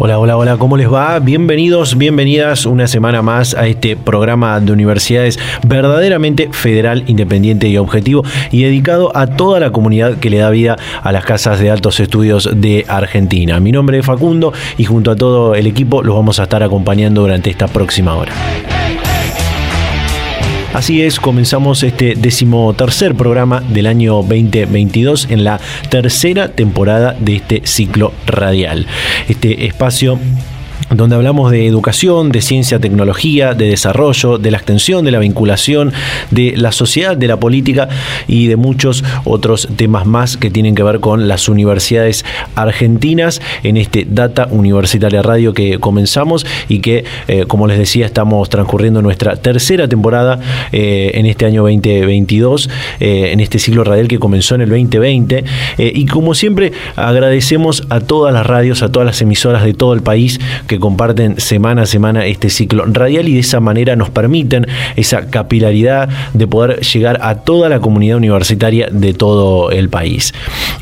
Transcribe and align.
Hola, 0.00 0.20
hola, 0.20 0.36
hola, 0.36 0.56
¿cómo 0.58 0.76
les 0.76 0.88
va? 0.88 1.18
Bienvenidos, 1.18 1.98
bienvenidas 1.98 2.66
una 2.66 2.86
semana 2.86 3.20
más 3.20 3.54
a 3.54 3.66
este 3.66 3.96
programa 3.96 4.60
de 4.60 4.70
universidades 4.70 5.40
verdaderamente 5.66 6.50
federal, 6.52 7.02
independiente 7.08 7.66
y 7.66 7.78
objetivo 7.78 8.22
y 8.52 8.62
dedicado 8.62 9.10
a 9.16 9.26
toda 9.26 9.58
la 9.58 9.72
comunidad 9.72 10.18
que 10.18 10.30
le 10.30 10.38
da 10.38 10.50
vida 10.50 10.76
a 11.02 11.10
las 11.10 11.24
casas 11.24 11.58
de 11.58 11.72
altos 11.72 11.98
estudios 11.98 12.48
de 12.54 12.84
Argentina. 12.86 13.58
Mi 13.58 13.72
nombre 13.72 13.98
es 13.98 14.06
Facundo 14.06 14.52
y 14.76 14.84
junto 14.84 15.10
a 15.10 15.16
todo 15.16 15.56
el 15.56 15.66
equipo 15.66 16.00
los 16.04 16.14
vamos 16.14 16.38
a 16.38 16.44
estar 16.44 16.62
acompañando 16.62 17.22
durante 17.22 17.50
esta 17.50 17.66
próxima 17.66 18.14
hora. 18.14 18.32
Así 20.78 21.02
es, 21.02 21.18
comenzamos 21.18 21.82
este 21.82 22.14
decimotercer 22.14 23.16
programa 23.16 23.60
del 23.60 23.88
año 23.88 24.22
2022 24.22 25.26
en 25.28 25.42
la 25.42 25.58
tercera 25.90 26.52
temporada 26.52 27.16
de 27.18 27.34
este 27.34 27.62
ciclo 27.64 28.12
radial. 28.26 28.86
Este 29.28 29.66
espacio 29.66 30.20
donde 30.90 31.16
hablamos 31.16 31.50
de 31.50 31.66
educación, 31.66 32.30
de 32.30 32.40
ciencia, 32.40 32.78
tecnología, 32.78 33.54
de 33.54 33.68
desarrollo, 33.68 34.38
de 34.38 34.50
la 34.50 34.58
extensión, 34.58 35.04
de 35.04 35.10
la 35.10 35.18
vinculación, 35.18 35.92
de 36.30 36.54
la 36.56 36.72
sociedad, 36.72 37.16
de 37.16 37.28
la 37.28 37.38
política 37.38 37.88
y 38.26 38.46
de 38.46 38.56
muchos 38.56 39.04
otros 39.24 39.68
temas 39.76 40.06
más 40.06 40.36
que 40.36 40.50
tienen 40.50 40.74
que 40.74 40.82
ver 40.82 41.00
con 41.00 41.28
las 41.28 41.48
universidades 41.48 42.24
argentinas 42.54 43.40
en 43.62 43.76
este 43.76 44.06
Data 44.08 44.48
Universitaria 44.50 45.22
Radio 45.22 45.52
que 45.52 45.78
comenzamos 45.78 46.46
y 46.68 46.80
que, 46.80 47.04
eh, 47.28 47.44
como 47.46 47.66
les 47.66 47.78
decía, 47.78 48.06
estamos 48.06 48.48
transcurriendo 48.48 49.02
nuestra 49.02 49.36
tercera 49.36 49.88
temporada 49.88 50.40
eh, 50.72 51.12
en 51.14 51.26
este 51.26 51.46
año 51.46 51.62
2022, 51.62 52.70
eh, 53.00 53.30
en 53.32 53.40
este 53.40 53.58
ciclo 53.58 53.84
radial 53.84 54.08
que 54.08 54.18
comenzó 54.18 54.54
en 54.54 54.62
el 54.62 54.68
2020. 54.70 55.44
y 55.78 56.06
como 56.06 56.34
siempre, 56.34 56.72
agradecemos 56.96 57.84
a 57.90 58.00
todas 58.00 58.32
las 58.32 58.46
radios, 58.46 58.82
a 58.82 58.90
todas 58.90 59.06
las 59.06 59.20
emisoras 59.20 59.64
de 59.64 59.74
todo 59.74 59.92
el 59.92 60.02
país 60.02 60.40
que 60.66 60.77
comparten 60.78 61.40
semana 61.40 61.82
a 61.82 61.86
semana 61.86 62.26
este 62.26 62.50
ciclo 62.50 62.84
radial 62.86 63.28
y 63.28 63.34
de 63.34 63.40
esa 63.40 63.60
manera 63.60 63.96
nos 63.96 64.10
permiten 64.10 64.66
esa 64.96 65.30
capilaridad 65.30 66.08
de 66.34 66.46
poder 66.46 66.80
llegar 66.80 67.18
a 67.22 67.36
toda 67.36 67.68
la 67.68 67.80
comunidad 67.80 68.16
universitaria 68.16 68.88
de 68.90 69.14
todo 69.14 69.70
el 69.70 69.88
país. 69.88 70.34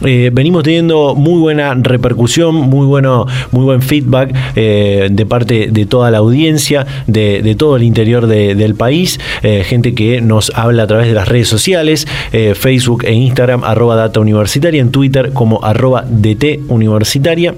Eh, 0.05 0.31
venimos 0.33 0.63
teniendo 0.63 1.15
muy 1.15 1.41
buena 1.41 1.75
repercusión, 1.75 2.55
muy, 2.55 2.87
bueno, 2.87 3.27
muy 3.53 3.65
buen 3.65 3.83
feedback 3.83 4.35
eh, 4.55 5.09
de 5.11 5.27
parte 5.27 5.69
de 5.71 5.87
toda 5.87 6.11
la 6.11 6.19
audiencia, 6.19 6.87
de, 7.07 7.55
todo 7.57 7.77
el 7.77 7.83
interior 7.83 8.27
del 8.27 8.75
país, 8.75 9.19
eh, 9.43 9.65
gente 9.65 9.95
que 9.95 10.21
nos 10.21 10.53
habla 10.55 10.83
a 10.83 10.87
través 10.87 11.07
de 11.07 11.15
las 11.15 11.29
redes 11.29 11.49
sociales, 11.49 12.07
Facebook 12.55 13.05
e 13.05 13.13
Instagram, 13.13 13.65
arroba 13.65 13.97
data 13.97 14.21
universitaria, 14.21 14.81
en 14.81 14.91
Twitter 14.91 15.33
como 15.33 15.65
arroba 15.65 16.05
DT 16.07 16.61
universitaria 16.69 17.55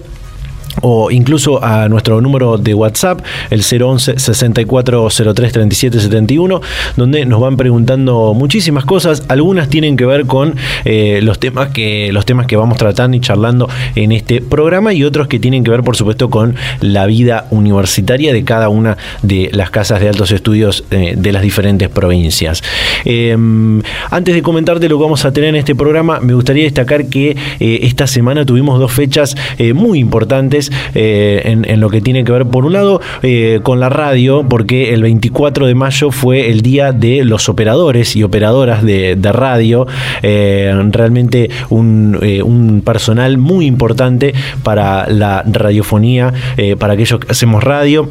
o 0.83 1.11
incluso 1.11 1.63
a 1.65 1.89
nuestro 1.89 2.21
número 2.21 2.59
de 2.59 2.75
WhatsApp, 2.75 3.21
el 3.51 3.61
011 3.61 4.19
6403 4.19 5.53
3771, 5.53 6.61
donde 6.97 7.25
nos 7.27 7.41
van 7.41 7.57
preguntando 7.57 8.35
muchísimas 8.35 8.85
cosas. 8.85 9.25
Algunas 9.29 9.69
tienen 9.69 9.97
que 9.97 10.07
ver 10.07 10.27
con 10.27 10.55
eh, 10.85 11.21
los 11.23 11.39
temas 11.39 11.69
que 11.69 12.11
los 12.13 12.25
temas 12.25 12.47
que 12.47 12.57
vamos 12.57 12.79
tratando 12.79 13.17
y 13.17 13.21
charlando 13.21 13.69
en 13.95 14.13
este 14.13 14.41
programa 14.41 14.93
y 14.93 15.05
otros 15.05 15.29
que 15.29 15.39
tienen 15.39 15.65
que 15.65 15.71
ver, 15.71 15.83
por 15.83 15.97
supuesto, 15.97 16.31
con 16.31 16.57
la 16.81 17.07
vida 17.07 17.47
universitaria 17.51 18.33
de 18.33 18.45
cada 18.45 18.69
una 18.69 18.97
de 19.23 19.51
las 19.53 19.71
casas 19.71 20.01
de 20.01 20.09
altos 20.09 20.31
estudios 20.31 20.85
eh, 20.91 21.15
de 21.17 21.33
las 21.33 21.43
diferentes 21.43 21.89
provincias. 21.89 22.63
Em, 23.05 23.83
antes 24.11 24.35
de 24.35 24.43
comentarte 24.43 24.89
lo 24.89 24.99
que 24.99 25.05
vamos 25.05 25.25
a 25.25 25.33
tener 25.33 25.51
en 25.51 25.57
este 25.57 25.75
programa, 25.75 26.21
me 26.21 26.35
gustaría 26.35 26.65
destacar 26.65 27.07
que 27.07 27.37
eh, 27.61 27.81
esta 27.83 28.07
semana 28.07 28.45
tuvimos 28.45 28.79
dos 28.79 28.93
fechas 28.93 29.37
muy 29.75 29.99
importantes 29.99 30.68
eh, 30.95 31.43
en, 31.45 31.81
lo 31.81 31.91
que 31.91 32.01
tiene 32.01 32.25
que 32.25 32.33
ver, 32.33 32.47
por 32.47 32.65
un 32.65 32.73
lado, 32.73 33.01
eh, 33.23 33.61
con 33.63 33.81
la 33.81 33.89
radio, 33.89 34.45
porque 34.49 34.93
el 34.93 35.03
24 35.03 35.67
de 35.67 35.75
mayo 35.75 36.11
fue 36.11 36.51
el 36.51 36.63
día 36.63 36.93
de 36.93 37.25
los 37.25 37.49
operadores 37.49 38.17
y 38.17 38.23
operadoras 38.23 38.83
de, 38.83 39.17
radio, 39.29 39.87
eh, 40.23 40.73
realmente 40.91 41.51
un, 41.69 42.19
un, 42.45 42.83
personal 42.83 43.37
muy 43.37 43.67
importante 43.67 44.35
para 44.63 45.07
la 45.09 45.43
radiofonía, 45.47 46.33
para 46.79 46.95
aquellos 46.95 47.21
que 47.21 47.31
hacemos 47.31 47.63
radio. 47.63 48.09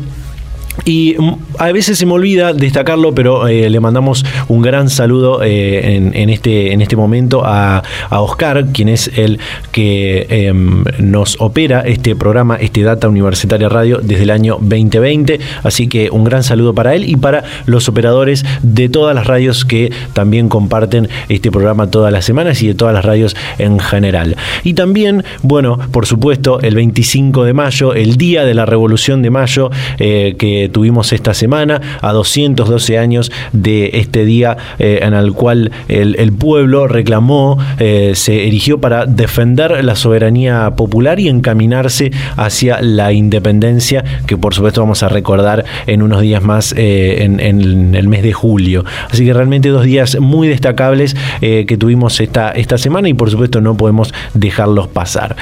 Y 0.85 1.15
a 1.57 1.71
veces 1.71 1.97
se 1.97 2.05
me 2.05 2.13
olvida 2.13 2.53
destacarlo, 2.53 3.13
pero 3.13 3.47
eh, 3.47 3.69
le 3.69 3.79
mandamos 3.79 4.25
un 4.47 4.61
gran 4.61 4.89
saludo 4.89 5.43
eh, 5.43 6.11
en, 6.13 6.29
este, 6.29 6.71
en 6.71 6.81
este 6.81 6.95
momento 6.95 7.41
a, 7.43 7.83
Oscar, 8.09 8.67
quien 8.71 8.89
es 8.89 9.11
el 9.15 9.39
que 9.71 10.25
em, 10.29 10.83
nos 10.99 11.37
opera 11.39 11.81
este 11.81 12.15
programa, 12.15 12.55
este 12.55 12.83
Data 12.83 13.07
Universitaria 13.07 13.69
Radio, 13.69 13.99
desde 14.01 14.23
el 14.23 14.31
año 14.31 14.57
2020. 14.61 15.39
Así 15.63 15.87
que 15.87 16.09
un 16.09 16.23
gran 16.23 16.43
saludo 16.43 16.73
para 16.73 16.95
él 16.95 17.09
y 17.09 17.15
para 17.15 17.43
los 17.65 17.89
operadores 17.89 18.45
de 18.61 18.89
todas 18.89 19.15
las 19.15 19.27
radios 19.27 19.65
que 19.65 19.91
también 20.13 20.49
comparten 20.49 21.09
este 21.29 21.51
programa 21.51 21.89
todas 21.89 22.11
las 22.11 22.25
semanas 22.25 22.61
y 22.61 22.67
de 22.67 22.75
todas 22.75 22.93
las 22.93 23.05
radios 23.05 23.35
en 23.57 23.79
general. 23.79 24.35
Y 24.63 24.73
también, 24.73 25.23
bueno, 25.41 25.77
por 25.91 26.05
supuesto, 26.05 26.59
el 26.61 26.75
25 26.75 27.43
de 27.43 27.53
mayo, 27.53 27.93
el 27.93 28.17
día 28.17 28.45
de 28.45 28.53
la 28.53 28.65
Revolución 28.65 29.21
de 29.21 29.29
Mayo, 29.29 29.69
eh, 29.99 30.35
tuvimos 30.69 31.13
esta 31.13 31.33
semana, 31.33 31.81
a 32.01 32.11
212 32.11 32.97
años 32.97 33.31
de 33.53 33.91
este 33.93 34.25
día 34.25 34.57
eh, 34.79 34.99
en 35.01 35.13
el 35.13 35.33
cual 35.33 35.71
el, 35.87 36.33
pueblo 36.33 36.87
reclamó, 36.87 37.57
eh, 37.79 38.13
se 38.15 38.47
erigió 38.47 38.79
para 38.79 39.05
defender 39.05 39.83
la 39.83 39.95
soberanía 39.95 40.71
popular 40.75 41.19
y 41.19 41.29
encaminarse 41.29 42.11
hacia 42.35 42.81
la 42.81 43.13
independencia, 43.13 44.03
que 44.25 44.37
por 44.37 44.53
supuesto 44.53 44.81
vamos 44.81 45.03
a 45.03 45.09
recordar 45.09 45.65
en 45.87 46.01
unos 46.01 46.21
días 46.21 46.43
más 46.43 46.73
eh, 46.77 47.23
en, 47.23 47.95
el 47.95 48.07
mes 48.07 48.23
de 48.23 48.33
julio. 48.33 48.85
Así 49.09 49.25
que 49.25 49.33
realmente 49.33 49.69
dos 49.69 49.83
días 49.83 50.19
muy 50.19 50.47
destacables 50.47 51.15
que 51.39 51.77
tuvimos 51.77 52.19
esta, 52.19 52.51
esta 52.51 52.77
semana 52.77 53.09
y 53.09 53.13
por 53.13 53.29
supuesto 53.29 53.61
no 53.61 53.75
podemos 53.75 54.13
dejarlos 54.33 54.87
pasar. 54.87 55.35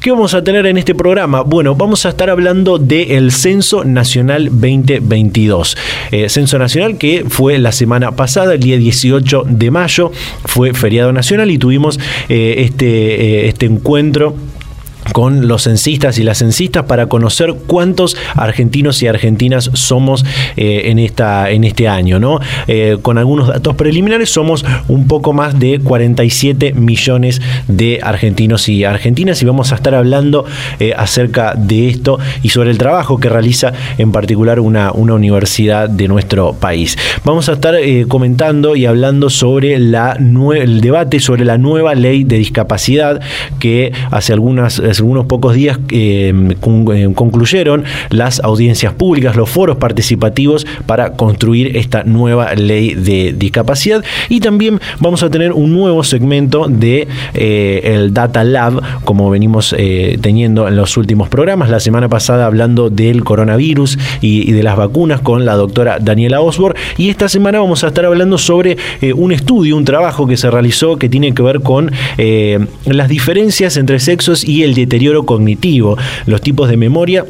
¿Qué 0.00 0.10
vamos 0.10 0.34
a 0.34 0.44
tener 0.44 0.66
en 0.66 0.76
este 0.76 0.94
programa? 0.94 1.42
Bueno, 1.42 1.74
vamos 1.74 2.06
a 2.06 2.10
estar 2.10 2.30
hablando 2.30 2.78
del 2.78 3.32
Censo 3.32 3.84
Nacional 3.84 4.48
2022. 4.66 5.76
Eh, 6.10 6.28
Censo 6.28 6.58
Nacional 6.58 6.98
que 6.98 7.24
fue 7.28 7.58
la 7.58 7.72
semana 7.72 8.12
pasada, 8.12 8.54
el 8.54 8.60
día 8.60 8.76
18 8.76 9.44
de 9.48 9.70
mayo, 9.70 10.12
fue 10.44 10.74
feriado 10.74 11.12
nacional 11.12 11.50
y 11.50 11.58
tuvimos 11.58 11.98
eh, 12.28 12.54
este, 12.58 12.86
eh, 12.86 13.48
este 13.48 13.66
encuentro 13.66 14.34
con 15.16 15.48
los 15.48 15.62
censistas 15.62 16.18
y 16.18 16.24
las 16.24 16.40
censistas 16.40 16.84
para 16.84 17.06
conocer 17.06 17.54
cuántos 17.66 18.18
argentinos 18.34 19.02
y 19.02 19.06
argentinas 19.06 19.70
somos 19.72 20.26
eh, 20.58 20.90
en, 20.90 20.98
esta, 20.98 21.50
en 21.50 21.64
este 21.64 21.88
año. 21.88 22.20
¿no? 22.20 22.38
Eh, 22.68 22.98
con 23.00 23.16
algunos 23.16 23.48
datos 23.48 23.76
preliminares 23.76 24.28
somos 24.28 24.62
un 24.88 25.08
poco 25.08 25.32
más 25.32 25.58
de 25.58 25.80
47 25.80 26.74
millones 26.74 27.40
de 27.66 28.00
argentinos 28.02 28.68
y 28.68 28.84
argentinas 28.84 29.40
y 29.40 29.46
vamos 29.46 29.72
a 29.72 29.76
estar 29.76 29.94
hablando 29.94 30.44
eh, 30.80 30.92
acerca 30.94 31.54
de 31.54 31.88
esto 31.88 32.18
y 32.42 32.50
sobre 32.50 32.70
el 32.70 32.76
trabajo 32.76 33.16
que 33.16 33.30
realiza 33.30 33.72
en 33.96 34.12
particular 34.12 34.60
una, 34.60 34.92
una 34.92 35.14
universidad 35.14 35.88
de 35.88 36.08
nuestro 36.08 36.52
país. 36.52 36.98
Vamos 37.24 37.48
a 37.48 37.54
estar 37.54 37.74
comentando 38.08 38.76
y 38.76 38.84
hablando 38.84 39.30
sobre 39.30 39.78
la 39.78 40.18
el 40.54 40.80
debate 40.82 41.20
sobre 41.20 41.46
la 41.46 41.56
nueva 41.56 41.94
ley 41.94 42.24
de 42.24 42.36
discapacidad 42.36 43.22
que 43.58 43.94
hace 44.10 44.34
algunas 44.34 44.82
unos 45.06 45.26
pocos 45.26 45.54
días 45.54 45.78
eh, 45.90 46.32
eh, 46.32 47.12
concluyeron 47.14 47.84
las 48.10 48.40
audiencias 48.40 48.92
públicas, 48.92 49.36
los 49.36 49.48
foros 49.48 49.76
participativos 49.76 50.66
para 50.86 51.12
construir 51.12 51.76
esta 51.76 52.04
nueva 52.04 52.54
ley 52.54 52.94
de 52.94 53.34
discapacidad. 53.36 54.04
Y 54.28 54.40
también 54.40 54.80
vamos 55.00 55.22
a 55.22 55.30
tener 55.30 55.52
un 55.52 55.72
nuevo 55.72 56.02
segmento 56.04 56.66
de 56.68 57.08
eh, 57.34 57.80
el 57.84 58.12
Data 58.12 58.44
Lab, 58.44 58.82
como 59.04 59.30
venimos 59.30 59.74
teniendo 60.20 60.68
en 60.68 60.76
los 60.76 60.96
últimos 60.96 61.28
programas. 61.28 61.70
La 61.70 61.80
semana 61.80 62.08
pasada 62.08 62.46
hablando 62.46 62.90
del 62.90 63.24
coronavirus 63.24 63.98
y, 64.20 64.52
de 64.52 64.62
las 64.62 64.76
vacunas 64.76 65.20
con 65.20 65.44
la 65.44 65.54
doctora 65.54 65.98
Daniela 66.00 66.40
Osborne. 66.40 66.78
Y 66.96 67.10
esta 67.10 67.28
semana 67.28 67.60
vamos 67.60 67.84
a 67.84 67.88
estar 67.88 68.04
hablando 68.04 68.38
sobre 68.38 68.76
un 69.14 69.32
estudio, 69.32 69.76
un 69.76 69.84
trabajo 69.84 70.26
que 70.26 70.36
se 70.36 70.50
realizó 70.50 70.96
que 70.96 71.08
tiene 71.08 71.34
que 71.34 71.42
ver 71.42 71.60
con 71.60 71.90
las 72.16 73.08
diferencias 73.08 73.76
entre 73.76 74.00
sexos 74.00 74.44
y 74.44 74.62
el 74.62 74.74
deterioro 74.74 74.95
cognitivo, 75.24 75.96
los 76.26 76.40
tipos 76.40 76.68
de 76.68 76.76
memoria 76.76 77.24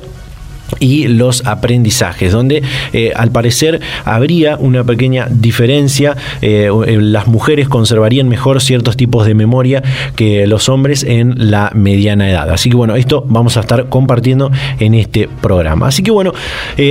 y 0.80 1.08
los 1.08 1.46
aprendizajes, 1.46 2.32
donde 2.32 2.62
eh, 2.92 3.12
al 3.14 3.30
parecer 3.30 3.80
habría 4.04 4.56
una 4.56 4.84
pequeña 4.84 5.26
diferencia, 5.30 6.16
eh, 6.42 6.70
eh, 6.86 6.98
las 7.00 7.26
mujeres 7.26 7.68
conservarían 7.68 8.28
mejor 8.28 8.60
ciertos 8.60 8.96
tipos 8.96 9.26
de 9.26 9.34
memoria 9.34 9.82
que 10.14 10.46
los 10.46 10.68
hombres 10.68 11.04
en 11.04 11.50
la 11.50 11.70
mediana 11.74 12.30
edad. 12.30 12.50
Así 12.50 12.70
que 12.70 12.76
bueno, 12.76 12.96
esto 12.96 13.24
vamos 13.28 13.56
a 13.56 13.60
estar 13.60 13.88
compartiendo 13.88 14.50
en 14.78 14.94
este 14.94 15.28
programa. 15.40 15.88
Así 15.88 16.02
que 16.02 16.10
bueno, 16.10 16.32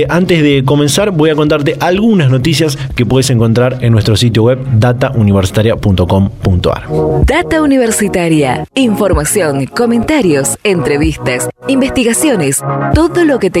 antes 0.08 0.42
de 0.42 0.64
comenzar 0.64 1.10
voy 1.10 1.30
a 1.30 1.34
contarte 1.34 1.76
algunas 1.80 2.30
noticias 2.30 2.78
que 2.94 3.06
puedes 3.06 3.30
encontrar 3.30 3.78
en 3.80 3.92
nuestro 3.92 4.16
sitio 4.16 4.44
web 4.44 4.58
datauniversitaria.com.ar. 4.78 6.84
Data 7.24 7.62
Universitaria, 7.62 8.66
información, 8.74 9.66
comentarios, 9.66 10.58
entrevistas, 10.64 11.48
investigaciones, 11.68 12.62
todo 12.94 13.24
lo 13.24 13.38
que 13.38 13.50
te 13.50 13.60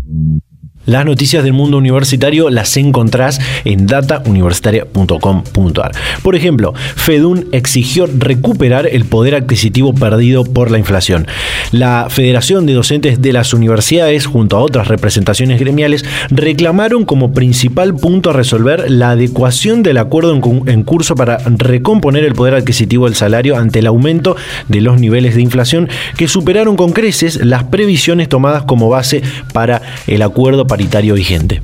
Las 0.91 1.05
noticias 1.05 1.43
del 1.45 1.53
mundo 1.53 1.77
universitario 1.77 2.49
las 2.49 2.75
encontrás 2.75 3.39
en 3.63 3.87
datauniversitaria.com.ar. 3.87 5.91
Por 6.21 6.35
ejemplo, 6.35 6.73
FEDUN 6.97 7.47
exigió 7.53 8.09
recuperar 8.13 8.87
el 8.87 9.05
poder 9.05 9.35
adquisitivo 9.35 9.93
perdido 9.93 10.43
por 10.43 10.69
la 10.69 10.79
inflación. 10.79 11.27
La 11.71 12.07
Federación 12.09 12.65
de 12.65 12.73
Docentes 12.73 13.21
de 13.21 13.31
las 13.31 13.53
Universidades, 13.53 14.25
junto 14.25 14.57
a 14.57 14.59
otras 14.59 14.89
representaciones 14.89 15.61
gremiales, 15.61 16.03
reclamaron 16.29 17.05
como 17.05 17.31
principal 17.31 17.95
punto 17.95 18.31
a 18.31 18.33
resolver 18.33 18.91
la 18.91 19.11
adecuación 19.11 19.83
del 19.83 19.97
acuerdo 19.97 20.37
en 20.65 20.83
curso 20.83 21.15
para 21.15 21.37
recomponer 21.37 22.25
el 22.25 22.35
poder 22.35 22.55
adquisitivo 22.55 23.05
del 23.05 23.15
salario 23.15 23.55
ante 23.55 23.79
el 23.79 23.87
aumento 23.87 24.35
de 24.67 24.81
los 24.81 24.99
niveles 24.99 25.35
de 25.35 25.41
inflación 25.41 25.87
que 26.17 26.27
superaron 26.27 26.75
con 26.75 26.91
creces 26.91 27.45
las 27.45 27.63
previsiones 27.63 28.27
tomadas 28.27 28.63
como 28.63 28.89
base 28.89 29.21
para 29.53 29.81
el 30.05 30.21
acuerdo 30.21 30.67
paritario 30.81 31.13
vigente. 31.13 31.61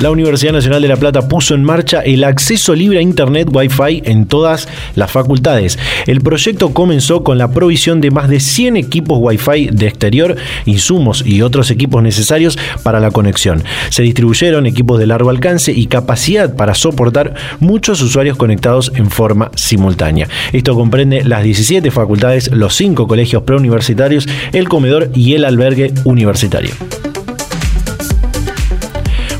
La 0.00 0.10
Universidad 0.10 0.52
Nacional 0.52 0.82
de 0.82 0.88
La 0.88 0.96
Plata 0.96 1.28
puso 1.28 1.54
en 1.54 1.62
marcha 1.62 2.00
el 2.00 2.24
acceso 2.24 2.74
libre 2.74 2.98
a 2.98 3.02
Internet 3.02 3.48
Wi-Fi 3.52 4.02
en 4.04 4.26
todas 4.26 4.68
las 4.96 5.10
facultades. 5.10 5.78
El 6.06 6.20
proyecto 6.20 6.74
comenzó 6.74 7.22
con 7.22 7.38
la 7.38 7.52
provisión 7.52 8.00
de 8.00 8.10
más 8.10 8.28
de 8.28 8.40
100 8.40 8.76
equipos 8.76 9.18
Wi-Fi 9.20 9.68
de 9.72 9.86
exterior, 9.86 10.36
insumos 10.66 11.24
y 11.24 11.42
otros 11.42 11.70
equipos 11.70 12.02
necesarios 12.02 12.58
para 12.82 12.98
la 12.98 13.12
conexión. 13.12 13.62
Se 13.90 14.02
distribuyeron 14.02 14.66
equipos 14.66 14.98
de 14.98 15.06
largo 15.06 15.30
alcance 15.30 15.72
y 15.72 15.86
capacidad 15.86 16.54
para 16.54 16.74
soportar 16.74 17.34
muchos 17.60 18.02
usuarios 18.02 18.36
conectados 18.36 18.92
en 18.96 19.10
forma 19.10 19.52
simultánea. 19.54 20.28
Esto 20.52 20.74
comprende 20.74 21.24
las 21.24 21.44
17 21.44 21.90
facultades, 21.92 22.50
los 22.52 22.74
5 22.74 23.06
colegios 23.06 23.44
preuniversitarios, 23.44 24.28
el 24.52 24.68
comedor 24.68 25.10
y 25.14 25.34
el 25.34 25.44
albergue 25.44 25.94
universitario 26.04 26.74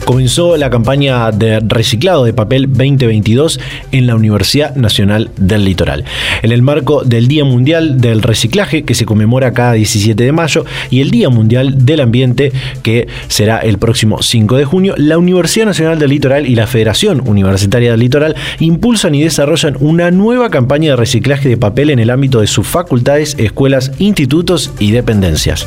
comenzó 0.05 0.57
la 0.57 0.71
campaña 0.71 1.31
de 1.31 1.61
reciclado 1.61 2.25
de 2.25 2.33
papel 2.33 2.69
2022 2.69 3.59
en 3.93 4.07
la 4.07 4.15
Universidad 4.15 4.77
Nacional 4.77 5.31
del 5.37 5.65
Litoral. 5.65 6.05
En 6.43 6.53
el 6.53 6.63
marco 6.63 7.05
del 7.05 7.29
Día 7.29 7.45
Mundial 7.45 8.01
del 8.01 8.23
Reciclaje, 8.23 8.85
que 8.85 8.95
se 8.95 9.07
conmemora 9.07 9.53
cada 9.53 9.73
17 9.73 10.23
de 10.23 10.33
mayo, 10.33 10.65
y 10.91 11.01
el 11.01 11.11
Día 11.11 11.31
Mundial 11.31 11.87
del 11.87 12.01
Ambiente, 12.01 12.53
que 12.83 13.09
será 13.29 13.59
el 13.59 13.79
próximo 13.79 14.23
5 14.23 14.57
de 14.57 14.65
junio, 14.65 14.95
la 14.97 15.19
Universidad 15.19 15.67
Nacional 15.67 15.99
del 15.99 16.11
Litoral 16.11 16.47
y 16.47 16.55
la 16.55 16.67
Federación 16.67 17.23
Universitaria 17.27 17.91
del 17.93 18.01
Litoral 18.01 18.37
impulsan 18.61 19.15
y 19.15 19.23
desarrollan 19.23 19.77
una 19.81 20.11
nueva 20.11 20.51
campaña 20.51 20.91
de 20.91 20.97
reciclaje 20.97 21.49
de 21.49 21.57
papel 21.57 21.91
en 21.91 21.99
el 21.99 22.11
ámbito 22.11 22.41
de 22.41 22.47
sus 22.47 22.67
facultades, 22.67 23.37
escuelas, 23.39 23.93
institutos 23.99 24.73
y 24.79 24.91
dependencias. 24.91 25.67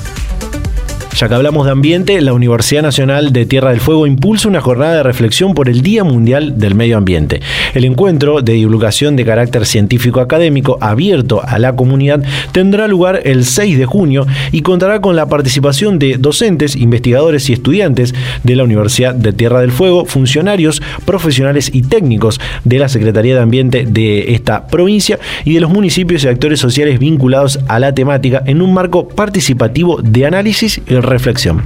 Ya 1.16 1.28
que 1.28 1.34
hablamos 1.34 1.66
de 1.66 1.72
ambiente, 1.72 2.22
la 2.22 2.34
Universidad 2.34 2.84
Nacional 2.84 3.34
de 3.34 3.48
Tierra 3.48 3.72
del 3.72 3.80
Fuego 3.80 4.06
impulsa 4.06 4.48
una 4.48 4.62
jornada 4.62 4.98
de 4.98 5.04
reflexión 5.04 5.56
por 5.56 5.68
el 5.68 5.82
Día 5.82 6.04
Mundial 6.04 6.60
del 6.60 6.76
Medio 6.76 6.96
Ambiente. 6.96 7.42
El 7.74 7.86
encuentro 7.86 8.42
de 8.42 8.54
divulgación 8.54 9.16
de 9.16 9.26
carácter 9.26 9.66
científico 9.66 10.20
académico 10.20 10.78
abierto 10.80 11.42
a 11.44 11.58
la 11.58 11.76
comunidad 11.76 12.24
tendrá 12.52 12.88
lugar 12.88 13.22
el 13.24 13.46
6 13.46 13.80
de 13.80 13.86
junio 13.88 14.28
y 14.52 14.62
contará 14.62 15.02
con 15.02 15.16
la 15.16 15.28
participación 15.28 15.98
de 15.98 16.18
docentes, 16.18 16.76
investigadores 16.76 17.50
y 17.50 17.54
estudiantes 17.54 18.14
de 18.44 18.56
la 18.56 18.64
Universidad 18.64 19.16
de 19.16 19.34
Tierra 19.34 19.62
del 19.62 19.72
Fuego, 19.72 20.06
funcionarios, 20.06 20.84
profesionales 21.06 21.72
y 21.74 21.82
técnicos 21.82 22.40
de 22.64 22.78
la 22.78 22.90
Secretaría 22.90 23.34
de 23.34 23.42
Ambiente 23.42 23.86
de 23.88 24.34
esta 24.34 24.68
provincia 24.68 25.18
y 25.46 25.56
de 25.56 25.62
los 25.62 25.72
municipios 25.72 26.24
y 26.24 26.28
actores 26.28 26.60
sociales 26.60 27.00
vinculados 27.00 27.60
a 27.68 27.80
la 27.80 27.96
temática 27.96 28.44
en 28.46 28.62
un 28.62 28.72
marco 28.72 29.08
participativo 29.08 30.00
de 30.04 30.28
análisis 30.28 30.80
y 30.88 31.07
reflexión 31.08 31.64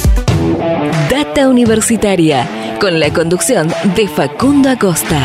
Data 1.11 1.49
Universitaria, 1.49 2.49
con 2.81 2.99
la 2.99 3.13
conducción 3.13 3.69
de 3.95 4.09
Facundo 4.09 4.71
Acosta. 4.71 5.21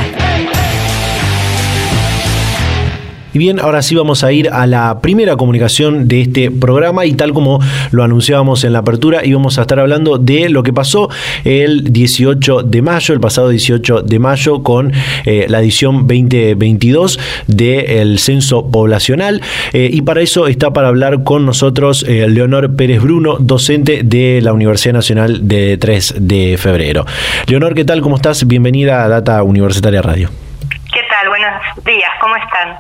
Y 3.38 3.40
bien, 3.40 3.60
ahora 3.60 3.84
sí 3.84 3.94
vamos 3.94 4.24
a 4.24 4.32
ir 4.32 4.50
a 4.50 4.66
la 4.66 5.00
primera 5.00 5.36
comunicación 5.36 6.08
de 6.08 6.22
este 6.22 6.50
programa 6.50 7.06
y 7.06 7.14
tal 7.14 7.34
como 7.34 7.60
lo 7.92 8.04
anunciábamos 8.04 8.64
en 8.64 8.74
la 8.74 8.80
apertura, 8.80 9.24
íbamos 9.24 9.60
a 9.60 9.62
estar 9.62 9.80
hablando 9.80 10.18
de 10.18 10.50
lo 10.50 10.64
que 10.64 10.74
pasó 10.74 11.08
el 11.44 11.94
18 11.94 12.64
de 12.64 12.82
mayo, 12.82 13.14
el 13.14 13.20
pasado 13.20 13.50
18 13.50 14.02
de 14.02 14.18
mayo, 14.18 14.64
con 14.64 14.92
eh, 15.26 15.46
la 15.50 15.60
edición 15.60 16.08
2022 16.08 17.20
del 17.46 18.18
censo 18.18 18.72
poblacional. 18.72 19.40
Eh, 19.72 19.88
y 19.94 20.02
para 20.02 20.22
eso 20.22 20.48
está 20.48 20.74
para 20.74 20.88
hablar 20.88 21.24
con 21.24 21.46
nosotros 21.46 22.06
eh, 22.08 22.28
Leonor 22.28 22.76
Pérez 22.76 23.04
Bruno, 23.04 23.38
docente 23.40 24.02
de 24.04 24.42
la 24.42 24.52
Universidad 24.52 24.96
Nacional 24.96 25.48
de 25.48 25.78
3 25.78 26.16
de 26.22 26.58
febrero. 26.58 27.06
Leonor, 27.46 27.76
¿qué 27.76 27.86
tal? 27.86 28.02
¿Cómo 28.02 28.16
estás? 28.16 28.48
Bienvenida 28.48 29.04
a 29.04 29.08
Data 29.08 29.44
Universitaria 29.44 30.02
Radio. 30.02 30.47
Buenos 31.28 31.86
días, 31.86 32.10
¿cómo 32.22 32.36
están? 32.38 32.76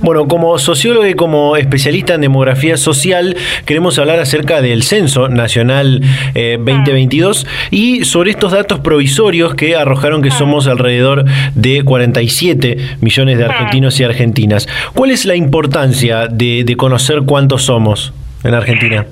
Bueno, 0.00 0.26
como 0.26 0.58
sociólogo 0.58 1.06
y 1.06 1.14
como 1.14 1.56
especialista 1.56 2.14
en 2.14 2.20
demografía 2.20 2.76
social, 2.76 3.36
queremos 3.64 3.98
hablar 3.98 4.18
acerca 4.18 4.60
del 4.60 4.82
Censo 4.82 5.28
Nacional 5.28 6.00
2022 6.34 7.44
eh, 7.44 7.48
y 7.70 8.04
sobre 8.04 8.30
estos 8.30 8.52
datos 8.52 8.80
provisorios 8.80 9.54
que 9.54 9.76
arrojaron 9.76 10.22
que 10.22 10.30
somos 10.30 10.66
alrededor 10.66 11.24
de 11.54 11.82
47 11.84 12.98
millones 13.00 13.38
de 13.38 13.44
argentinos 13.44 14.00
y 14.00 14.04
argentinas. 14.04 14.68
¿Cuál 14.94 15.10
es 15.12 15.24
la 15.24 15.36
importancia 15.36 16.26
de, 16.26 16.64
de 16.64 16.76
conocer 16.76 17.22
cuántos 17.22 17.64
somos 17.64 18.12
en 18.42 18.54
Argentina? 18.54 19.06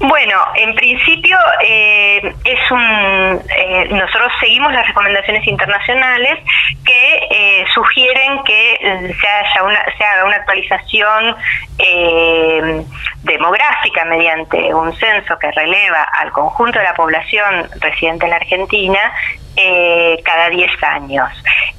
Bueno, 0.00 0.36
en 0.54 0.76
principio 0.76 1.36
eh, 1.60 2.32
es 2.44 2.70
un 2.70 2.80
eh, 2.80 3.88
nosotros 3.90 4.32
seguimos 4.38 4.72
las 4.72 4.86
recomendaciones 4.86 5.44
internacionales 5.44 6.38
que 6.84 7.28
eh, 7.30 7.64
sugieren 7.74 8.44
que 8.44 9.12
se, 9.20 9.28
haya 9.28 9.62
una, 9.64 9.84
se 9.96 10.04
haga 10.04 10.24
una 10.24 10.36
actualización 10.36 11.36
demográfica 13.22 14.04
mediante 14.04 14.72
un 14.72 14.94
censo 14.96 15.38
que 15.38 15.50
releva 15.50 16.02
al 16.02 16.30
conjunto 16.32 16.78
de 16.78 16.84
la 16.84 16.94
población 16.94 17.68
residente 17.80 18.24
en 18.26 18.30
la 18.30 18.36
Argentina 18.36 19.12
cada 20.24 20.50
10 20.50 20.82
años. 20.84 21.28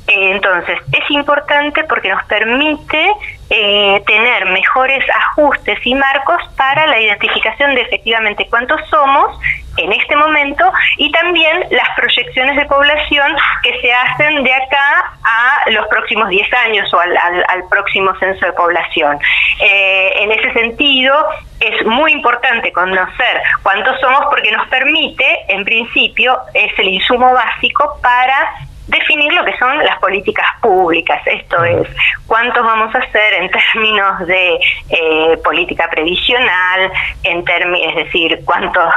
entonces, 0.08 0.80
es 0.92 1.12
importante 1.12 1.84
porque 1.86 2.10
nos 2.10 2.24
permite 2.26 3.14
eh, 3.50 4.02
tener 4.06 4.46
mejores 4.46 5.04
ajustes 5.10 5.80
y 5.84 5.96
marcos 5.96 6.42
para 6.56 6.86
la 6.88 7.00
identificación 7.00 7.74
de 7.76 7.82
efectivamente 7.82 8.48
cuántos 8.50 8.80
somos 8.90 9.40
en 9.78 9.92
este 9.94 10.16
momento 10.16 10.72
y 10.98 11.12
también 11.12 11.66
las 11.72 11.90
proyecciones 11.96 12.58
de 12.58 12.66
población 12.66 13.36
que 13.64 13.80
se 13.82 13.92
hacen 13.92 14.44
de 14.44 14.54
acá 14.54 15.14
a 15.24 15.70
los 15.72 15.88
próximos 15.88 16.30
10 16.30 16.54
años 16.54 16.94
o 16.94 17.00
al, 17.00 17.64
próximo 17.70 18.14
censo 18.20 18.46
de 18.46 18.54
población. 18.54 19.20
Eh, 19.60 20.12
en 20.16 20.32
ese 20.32 20.52
sentido, 20.54 21.14
es 21.60 21.86
muy 21.86 22.12
importante 22.12 22.72
conocer 22.72 23.42
cuántos 23.64 24.00
somos 24.00 24.26
porque 24.30 24.52
nos 24.52 24.68
permite, 24.68 25.26
en 25.48 25.64
principio, 25.66 26.38
es 26.54 26.78
el 26.78 26.90
insumo 26.90 27.34
básico 27.34 28.00
para 28.02 28.69
definir 28.90 29.32
lo 29.34 29.46
que 29.46 29.58
son 29.58 29.78
las 29.78 30.00
políticas 30.00 30.46
públicas, 30.62 31.22
esto 31.26 31.64
es, 31.64 31.88
cuántos 32.28 32.64
vamos 32.64 32.94
a 32.94 33.00
hacer 33.00 33.34
en 33.36 33.50
términos 33.50 34.28
de 34.28 34.60
eh, 34.90 35.38
política 35.44 35.88
previsional, 35.90 36.92
en 37.24 37.44
es 37.76 37.96
decir, 37.96 38.42
cuántos 38.46 38.94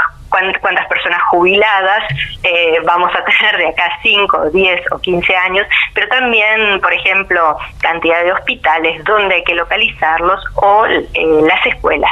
cuántas 0.60 0.86
personas 0.86 1.20
jubiladas 1.30 2.04
eh, 2.42 2.78
vamos 2.84 3.10
a 3.14 3.22
tener 3.22 3.56
de 3.58 3.68
acá 3.68 3.90
5, 4.02 4.50
10 4.50 4.92
o 4.92 4.98
15 4.98 5.36
años, 5.36 5.66
pero 5.94 6.08
también, 6.08 6.80
por 6.80 6.92
ejemplo, 6.92 7.58
cantidad 7.80 8.24
de 8.24 8.32
hospitales, 8.32 9.04
dónde 9.04 9.34
hay 9.36 9.44
que 9.44 9.54
localizarlos 9.54 10.40
o 10.54 10.86
eh, 10.86 11.06
las 11.46 11.66
escuelas. 11.66 12.10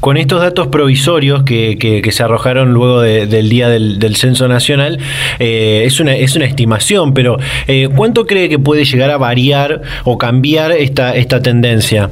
Con 0.00 0.16
estos 0.16 0.40
datos 0.40 0.68
provisorios 0.68 1.42
que, 1.42 1.76
que, 1.78 2.12
se 2.12 2.22
arrojaron 2.22 2.72
luego 2.72 3.00
del 3.00 3.48
día 3.48 3.68
del, 3.68 4.16
censo 4.16 4.46
nacional, 4.46 4.98
eh, 5.40 5.82
es, 5.84 5.98
una, 5.98 6.14
es 6.14 6.36
una 6.36 6.44
estimación, 6.44 7.14
pero 7.14 7.36
eh, 7.66 7.88
¿cuánto 7.94 8.24
cree 8.26 8.48
que 8.48 8.58
puede 8.60 8.84
llegar 8.84 9.10
a 9.10 9.16
variar 9.16 9.82
o 10.04 10.16
cambiar 10.16 10.70
esta, 10.70 11.16
esta 11.16 11.42
tendencia? 11.42 12.10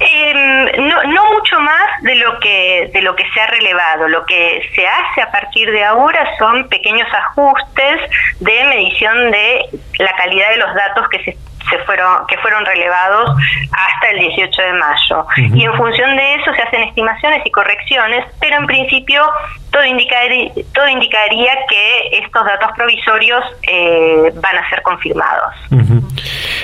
Em, 0.00 0.88
no, 0.88 1.04
no 1.04 1.32
mucho 1.32 1.60
más 1.60 2.02
de 2.02 2.16
lo 2.16 2.38
que 2.40 2.90
de 2.92 3.02
lo 3.02 3.14
que 3.14 3.24
se 3.32 3.40
ha 3.40 3.46
relevado. 3.46 4.08
Lo 4.08 4.26
que 4.26 4.68
se 4.74 4.86
hace 4.86 5.22
a 5.22 5.30
partir 5.30 5.70
de 5.70 5.84
ahora 5.84 6.26
son 6.38 6.68
pequeños 6.68 7.06
ajustes 7.12 8.00
de 8.40 8.64
medición 8.64 9.30
de 9.30 9.66
la 9.98 10.12
calidad 10.16 10.50
de 10.50 10.56
los 10.56 10.74
datos 10.74 11.08
que 11.08 11.22
se 11.22 11.36
se 11.68 11.78
fueron 11.84 12.26
que 12.26 12.36
fueron 12.38 12.64
relevados 12.64 13.30
hasta 13.72 14.10
el 14.10 14.18
18 14.20 14.62
de 14.62 14.72
mayo. 14.74 15.26
Y 15.54 15.64
en 15.64 15.74
función 15.74 16.16
de 16.16 16.34
eso 16.34 16.52
se 16.54 16.62
hacen 16.62 16.82
estimaciones 16.82 17.42
y 17.44 17.50
correcciones, 17.50 18.24
pero 18.40 18.56
en 18.58 18.66
principio 18.66 19.22
todo 19.74 19.84
indicaría, 19.84 20.50
todo 20.72 20.88
indicaría 20.88 21.52
que 21.68 22.16
estos 22.18 22.44
datos 22.44 22.68
provisorios 22.76 23.40
eh, 23.68 24.32
van 24.40 24.56
a 24.56 24.70
ser 24.70 24.80
confirmados. 24.82 25.52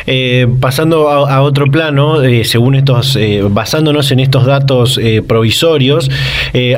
Eh, 0.06 0.46
pasando 0.60 1.10
a, 1.10 1.42
otro 1.42 1.66
plano, 1.66 2.22
eh, 2.22 2.44
según 2.44 2.76
estos, 2.76 3.18
basándonos 3.50 4.12
en 4.12 4.20
estos 4.20 4.46
datos 4.46 5.00
provisorios, 5.26 6.08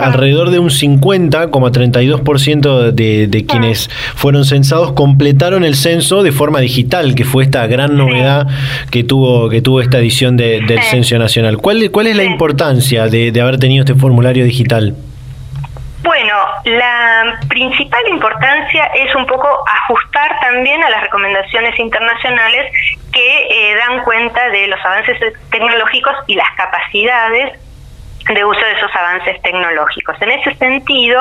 alrededor 0.01 0.49
de 0.49 0.59
un 0.59 0.71
50,32% 0.71 2.93
de, 2.93 3.27
de 3.27 3.47
quienes 3.47 3.91
fueron 4.15 4.47
censados 4.47 4.93
completaron 4.93 5.65
el 5.65 5.75
censo 5.75 6.23
de 6.23 6.33
forma 6.33 6.61
digital, 6.61 7.15
que 7.15 7.27
fue 7.27 7.45
esta 7.45 7.67
gran 7.67 7.99
novedad 7.99 8.47
que 8.91 9.05
tuvo 9.05 9.51
que 9.51 9.61
tuvo 9.61 9.83
esta 9.83 9.99
edición 9.99 10.39
del 10.39 10.81
Censo 10.83 11.19
Nacional. 11.19 11.59
¿Cuál, 11.59 11.91
cuál 11.91 12.07
es 12.07 12.17
la 12.17 12.25
importancia 12.25 13.09
de 13.09 13.39
haber 13.39 13.59
tenido 13.59 13.85
este 13.85 13.95
formulario 13.95 14.47
digital? 14.47 14.95
La 16.65 17.41
principal 17.49 18.03
importancia 18.09 18.85
es 18.95 19.15
un 19.17 19.27
poco 19.27 19.49
ajustar 19.67 20.39
también 20.41 20.83
a 20.85 20.91
las 20.91 21.03
recomendaciones 21.03 21.79
internacionales 21.79 22.73
que 23.13 23.47
eh, 23.51 23.77
dan 23.77 24.03
cuenta 24.05 24.49
de 24.51 24.69
los 24.69 24.79
avances 24.85 25.19
tecnológicos 25.51 26.15
y 26.29 26.37
las 26.37 26.49
capacidades 26.57 27.59
de 28.29 28.45
uso 28.45 28.61
de 28.61 28.73
esos 28.73 28.95
avances 28.95 29.43
tecnológicos. 29.43 30.17
En 30.23 30.31
ese 30.31 30.55
sentido, 30.55 31.21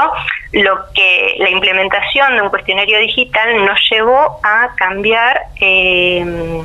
lo 0.51 0.86
que 0.93 1.36
la 1.39 1.50
implementación 1.50 2.36
de 2.36 2.41
un 2.43 2.50
cuestionario 2.50 3.00
digital 3.00 3.65
nos 3.65 3.79
llevó 3.89 4.39
a 4.43 4.69
cambiar 4.75 5.41
eh, 5.60 6.63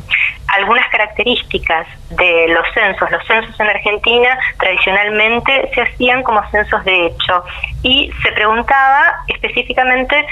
algunas 0.49 0.89
características 0.91 1.87
de 2.11 2.49
los 2.49 2.65
censos. 2.73 3.11
Los 3.11 3.27
censos 3.27 3.59
en 3.59 3.67
Argentina 3.67 4.39
tradicionalmente 4.59 5.71
se 5.75 5.83
hacían 5.83 6.23
como 6.23 6.43
censos 6.51 6.85
de 6.85 7.07
hecho 7.07 7.45
y 7.83 8.11
se 8.23 8.33
preguntaba 8.33 9.25
específicamente 9.29 10.27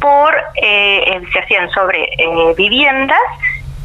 por, 0.00 0.34
eh, 0.62 1.02
eh, 1.06 1.20
se 1.32 1.38
hacían 1.40 1.70
sobre 1.70 2.04
eh, 2.04 2.54
viviendas 2.56 3.20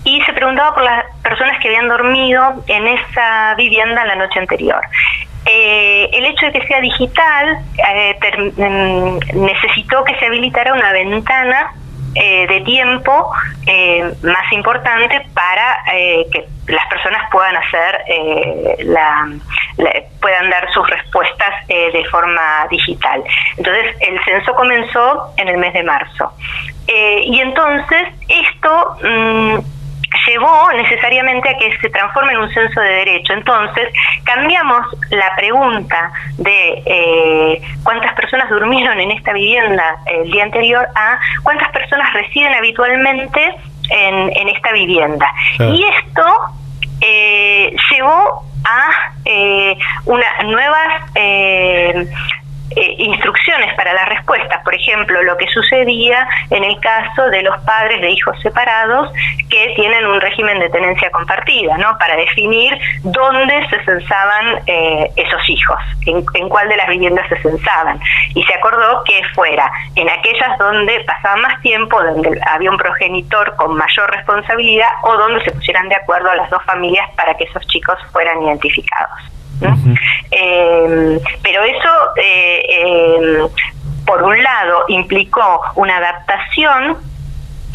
y 0.04 0.22
se 0.22 0.34
preguntaba 0.34 0.74
por 0.74 0.84
las 0.84 1.06
personas 1.24 1.60
que 1.60 1.70
habían 1.70 1.88
dormido 1.88 2.64
en 2.68 2.88
esa 2.88 3.56
vivienda 3.56 4.06
la 4.06 4.16
noche 4.16 4.40
anterior. 4.40 4.82
el 5.46 6.26
hecho 6.26 6.46
de 6.48 6.52
que 6.54 6.68
sea 6.68 6.80
digital 6.82 7.58
mm, 8.58 9.46
necesitó 9.46 10.04
que 10.04 10.16
se 10.20 10.26
habilitara 10.26 10.74
una 10.74 10.92
ventana 10.92 11.74
eh, 12.16 12.48
de 12.48 12.62
tiempo 12.62 13.32
eh, 13.66 14.14
más 14.22 14.52
importante 14.52 15.26
para 15.34 15.78
eh, 15.94 16.28
que 16.32 16.48
las 16.68 16.86
personas 16.88 17.28
puedan 17.32 17.56
hacer 17.56 18.00
la, 18.86 19.30
puedan 20.22 20.50
dar 20.50 20.72
sus 20.72 20.88
respuestas 20.90 21.68
de 21.68 22.06
forma 22.10 22.68
digital. 22.70 23.22
Entonces 23.58 23.96
el 24.00 24.24
censo 24.24 24.54
comenzó 24.54 25.34
en 25.38 25.50
el 25.50 25.58
mes 25.58 25.74
de 25.74 25.84
marzo 25.84 26.32
y 26.88 27.40
entonces 27.42 28.08
esto 28.30 28.98
mm, 29.04 29.58
llevó 30.28 30.72
necesariamente 30.74 31.50
a 31.50 31.58
que 31.58 31.78
se 31.78 31.90
transforme 31.90 32.34
en 32.34 32.40
un 32.40 32.54
censo 32.54 32.82
de 32.82 32.90
derecho. 32.90 33.34
Entonces, 33.34 33.90
cambiamos 34.24 34.86
la 35.10 35.36
pregunta 35.36 36.12
de 36.38 36.84
eh, 36.86 37.62
cuántas 37.84 38.14
personas 38.14 38.50
durmieron 38.50 39.00
en 39.00 39.12
esta 39.12 39.34
vivienda 39.34 39.98
el 40.06 40.32
día 40.32 40.44
anterior 40.44 40.88
a 40.96 41.20
cuántas 41.44 41.70
personas 41.72 42.14
residen 42.14 42.54
habitualmente 42.54 43.56
en, 43.90 44.50
esta 44.50 44.72
vivienda. 44.72 45.28
Y 45.60 45.84
esto 45.84 46.24
eh, 47.02 47.76
llevó 47.92 48.44
a 48.66 48.90
eh, 49.26 49.78
una 50.06 50.44
nuevas 50.44 51.04
eh, 51.16 52.08
instrucciones 52.98 53.74
para 53.76 53.94
las 53.94 54.10
respuestas, 54.10 54.64
por 54.64 54.74
ejemplo, 54.74 55.22
lo 55.24 55.38
que 55.38 55.48
sucedía 55.48 56.28
en 56.50 56.64
el 56.64 56.80
caso 56.80 57.30
de 57.30 57.44
los 57.44 57.58
padres 57.64 58.02
de 58.02 58.12
hijos 58.12 58.40
separados 58.42 59.12
que 59.50 59.74
tienen 59.76 60.06
un 60.06 60.20
régimen 60.20 60.60
de 60.60 60.70
tenencia 60.70 61.10
compartida, 61.12 61.78
¿no? 61.78 61.98
Para 61.98 62.16
definir 62.16 62.78
dónde 63.04 63.68
se 63.70 63.84
censaban 63.84 64.62
eh, 64.68 65.12
esos 65.16 65.50
hijos, 65.50 65.78
en, 66.06 66.26
en, 66.34 66.50
cuál 66.50 66.70
de 66.70 66.78
las 66.78 66.88
viviendas 66.88 67.28
se 67.30 67.38
censaban. 67.38 68.00
Y 68.36 68.44
se 68.44 68.54
acordó 68.54 69.04
que 69.04 69.22
fuera 69.36 69.72
en 69.96 70.10
aquellas 70.10 70.58
donde 70.58 71.00
pasaban 71.02 71.42
más 71.42 71.62
tiempo, 71.62 72.02
donde 72.02 72.40
había 72.48 72.72
un 72.72 72.78
progenitor 72.78 73.56
con 73.56 73.76
mayor 73.76 74.10
responsabilidad 74.12 74.90
o 75.04 75.18
donde 75.18 75.44
se 75.44 75.52
pusieran 75.52 75.90
de 75.90 75.96
acuerdo 75.96 76.30
a 76.32 76.36
las 76.36 76.50
dos 76.50 76.64
familias 76.64 77.10
para 77.16 77.36
que 77.36 77.46
esos 77.46 77.66
chicos 77.68 77.98
fueran 78.12 78.42
identificados. 78.42 79.33
Eh, 80.32 81.20
pero 81.42 81.64
eso, 81.64 81.90
eh, 82.18 82.66
eh, 82.70 83.42
por 84.06 84.24
un 84.24 84.42
lado, 84.42 84.86
implicó 84.88 85.62
una 85.76 85.98
adaptación 85.98 86.98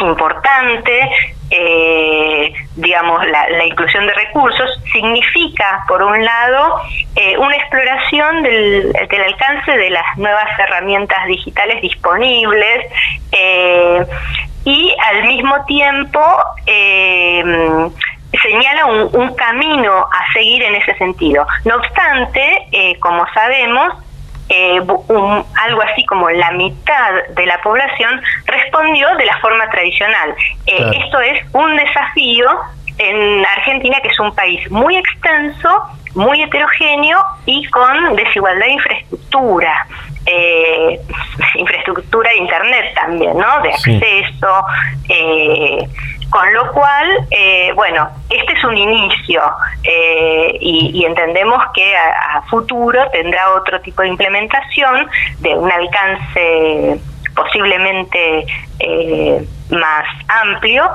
importante, 0.00 1.10
digamos, 2.76 3.26
la, 3.26 3.64
inclusión 3.64 4.06
de 4.06 4.14
recursos, 4.14 4.70
significa, 4.92 5.84
por 5.88 6.02
un 6.02 6.24
lado, 6.24 6.82
una 7.38 7.56
exploración 7.56 8.42
del, 8.42 8.92
del, 8.92 9.22
alcance 9.22 9.72
de 9.72 9.90
las 9.90 10.18
nuevas 10.18 10.46
herramientas 10.58 11.26
digitales 11.26 11.82
disponibles 11.82 12.86
y 14.64 14.94
al 15.10 15.24
mismo 15.26 15.64
tiempo 15.64 16.20
señala 18.42 18.86
un, 18.86 19.34
camino 19.34 19.92
a 19.92 20.32
seguir 20.32 20.62
en 20.62 20.74
ese 20.74 20.94
sentido. 20.96 21.46
No 21.64 21.76
obstante, 21.76 22.66
eh, 22.72 22.98
como 23.00 23.26
sabemos, 23.32 23.94
eh, 24.48 24.80
algo 24.80 25.82
así 25.82 26.04
como 26.06 26.30
la 26.30 26.52
mitad 26.52 27.12
de 27.34 27.46
la 27.46 27.60
población 27.60 28.20
respondió 28.46 29.14
de 29.16 29.26
la 29.26 29.38
forma 29.38 29.68
tradicional. 29.70 30.34
Eh, 30.66 30.90
esto 31.04 31.20
es 31.20 31.42
un 31.52 31.76
desafío 31.76 32.48
en 32.96 33.44
Argentina, 33.44 33.98
que 34.02 34.08
es 34.08 34.18
un 34.18 34.34
país 34.34 34.68
muy 34.70 34.96
extenso, 34.96 35.68
muy 36.14 36.42
heterogéneo 36.42 37.18
y 37.46 37.64
con 37.66 38.16
desigualdad 38.16 38.66
de 38.66 38.72
infraestructura. 38.72 39.86
infraestructura 41.54 42.30
de 42.30 42.36
internet 42.36 42.94
también, 42.94 43.36
¿no? 43.38 43.62
De 43.62 43.70
acceso, 43.70 44.64
con 46.30 46.52
lo 46.52 46.72
cual, 46.72 47.26
eh, 47.30 47.72
bueno, 47.74 48.08
este 48.28 48.52
es 48.52 48.64
un 48.64 48.76
inicio 48.76 49.42
eh, 49.82 50.58
y, 50.60 51.04
entendemos 51.04 51.62
que 51.74 51.96
a, 51.96 52.42
futuro 52.50 53.00
tendrá 53.12 53.54
otro 53.54 53.80
tipo 53.80 54.02
de 54.02 54.08
implementación 54.08 55.08
de 55.40 55.54
un 55.54 55.70
alcance 55.70 57.00
posiblemente 57.34 58.46
eh, 58.78 59.46
más 59.70 60.04
amplio, 60.28 60.88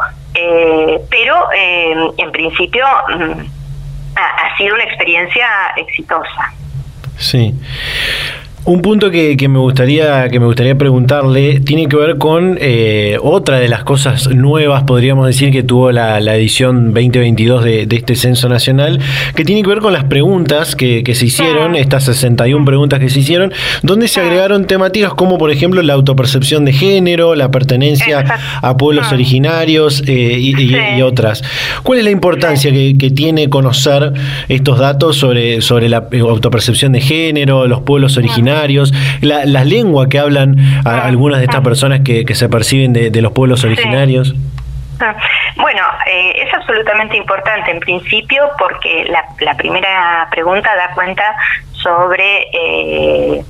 pero 1.09 1.49
en 1.53 2.31
principio 2.31 2.85
mm, 3.15 3.45
ha 4.15 4.57
sido 4.57 4.75
una 4.75 4.83
experiencia 4.83 5.47
exitosa. 5.77 6.53
Sí. 7.17 7.53
Un 8.65 8.81
punto 8.81 9.11
que, 9.11 9.35
me 9.49 9.59
gustaría 9.59 10.29
que 10.29 10.39
me 10.39 10.45
gustaría 10.45 10.77
preguntarle 10.77 11.59
tiene 11.59 11.89
que 11.89 11.97
ver 11.97 12.17
con 12.17 12.57
eh, 12.61 13.17
otra 13.21 13.59
de 13.59 13.67
las 13.67 13.83
cosas 13.83 14.29
nuevas, 14.29 14.83
podríamos 14.83 15.27
decir, 15.27 15.51
que 15.51 15.63
tuvo 15.63 15.91
la, 15.91 16.17
edición 16.33 16.93
2022 16.93 17.61
de, 17.61 17.87
este 17.91 18.15
censo 18.15 18.47
nacional, 18.47 19.01
que 19.35 19.43
tiene 19.43 19.63
que 19.63 19.67
ver 19.67 19.79
con 19.79 19.91
las 19.91 20.05
preguntas 20.05 20.77
que, 20.77 21.03
se 21.13 21.25
hicieron, 21.25 21.75
estas 21.75 22.05
61 22.05 22.63
preguntas 22.63 23.01
que 23.01 23.09
se 23.09 23.19
hicieron, 23.19 23.51
donde 23.81 24.07
se 24.07 24.21
agregaron 24.21 24.65
temáticas 24.65 25.13
como, 25.13 25.37
por 25.37 25.51
ejemplo, 25.51 25.81
la 25.81 25.93
autopercepción 25.93 26.63
de 26.63 26.71
género, 26.71 27.35
la 27.35 27.51
pertenencia 27.51 28.23
a 28.61 28.77
pueblos 28.77 29.11
originarios 29.11 30.03
eh, 30.07 30.37
y, 30.39 31.01
otras. 31.01 31.43
¿Cuál 31.83 31.99
es 31.99 32.05
la 32.05 32.11
importancia 32.11 32.71
que, 32.71 33.11
tiene 33.13 33.49
conocer 33.49 34.13
estos 34.47 34.79
datos 34.79 35.17
sobre, 35.17 35.59
sobre 35.59 35.89
la 35.89 36.07
autopercepción 36.21 36.93
de 36.93 37.01
género, 37.01 37.67
los 37.67 37.81
pueblos 37.81 38.15
originarios? 38.15 38.52
La, 39.21 39.45
la 39.45 39.63
lengua 39.63 40.07
que 40.09 40.19
hablan 40.19 40.55
ah, 40.85 41.01
algunas 41.05 41.39
de 41.39 41.45
estas 41.45 41.61
ah. 41.61 41.63
personas 41.63 42.01
que, 42.01 42.25
se 42.33 42.49
perciben 42.49 42.93
de, 42.93 43.21
los 43.21 43.31
pueblos 43.31 43.63
originarios. 43.63 44.33
Ah. 44.99 45.15
Bueno, 45.57 45.81
eh, 46.11 46.43
es 46.45 46.53
absolutamente 46.53 47.17
importante 47.17 47.71
en 47.71 47.79
principio 47.79 48.49
porque 48.57 49.05
la, 49.05 49.23
la 49.39 49.55
primera 49.55 50.27
pregunta 50.31 50.75
da 50.75 50.93
cuenta 50.93 51.23
sobre 51.71 52.47
eh, 52.53 53.43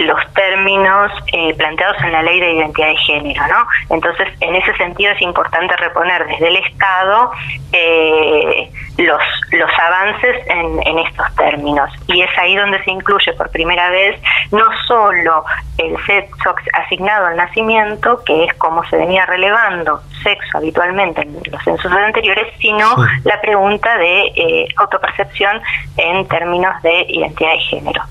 los 0.00 0.18
términos 0.34 1.12
eh, 1.32 1.54
planteados 1.54 1.96
en 2.02 2.12
la 2.12 2.22
ley 2.22 2.40
de 2.40 2.52
identidad 2.52 2.88
de 2.88 2.96
género, 2.96 3.42
¿no? 3.48 3.66
Entonces, 3.94 4.28
en 4.40 4.54
ese 4.54 4.74
sentido 4.76 5.12
es 5.12 5.22
importante 5.22 5.76
reponer 5.76 6.26
desde 6.26 6.48
el 6.48 6.56
Estado 6.56 7.30
eh, 7.72 8.70
los, 8.98 9.22
los 9.52 9.70
avances 9.78 10.46
en, 10.46 10.86
en, 10.86 10.98
estos 10.98 11.34
términos. 11.36 11.90
Y 12.08 12.22
es 12.22 12.30
ahí 12.38 12.56
donde 12.56 12.82
se 12.84 12.90
incluye 12.90 13.32
por 13.34 13.50
primera 13.50 13.90
vez 13.90 14.20
no 14.50 14.64
solo 14.86 15.44
el 15.78 15.96
sexo 16.04 16.54
asignado 16.72 17.26
al 17.26 17.36
nacimiento, 17.36 18.22
que 18.24 18.44
es 18.44 18.54
como 18.54 18.84
se 18.88 18.96
venía 18.96 19.26
relevando 19.26 20.00
sexo 20.22 20.58
habitualmente 20.58 21.22
en 21.22 21.34
los 21.50 21.62
censos 21.62 21.90
anteriores, 21.92 22.46
sino 22.60 22.96
la 23.24 23.40
pregunta 23.40 23.96
de 23.98 24.22
eh, 24.36 24.68
autopercepción 24.76 25.60
en 25.96 26.26
términos 26.28 26.80
de 26.82 27.06
identidad 27.08 27.52
de 27.52 27.58
género. 27.60 28.02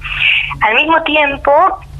Al 0.61 0.75
mismo 0.75 1.01
tiempo, 1.03 1.51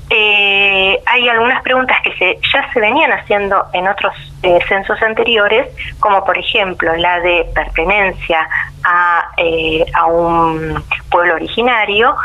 eh, 0.09 0.99
hay 1.05 1.29
algunas 1.29 1.61
preguntas 1.61 1.97
que 2.03 2.13
se, 2.17 2.39
ya 2.51 2.71
se 2.73 2.79
venían 2.79 3.11
haciendo 3.11 3.65
en 3.73 3.87
otros 3.87 4.13
eh, 4.41 4.59
censos 4.67 4.99
anteriores, 5.01 5.67
como 5.99 6.25
por 6.25 6.37
ejemplo 6.37 6.95
la 6.95 7.19
de 7.19 7.45
pertenencia 7.53 8.47
a, 8.83 9.29
a 9.93 10.05
un 10.07 10.83
pueblo 11.11 11.35
originario, 11.35 12.15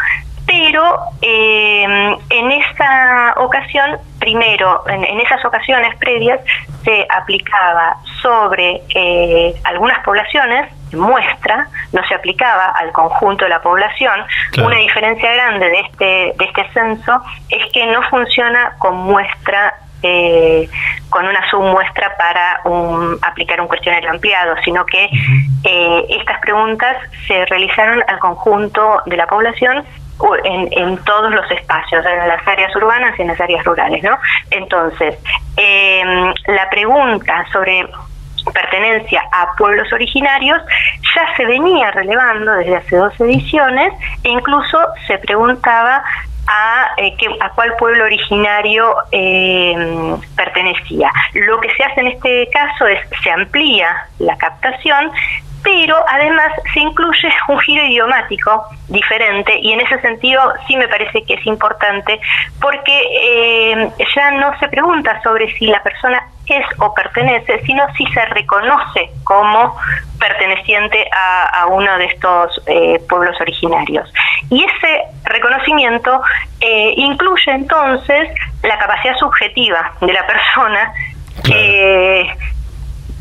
pero 0.56 0.96
eh, 1.20 2.16
en 2.30 2.52
esa 2.52 3.34
ocasión, 3.38 3.98
primero, 4.20 4.84
en, 4.88 5.20
esas 5.20 5.44
ocasiones 5.44 5.96
previas, 5.96 6.40
se 6.84 7.06
aplicaba 7.10 7.96
sobre 8.22 8.82
eh, 8.94 9.54
algunas 9.64 9.98
poblaciones, 10.04 10.70
muestra, 10.92 11.68
no 11.92 12.06
se 12.06 12.14
aplicaba 12.14 12.66
al 12.76 12.92
conjunto 12.92 13.44
de 13.44 13.50
la 13.50 13.62
población. 13.62 14.20
Una 14.64 14.76
diferencia 14.76 15.32
grande 15.32 15.68
de 15.68 15.80
este, 15.80 16.04
de 16.04 16.44
este 16.44 16.68
censo 16.72 17.20
es 17.48 17.72
que 17.72 17.86
no 17.86 18.02
funciona 18.02 18.74
con 18.78 18.96
muestra 18.96 19.74
eh, 20.06 20.68
con 21.08 21.26
una 21.26 21.48
submuestra 21.48 22.14
para 22.18 22.60
un, 22.64 23.18
aplicar 23.22 23.60
un 23.60 23.68
cuestionario 23.68 24.10
ampliado, 24.10 24.54
sino 24.62 24.84
que 24.84 25.08
eh, 25.64 26.04
estas 26.10 26.40
preguntas 26.40 26.98
se 27.26 27.46
realizaron 27.46 28.02
al 28.06 28.18
conjunto 28.18 29.00
de 29.06 29.16
la 29.16 29.26
población 29.26 29.82
en, 30.44 30.96
todos 31.04 31.32
los 31.32 31.50
espacios, 31.50 32.04
en 32.04 32.28
las 32.28 32.46
áreas 32.46 32.74
urbanas 32.76 33.18
y 33.18 33.22
en 33.22 33.28
las 33.28 33.40
áreas 33.40 33.64
rurales, 33.64 34.02
¿no? 34.02 34.18
Entonces, 34.50 35.16
em, 35.56 36.32
la 36.46 36.70
pregunta 36.70 37.44
sobre 37.52 37.86
pertenencia 38.52 39.22
a 39.32 39.54
pueblos 39.56 39.90
originarios 39.92 40.60
ya 41.14 41.36
se 41.36 41.46
venía 41.46 41.90
relevando 41.92 42.52
desde 42.52 42.76
hace 42.76 42.96
dos 42.96 43.18
ediciones 43.20 43.92
e 44.22 44.28
incluso 44.28 44.78
se 45.06 45.16
preguntaba 45.18 46.04
a, 46.46 46.90
eh, 46.98 47.16
a 47.40 47.50
cuál 47.50 47.74
pueblo 47.78 48.04
originario 48.04 48.94
em, 49.10 50.20
pertenecía. 50.36 51.10
Lo 51.32 51.60
que 51.60 51.74
se 51.74 51.84
hace 51.84 52.00
en 52.00 52.08
este 52.08 52.48
caso 52.52 52.86
es 52.86 53.00
se 53.22 53.30
amplía 53.30 53.88
la 54.18 54.36
captación 54.36 55.10
pero 55.64 55.96
además 56.08 56.52
se 56.72 56.80
incluye 56.80 57.28
un 57.48 57.58
giro 57.60 57.84
idiomático 57.84 58.66
diferente 58.88 59.58
y 59.60 59.72
en 59.72 59.80
ese 59.80 59.98
sentido 60.02 60.40
sí 60.68 60.76
me 60.76 60.86
parece 60.86 61.24
que 61.24 61.34
es 61.34 61.46
importante 61.46 62.20
porque 62.60 62.92
eh, 62.92 63.90
ya 64.14 64.30
no 64.32 64.56
se 64.58 64.68
pregunta 64.68 65.20
sobre 65.22 65.52
si 65.56 65.66
la 65.66 65.82
persona 65.82 66.22
es 66.46 66.66
o 66.78 66.92
pertenece, 66.92 67.62
sino 67.64 67.82
si 67.96 68.06
se 68.08 68.24
reconoce 68.26 69.10
como 69.24 69.74
perteneciente 70.18 71.08
a, 71.10 71.66
uno 71.68 71.96
de 71.96 72.04
estos 72.04 72.62
eh, 72.66 73.00
pueblos 73.08 73.40
originarios. 73.40 74.12
Y 74.50 74.62
ese 74.62 75.00
reconocimiento 75.24 76.20
eh, 76.60 76.92
incluye 76.96 77.50
entonces 77.50 78.28
la 78.62 78.78
capacidad 78.78 79.16
subjetiva 79.16 79.94
de 80.02 80.12
la 80.12 80.26
persona 80.26 80.92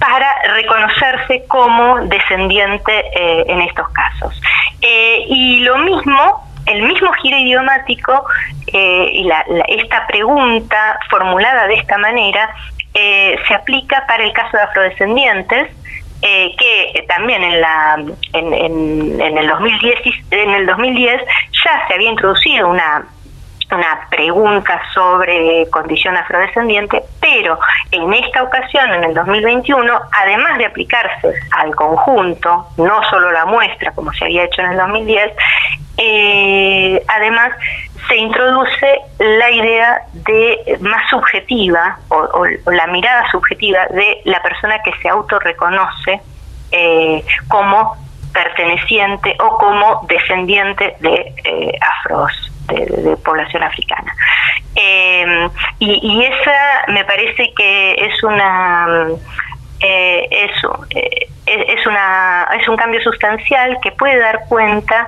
para 0.04 0.36
reconocerse 0.56 1.46
como 1.48 2.06
descendiente 2.08 2.92
eh, 3.16 3.46
en 3.48 3.62
estos 3.62 3.88
casos. 3.90 4.42
Eh, 4.82 5.24
y 5.30 5.62
lo 5.62 5.78
mismo, 5.78 6.46
el 6.66 6.84
mismo 6.84 7.10
giro 7.14 7.38
idiomático 7.38 8.26
eh, 8.68 9.08
y 9.14 9.30
esta 9.70 10.06
pregunta 10.08 11.00
formulada 11.10 11.68
de 11.68 11.76
esta 11.76 11.98
manera 11.98 12.54
se 12.94 13.54
aplica 13.56 14.06
para 14.06 14.24
el 14.24 14.34
caso 14.34 14.56
de 14.56 14.64
afrodescendientes, 14.64 15.72
que 16.22 17.06
también 17.08 17.42
en, 17.42 17.60
la, 17.60 17.96
en, 18.34 18.54
en, 19.20 19.38
el 19.38 19.48
2010, 19.48 20.00
en 20.30 20.50
el 20.52 20.66
2010 20.68 21.22
ya 21.66 21.88
se 21.88 21.94
había 21.96 22.12
introducido 22.12 22.70
una 22.70 23.04
una 23.74 24.08
pregunta 24.10 24.82
sobre 24.94 25.68
condición 25.70 26.16
afrodescendiente, 26.16 27.04
pero 27.20 27.60
en 27.92 28.14
esta 28.14 28.44
ocasión, 28.44 28.92
en 28.94 29.04
el 29.04 29.14
2021, 29.14 30.02
además 30.12 30.58
de 30.58 30.66
aplicarse 30.66 31.34
al 31.52 31.76
conjunto, 31.76 32.68
no 32.78 33.04
solo 33.10 33.32
la 33.32 33.46
muestra 33.46 33.92
como 33.92 34.14
se 34.14 34.26
había 34.26 34.44
hecho 34.44 34.62
en 34.62 34.72
el 34.72 34.78
2010, 34.78 35.32
eh, 35.98 37.04
además 37.08 37.52
se 38.08 38.18
introduce 38.18 39.00
la 39.20 39.52
idea 39.52 40.02
de 40.14 40.78
más 40.82 41.10
subjetiva 41.10 41.98
o, 42.10 42.46
la 42.72 42.88
mirada 42.88 43.30
subjetiva 43.32 43.88
de 43.88 44.22
la 44.26 44.42
persona 44.42 44.80
que 44.84 44.92
se 45.02 45.10
autorreconoce 45.10 46.22
eh, 46.72 47.24
como 47.48 47.96
perteneciente 48.34 49.36
o 49.40 49.58
como 49.58 50.06
descendiente 50.08 50.96
de 51.00 51.34
eh, 51.46 51.80
afros 51.80 52.53
de, 52.68 53.18
población 53.18 53.64
africana. 53.64 54.14
Eh, 54.76 55.50
y, 55.80 56.24
esa 56.24 56.86
me 56.88 57.04
parece 57.06 57.54
que 57.56 57.94
es 57.94 58.24
una... 58.24 59.08
Eh, 59.80 60.28
eso, 60.32 60.86
eh, 60.92 61.28
es, 61.46 61.86
una, 61.86 62.48
es 62.60 62.68
un 62.70 62.78
cambio 62.78 63.02
sustancial 63.02 63.78
que 63.82 63.92
puede 63.92 64.18
dar 64.18 64.46
cuenta 64.48 65.08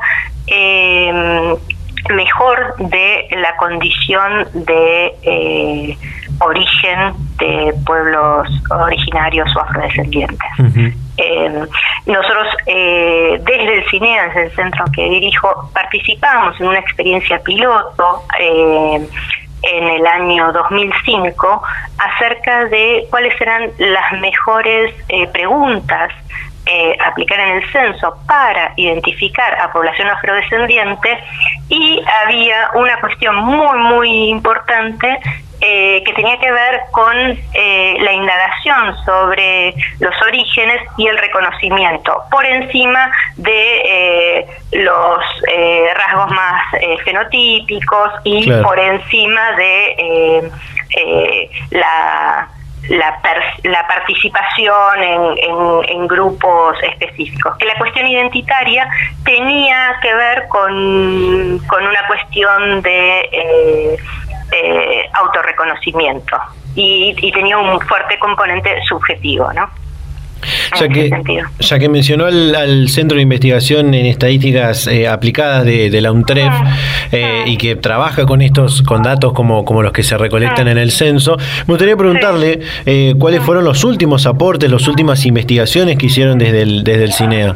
mejor 2.10 2.76
de 2.78 3.28
la 3.32 3.56
condición 3.56 4.48
de 4.54 5.98
origen 6.40 7.14
de 7.38 7.74
pueblos 7.86 8.50
originarios 8.70 9.48
o 9.56 9.62
afrodescendientes. 9.62 11.05
Eh, 11.18 11.66
nosotros 12.06 12.48
eh, 12.66 13.40
desde 13.42 13.78
el 13.78 13.90
CINEA, 13.90 14.28
desde 14.28 14.44
el 14.44 14.56
centro 14.56 14.86
que 14.94 15.10
dirijo, 15.10 15.70
participamos 15.74 16.60
en 16.60 16.68
una 16.68 16.80
experiencia 16.80 17.40
piloto 17.40 18.24
eh, 18.40 19.08
en 19.62 19.84
el 19.84 20.06
año 20.06 20.52
2005 20.52 21.64
acerca 21.98 22.66
de 22.66 23.08
cuáles 23.10 23.40
eran 23.40 23.72
las 23.78 24.20
mejores 24.20 24.94
preguntas 25.32 26.12
aplicar 27.06 27.40
en 27.40 27.58
el 27.58 27.72
censo 27.72 28.18
para 28.28 28.74
identificar 28.76 29.56
a 29.60 29.72
población 29.72 30.10
afrodescendiente. 30.10 31.20
Y 31.70 32.02
había 32.24 32.72
una 32.74 33.00
cuestión 33.00 33.36
muy 33.36 33.78
muy 33.78 34.30
importante 34.30 35.20
eh, 35.68 36.04
que 36.06 36.14
tenía 36.14 36.38
que 36.38 36.52
ver 36.52 36.82
con 36.92 37.18
eh, 37.18 37.98
la 38.00 38.14
indagación 38.14 38.96
sobre 39.04 39.74
los 40.00 40.14
orígenes 40.22 40.80
y 40.96 41.08
el 41.08 41.18
reconocimiento, 41.18 42.22
por 42.30 42.46
encima 42.46 43.12
de 43.38 43.82
eh, 43.84 44.48
los 44.74 45.20
rasgos 45.96 46.32
más 46.32 46.64
fenotípicos 47.04 48.12
y 48.24 48.52
por 48.62 48.78
encima 48.78 49.54
de 49.54 50.52
la 51.72 52.48
la, 52.90 53.20
la 53.64 53.88
participación 53.88 55.02
en, 55.02 55.90
en, 55.90 56.08
grupos 56.08 56.78
específicos. 56.84 57.58
Que 57.58 57.66
la 57.66 57.78
cuestión 57.78 58.08
identitaria 58.08 58.88
tenía 59.24 59.98
que 60.02 60.14
ver 60.14 60.48
con, 60.50 61.60
con 61.68 61.88
una 61.88 62.06
cuestión 62.08 62.82
de 62.82 63.30
eh, 63.32 63.98
eh, 64.56 65.10
autorreconocimiento 65.14 66.38
y, 66.76 67.16
y 67.18 67.32
tenía 67.32 67.58
un 67.58 67.80
fuerte 67.82 68.18
componente 68.20 68.82
subjetivo, 68.88 69.52
¿no? 69.54 69.70
Ya 70.80 70.88
que, 70.90 71.10
ya 71.60 71.80
que 71.80 71.90
mencionó 71.90 72.26
al, 72.26 72.90
Centro 72.90 73.16
de 73.16 73.24
Investigación 73.24 73.94
en 73.94 74.06
Estadísticas 74.06 74.88
eh, 74.88 75.08
Aplicadas 75.08 75.66
de, 75.66 76.02
la 76.02 76.12
UNTREF 76.12 76.50
ah, 76.50 76.78
eh, 77.12 77.44
ah. 77.44 77.50
y 77.50 77.58
que 77.58 77.76
trabaja 77.76 78.26
con 78.26 78.42
estos 78.42 78.82
con 78.82 79.02
datos 79.02 79.34
como, 79.34 79.66
como 79.66 79.82
los 79.82 79.92
que 79.92 80.04
se 80.04 80.18
recolectan 80.18 80.68
ah. 80.68 80.72
en 80.72 80.78
el 80.78 80.92
censo, 80.92 81.38
me 81.38 81.74
gustaría 81.74 81.96
preguntarle 81.96 82.60
eh, 82.86 83.16
cuáles 83.18 83.42
fueron 83.42 83.64
los 83.64 83.84
últimos 83.84 84.26
aportes, 84.26 84.70
las 84.70 84.88
últimas 84.88 85.26
investigaciones 85.26 85.98
que 85.98 86.08
hicieron 86.08 86.38
desde 86.38 86.62
el, 86.62 86.84
desde 86.84 87.04
el 87.06 87.14
CINEA. 87.14 87.56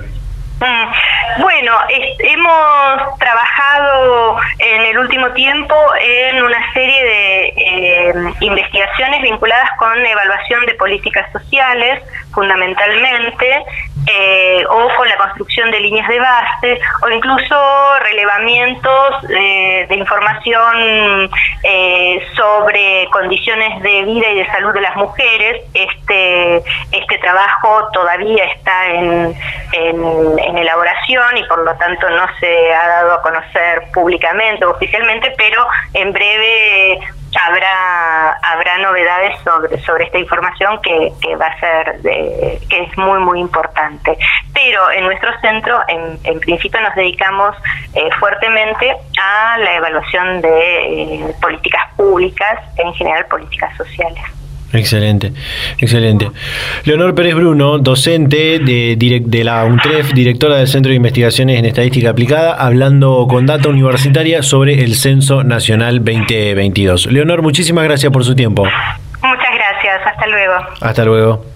Hemos 1.91 3.17
trabajado 3.17 4.37
en 4.59 4.81
el 4.81 4.99
último 4.99 5.31
tiempo 5.31 5.75
en 5.99 6.43
una 6.43 6.73
serie 6.73 7.03
de 7.03 7.47
eh, 7.57 8.13
investigaciones 8.41 9.21
vinculadas 9.21 9.69
con 9.79 10.05
evaluación 10.05 10.65
de 10.67 10.75
políticas 10.75 11.31
sociales, 11.31 12.03
fundamentalmente, 12.31 13.63
eh, 14.11 14.65
o 14.67 14.89
con 14.95 15.07
la 15.07 15.17
construcción 15.17 15.69
de 15.71 15.79
líneas 15.79 16.07
de 16.07 16.19
base, 16.19 16.79
o 17.03 17.09
incluso 17.09 17.99
relevamientos 17.99 19.21
de 19.27 19.95
información 19.95 21.29
eh, 21.63 22.21
sobre 22.35 23.07
condiciones 23.11 23.81
de 23.83 24.03
vida 24.03 24.29
y 24.29 24.35
de 24.37 24.45
salud 24.47 24.73
de 24.73 24.81
las 24.81 24.95
mujeres. 24.95 25.61
Este, 25.73 26.57
este 26.91 27.17
trabajo 27.19 27.87
todavía 27.93 28.45
está 28.45 28.87
en, 28.87 29.35
en 29.73 30.57
elaboración 30.57 31.37
y 31.37 31.43
por 31.43 31.63
lo 31.63 31.75
tanto 31.75 32.09
no 32.09 32.25
se 32.39 32.73
ha 32.73 32.87
dado 32.87 33.13
a 33.13 33.21
conocer 33.21 33.83
públicamente 33.93 34.65
o 34.65 34.71
oficialmente, 34.71 35.33
pero 35.37 35.67
en 35.93 36.11
breve 36.11 36.99
habrá 37.37 38.31
habrá 38.41 38.77
novedades 38.79 39.37
sobre 39.43 39.79
sobre 39.81 40.05
esta 40.05 40.17
información 40.17 40.81
que, 40.81 41.11
que 41.21 41.35
va 41.35 41.47
a 41.47 41.59
ser 41.59 42.01
de, 42.01 42.59
que 42.69 42.83
es 42.83 42.97
muy 42.97 43.19
muy 43.19 43.39
importante. 43.39 44.17
Pero 44.53 44.91
en 44.91 45.05
nuestro 45.05 45.31
centro 45.41 45.79
en, 45.87 46.19
en 46.23 46.39
principio 46.39 46.81
nos 46.81 46.95
dedicamos 46.95 47.55
eh, 47.93 48.09
fuertemente 48.19 48.95
a 49.21 49.57
la 49.57 49.75
evaluación 49.75 50.41
de 50.41 51.03
eh, 51.03 51.35
políticas 51.41 51.83
públicas 51.95 52.59
en 52.77 52.93
general 52.93 53.25
políticas 53.27 53.75
sociales 53.77 54.38
Excelente, 54.71 55.33
excelente. 55.79 56.29
Leonor 56.85 57.15
Pérez 57.15 57.35
Bruno, 57.35 57.79
docente 57.79 58.59
de, 58.59 58.95
de 58.97 59.43
la 59.43 59.65
UNTREF, 59.65 60.13
directora 60.13 60.57
del 60.57 60.67
Centro 60.67 60.91
de 60.91 60.95
Investigaciones 60.95 61.57
en 61.57 61.65
Estadística 61.65 62.11
Aplicada, 62.11 62.53
hablando 62.53 63.25
con 63.27 63.45
Data 63.45 63.69
Universitaria 63.69 64.43
sobre 64.43 64.83
el 64.83 64.95
Censo 64.95 65.43
Nacional 65.43 66.03
2022. 66.03 67.07
Leonor, 67.07 67.41
muchísimas 67.41 67.83
gracias 67.83 68.11
por 68.11 68.23
su 68.23 68.35
tiempo. 68.35 68.63
Muchas 68.63 69.53
gracias, 69.53 70.01
hasta 70.05 70.27
luego. 70.27 70.53
Hasta 70.81 71.05
luego. 71.05 71.48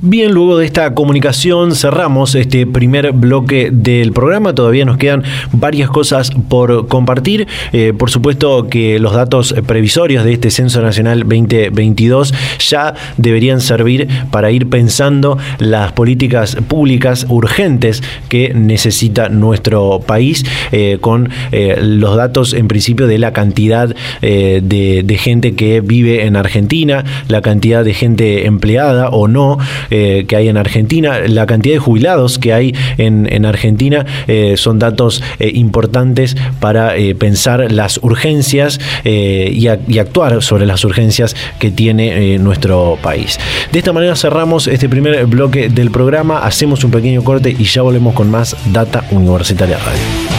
Bien, 0.00 0.30
luego 0.30 0.56
de 0.56 0.64
esta 0.64 0.94
comunicación 0.94 1.74
cerramos 1.74 2.36
este 2.36 2.68
primer 2.68 3.10
bloque 3.10 3.70
del 3.72 4.12
programa. 4.12 4.54
Todavía 4.54 4.84
nos 4.84 4.96
quedan 4.96 5.24
varias 5.50 5.90
cosas 5.90 6.30
por 6.48 6.86
compartir. 6.86 7.48
Eh, 7.72 7.92
por 7.98 8.08
supuesto 8.08 8.68
que 8.68 9.00
los 9.00 9.12
datos 9.12 9.56
previsorios 9.66 10.24
de 10.24 10.34
este 10.34 10.52
Censo 10.52 10.82
Nacional 10.82 11.24
2022 11.24 12.32
ya 12.60 12.94
deberían 13.16 13.60
servir 13.60 14.06
para 14.30 14.52
ir 14.52 14.68
pensando 14.68 15.36
las 15.58 15.90
políticas 15.90 16.54
públicas 16.68 17.26
urgentes 17.28 18.00
que 18.28 18.54
necesita 18.54 19.28
nuestro 19.28 19.98
país 19.98 20.44
eh, 20.70 20.98
con 21.00 21.28
eh, 21.50 21.76
los 21.82 22.14
datos 22.14 22.52
en 22.52 22.68
principio 22.68 23.08
de 23.08 23.18
la 23.18 23.32
cantidad 23.32 23.92
de, 24.20 25.02
de 25.04 25.18
gente 25.18 25.56
que 25.56 25.80
vive 25.80 26.24
en 26.24 26.36
Argentina, 26.36 27.04
la 27.26 27.42
cantidad 27.42 27.84
de 27.84 27.94
gente 27.94 28.46
empleada 28.46 29.08
o 29.08 29.26
no 29.26 29.58
eh, 29.90 30.24
que 30.28 30.36
hay 30.36 30.48
en 30.48 30.56
Argentina, 30.56 31.20
la 31.26 31.46
cantidad 31.46 31.74
de 31.74 31.78
jubilados 31.78 32.38
que 32.38 32.52
hay 32.52 32.74
en, 32.98 33.18
Argentina 33.44 34.04
eh, 34.26 34.54
son 34.56 34.78
datos 34.78 35.22
eh, 35.38 35.50
importantes 35.54 36.36
para 36.60 36.94
pensar 37.18 37.70
las 37.70 37.98
urgencias 38.02 38.80
y, 39.04 39.66
actuar 39.68 40.42
sobre 40.42 40.66
las 40.66 40.84
urgencias 40.84 41.34
que 41.58 41.70
tiene 41.70 42.38
nuestro 42.38 42.98
país. 43.02 43.38
De 43.72 43.78
esta 43.78 43.92
manera 43.92 44.16
cerramos 44.16 44.66
este 44.66 44.88
primer 44.88 45.26
bloque 45.26 45.68
del 45.68 45.90
programa, 45.90 46.38
hacemos 46.40 46.84
un 46.84 46.90
pequeño 46.90 47.22
corte 47.22 47.54
y 47.56 47.64
ya 47.64 47.82
volvemos 47.82 48.14
con 48.14 48.30
más 48.30 48.56
Data 48.72 49.04
Universitaria 49.10 49.78
Radio. 49.78 50.37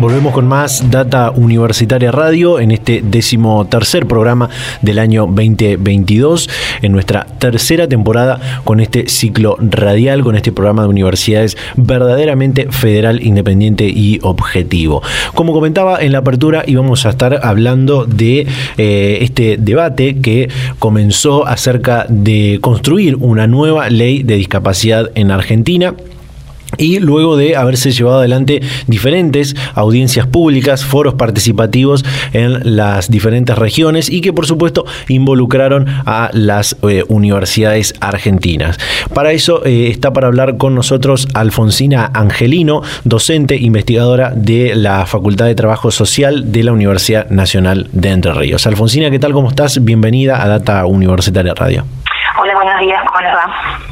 Volvemos 0.00 0.32
con 0.32 0.48
más 0.48 0.90
Data 0.90 1.30
Universitaria 1.30 2.10
Radio 2.10 2.58
en 2.58 2.70
este 2.70 3.02
décimo 3.04 3.66
tercer 3.66 4.06
programa 4.06 4.48
del 4.80 4.98
año 4.98 5.26
2022, 5.26 6.48
en 6.80 6.92
nuestra 6.92 7.26
tercera 7.38 7.86
temporada 7.86 8.62
con 8.64 8.80
este 8.80 9.10
ciclo 9.10 9.58
radial, 9.60 10.22
con 10.22 10.36
este 10.36 10.52
programa 10.52 10.84
de 10.84 10.88
universidades 10.88 11.58
verdaderamente 11.76 12.72
federal, 12.72 13.22
independiente 13.22 13.90
y 13.90 14.18
objetivo. 14.22 15.02
Como 15.34 15.52
comentaba 15.52 16.00
en 16.00 16.12
la 16.12 16.18
apertura, 16.20 16.64
íbamos 16.66 17.04
a 17.04 17.10
estar 17.10 17.38
hablando 17.42 18.06
de 18.06 18.46
eh, 18.78 19.18
este 19.20 19.58
debate 19.58 20.22
que 20.22 20.48
comenzó 20.78 21.46
acerca 21.46 22.06
de 22.08 22.56
construir 22.62 23.16
una 23.16 23.46
nueva 23.46 23.90
ley 23.90 24.22
de 24.22 24.36
discapacidad 24.36 25.10
en 25.14 25.30
Argentina 25.30 25.94
y 26.76 26.98
luego 27.00 27.36
de 27.36 27.56
haberse 27.56 27.90
llevado 27.90 28.18
adelante 28.18 28.60
diferentes 28.86 29.56
audiencias 29.74 30.26
públicas, 30.26 30.84
foros 30.84 31.14
participativos 31.14 32.04
en 32.32 32.76
las 32.76 33.10
diferentes 33.10 33.56
regiones 33.56 34.10
y 34.10 34.20
que 34.20 34.32
por 34.32 34.46
supuesto 34.46 34.84
involucraron 35.08 35.86
a 36.06 36.30
las 36.32 36.76
eh, 36.88 37.04
universidades 37.08 37.94
argentinas. 38.00 38.78
Para 39.14 39.32
eso 39.32 39.64
eh, 39.64 39.88
está 39.88 40.12
para 40.12 40.28
hablar 40.28 40.56
con 40.56 40.74
nosotros 40.74 41.28
Alfonsina 41.34 42.10
Angelino, 42.14 42.82
docente 43.04 43.56
investigadora 43.56 44.32
de 44.34 44.74
la 44.74 45.06
Facultad 45.06 45.46
de 45.46 45.54
Trabajo 45.54 45.90
Social 45.90 46.52
de 46.52 46.64
la 46.64 46.72
Universidad 46.72 47.28
Nacional 47.30 47.88
de 47.92 48.10
Entre 48.10 48.32
Ríos. 48.32 48.66
Alfonsina, 48.66 49.10
¿qué 49.10 49.18
tal? 49.18 49.32
¿Cómo 49.32 49.48
estás? 49.48 49.82
Bienvenida 49.84 50.42
a 50.42 50.48
Data 50.48 50.86
Universitaria 50.86 51.54
Radio. 51.54 51.84
Hola, 52.40 52.54
buenos 52.54 52.80
días, 52.80 53.00
¿cómo 53.06 53.20
va? 53.20 53.89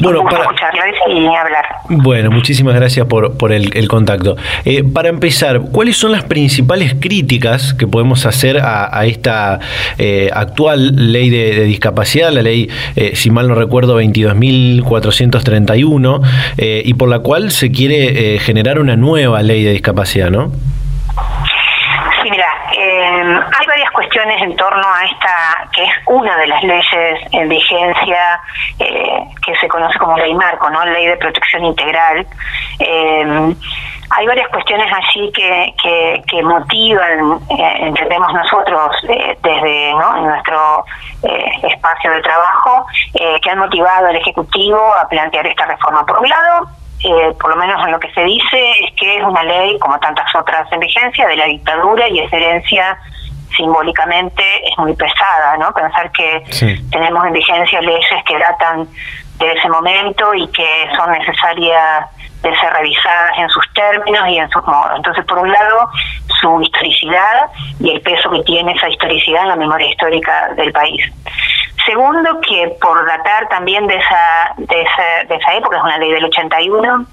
Bueno, 0.00 0.24
para 0.24 0.44
hablar. 0.44 1.66
Bueno, 1.88 2.30
muchísimas 2.30 2.74
gracias 2.74 3.06
por, 3.06 3.36
por 3.36 3.52
el, 3.52 3.88
contacto. 3.88 4.36
Eh, 4.64 4.82
para 4.82 5.08
empezar, 5.08 5.60
¿cuáles 5.72 5.96
son 5.96 6.12
las 6.12 6.24
principales 6.24 6.94
críticas 6.98 7.74
que 7.74 7.86
podemos 7.86 8.26
hacer 8.26 8.58
a, 8.62 9.04
esta 9.04 9.60
eh, 9.98 10.30
actual 10.32 11.12
ley 11.12 11.30
de, 11.30 11.64
discapacidad, 11.64 12.32
la 12.32 12.42
ley, 12.42 12.68
eh, 12.96 13.12
si 13.14 13.30
mal 13.30 13.48
no 13.48 13.54
recuerdo, 13.54 14.00
22.431, 14.00 16.20
y 16.84 16.94
por 16.94 17.08
la 17.08 17.20
cual 17.20 17.50
se 17.50 17.70
quiere 17.70 18.38
generar 18.38 18.78
una 18.78 18.96
nueva 18.96 19.42
ley 19.42 19.64
de 19.64 19.72
discapacidad, 19.72 20.30
¿no? 20.30 20.52
Hay 23.38 23.66
varias 23.66 23.90
cuestiones 23.90 24.42
en 24.42 24.56
torno 24.56 24.86
a 24.86 25.04
esta, 25.04 25.68
que 25.72 25.84
es 25.84 25.90
una 26.06 26.36
de 26.36 26.46
las 26.46 26.62
leyes 26.62 27.18
en 27.32 27.48
vigencia 27.48 28.40
eh, 28.78 29.24
que 29.44 29.54
se 29.56 29.68
conoce 29.68 29.98
como 29.98 30.16
ley 30.16 30.34
marco, 30.34 30.70
¿no? 30.70 30.84
Ley 30.86 31.06
de 31.06 31.16
protección 31.16 31.64
integral. 31.64 32.26
Eh, 32.78 33.54
hay 34.12 34.26
varias 34.26 34.48
cuestiones 34.48 34.92
allí 34.92 35.30
que, 35.32 36.22
que, 36.26 36.42
motivan, 36.42 37.40
eh, 37.48 37.76
entendemos 37.78 38.32
nosotros 38.32 38.96
desde 39.02 39.92
nuestro 39.92 40.84
espacio 41.62 42.10
de 42.10 42.20
trabajo, 42.22 42.86
que 43.12 43.50
han 43.50 43.58
motivado 43.58 44.08
al 44.08 44.16
Ejecutivo 44.16 44.80
a 44.96 45.08
plantear 45.08 45.46
esta 45.46 45.66
reforma. 45.66 46.04
Por 46.04 46.18
un 46.18 46.28
lado, 46.28 46.68
eh, 47.02 47.34
por 47.40 47.50
lo 47.50 47.56
menos 47.56 47.82
en 47.86 47.92
lo 47.92 47.98
que 47.98 48.12
se 48.12 48.22
dice, 48.22 48.70
es 48.82 48.92
que 48.96 49.16
es 49.16 49.24
una 49.24 49.42
ley, 49.42 49.78
como 49.78 49.98
tantas 50.00 50.26
otras 50.34 50.70
en 50.70 50.80
vigencia, 50.80 51.26
de 51.28 51.36
la 51.36 51.46
dictadura 51.46 52.06
y 52.08 52.20
es 52.20 52.30
herencia 52.30 52.98
simbólicamente 53.56 54.42
es 54.68 54.76
muy 54.78 54.94
pesada, 54.94 55.56
¿no? 55.58 55.72
Pensar 55.72 56.10
que 56.12 56.44
tenemos 56.90 57.26
en 57.26 57.32
vigencia 57.32 57.80
leyes 57.80 58.24
que 58.26 58.38
datan 58.38 58.88
de 59.38 59.52
ese 59.52 59.68
momento 59.68 60.34
y 60.34 60.46
que 60.48 60.88
son 60.96 61.10
necesarias 61.12 62.06
de 62.42 62.56
ser 62.58 62.72
revisadas 62.72 63.38
en 63.38 63.48
sus 63.50 63.64
términos 63.74 64.28
y 64.28 64.38
en 64.38 64.48
sus 64.50 64.64
modos. 64.66 64.92
Entonces, 64.96 65.24
por 65.26 65.38
un 65.38 65.50
lado, 65.50 65.90
su 66.40 66.60
historicidad 66.62 67.50
y 67.80 67.90
el 67.90 68.00
peso 68.00 68.30
que 68.30 68.42
tiene 68.44 68.72
esa 68.72 68.88
historicidad 68.88 69.42
en 69.42 69.48
la 69.48 69.56
memoria 69.56 69.88
histórica 69.88 70.48
del 70.54 70.72
país. 70.72 71.02
Segundo, 71.84 72.40
que 72.40 72.76
por 72.80 73.06
datar 73.06 73.48
también 73.48 73.86
de 73.86 73.96
esa, 73.96 74.54
de 74.56 74.82
esa, 74.82 75.24
de 75.28 75.34
esa 75.34 75.54
época, 75.54 75.76
es 75.76 75.82
una 75.82 75.98
ley 75.98 76.12
del 76.12 76.24
81, 76.24 77.06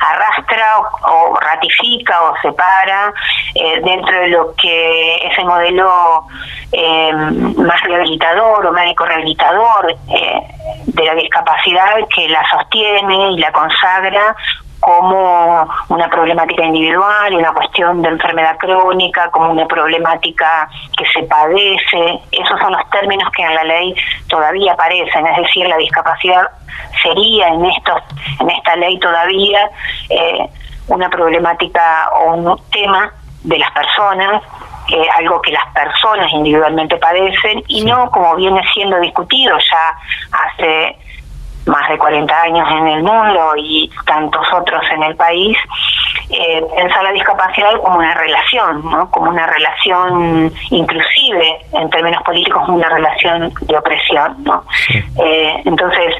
arrastra 0.00 0.78
o, 1.08 1.34
ratifica 1.40 2.22
o 2.22 2.34
separa 2.42 3.12
eh, 3.54 3.80
dentro 3.82 4.20
de 4.20 4.28
lo 4.28 4.54
que 4.54 5.16
es 5.16 5.38
el 5.38 5.44
modelo 5.44 6.24
eh, 6.72 7.12
más 7.12 7.80
rehabilitador 7.82 8.66
o 8.66 8.72
médico 8.72 9.04
rehabilitador 9.04 9.90
eh, 10.08 10.40
de 10.86 11.04
la 11.04 11.14
discapacidad 11.14 11.96
que 12.14 12.28
la 12.28 12.42
sostiene 12.50 13.32
y 13.32 13.38
la 13.38 13.52
consagra 13.52 14.36
como 14.80 15.68
una 15.88 16.08
problemática 16.08 16.64
individual, 16.64 17.34
una 17.34 17.52
cuestión 17.52 18.02
de 18.02 18.08
enfermedad 18.08 18.56
crónica, 18.58 19.30
como 19.30 19.50
una 19.50 19.66
problemática 19.66 20.68
que 20.96 21.04
se 21.12 21.22
padece. 21.26 22.20
Esos 22.32 22.58
son 22.60 22.72
los 22.72 22.90
términos 22.90 23.30
que 23.36 23.42
en 23.42 23.54
la 23.54 23.64
ley 23.64 23.94
todavía 24.28 24.72
aparecen, 24.72 25.26
es 25.26 25.36
decir, 25.36 25.66
la 25.66 25.76
discapacidad 25.76 26.42
sería 27.02 27.48
en 27.48 27.64
estos, 27.66 28.02
en 28.40 28.50
esta 28.50 28.76
ley 28.76 28.98
todavía 28.98 29.70
eh, 30.08 30.48
una 30.88 31.08
problemática 31.08 32.10
o 32.18 32.34
un 32.34 32.60
tema 32.70 33.12
de 33.44 33.58
las 33.58 33.70
personas 33.72 34.42
eh, 34.92 35.08
algo 35.16 35.40
que 35.40 35.52
las 35.52 35.66
personas 35.72 36.32
individualmente 36.32 36.96
padecen 36.96 37.62
y 37.68 37.84
no 37.84 38.10
como 38.10 38.34
viene 38.34 38.60
siendo 38.74 38.98
discutido 38.98 39.56
ya 39.56 39.96
hace 40.32 40.96
más 41.66 41.88
de 41.88 41.98
40 41.98 42.42
años 42.42 42.68
en 42.70 42.86
el 42.88 43.02
mundo 43.02 43.52
y 43.56 43.90
tantos 44.06 44.46
otros 44.52 44.82
en 44.92 45.02
el 45.02 45.16
país, 45.16 45.56
eh, 46.30 46.64
pensar 46.76 47.02
la 47.02 47.12
discapacidad 47.12 47.72
como 47.82 47.98
una 47.98 48.14
relación, 48.14 48.88
¿no? 48.88 49.10
como 49.10 49.30
una 49.30 49.46
relación 49.46 50.52
inclusive 50.70 51.58
en 51.72 51.90
términos 51.90 52.22
políticos, 52.22 52.62
una 52.68 52.88
relación 52.88 53.52
de 53.60 53.76
opresión. 53.76 54.36
¿no? 54.44 54.64
Eh, 55.22 55.62
entonces, 55.64 56.14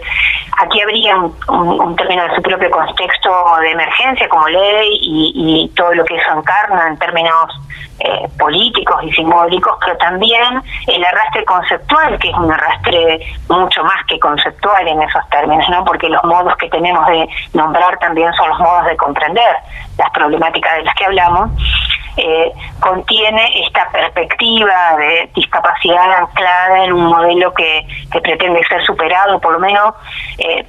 aquí 0.58 0.80
habría 0.80 1.16
un, 1.16 1.96
término 1.96 2.24
de 2.28 2.34
su 2.34 2.42
propio 2.42 2.70
contexto 2.70 3.30
de 3.60 3.70
emergencia 3.70 4.28
como 4.28 4.48
ley 4.48 4.98
y, 5.00 5.32
y 5.34 5.68
todo 5.76 5.94
lo 5.94 6.04
que 6.04 6.16
eso 6.16 6.32
encarna 6.36 6.88
en 6.88 6.98
términos 6.98 7.60
eh, 8.00 8.28
políticos 8.38 8.96
y 9.04 9.12
simbólicos, 9.12 9.76
pero 9.84 9.96
también 9.98 10.62
el 10.86 11.04
arrastre 11.04 11.44
conceptual, 11.44 12.18
que 12.18 12.30
es 12.30 12.36
un 12.36 12.50
arrastre 12.50 13.20
mucho 13.48 13.84
más 13.84 14.04
que 14.06 14.18
conceptual 14.18 14.88
en 14.88 15.02
esos 15.02 15.28
términos, 15.28 15.68
¿no? 15.68 15.84
porque 15.84 16.08
los 16.08 16.22
modos 16.24 16.56
que 16.56 16.68
tenemos 16.70 17.06
de 17.08 17.28
nombrar 17.52 17.98
también 17.98 18.32
son 18.34 18.48
los 18.48 18.58
modos 18.58 18.86
de 18.86 18.96
comprender 18.96 19.56
las 19.98 20.10
problemáticas 20.10 20.76
de 20.76 20.84
las 20.84 20.94
que 20.94 21.04
hablamos, 21.04 21.50
eh, 22.16 22.52
contiene 22.80 23.64
esta 23.66 23.88
perspectiva 23.90 24.96
de 24.98 25.30
discapacidad 25.34 26.12
anclada 26.18 26.84
en 26.84 26.92
un 26.92 27.06
modelo 27.06 27.54
que, 27.54 27.86
pretende 28.22 28.62
ser 28.64 28.84
superado, 28.84 29.40
por 29.40 29.52
lo 29.52 29.60
menos 29.60 29.94
eh, 30.38 30.66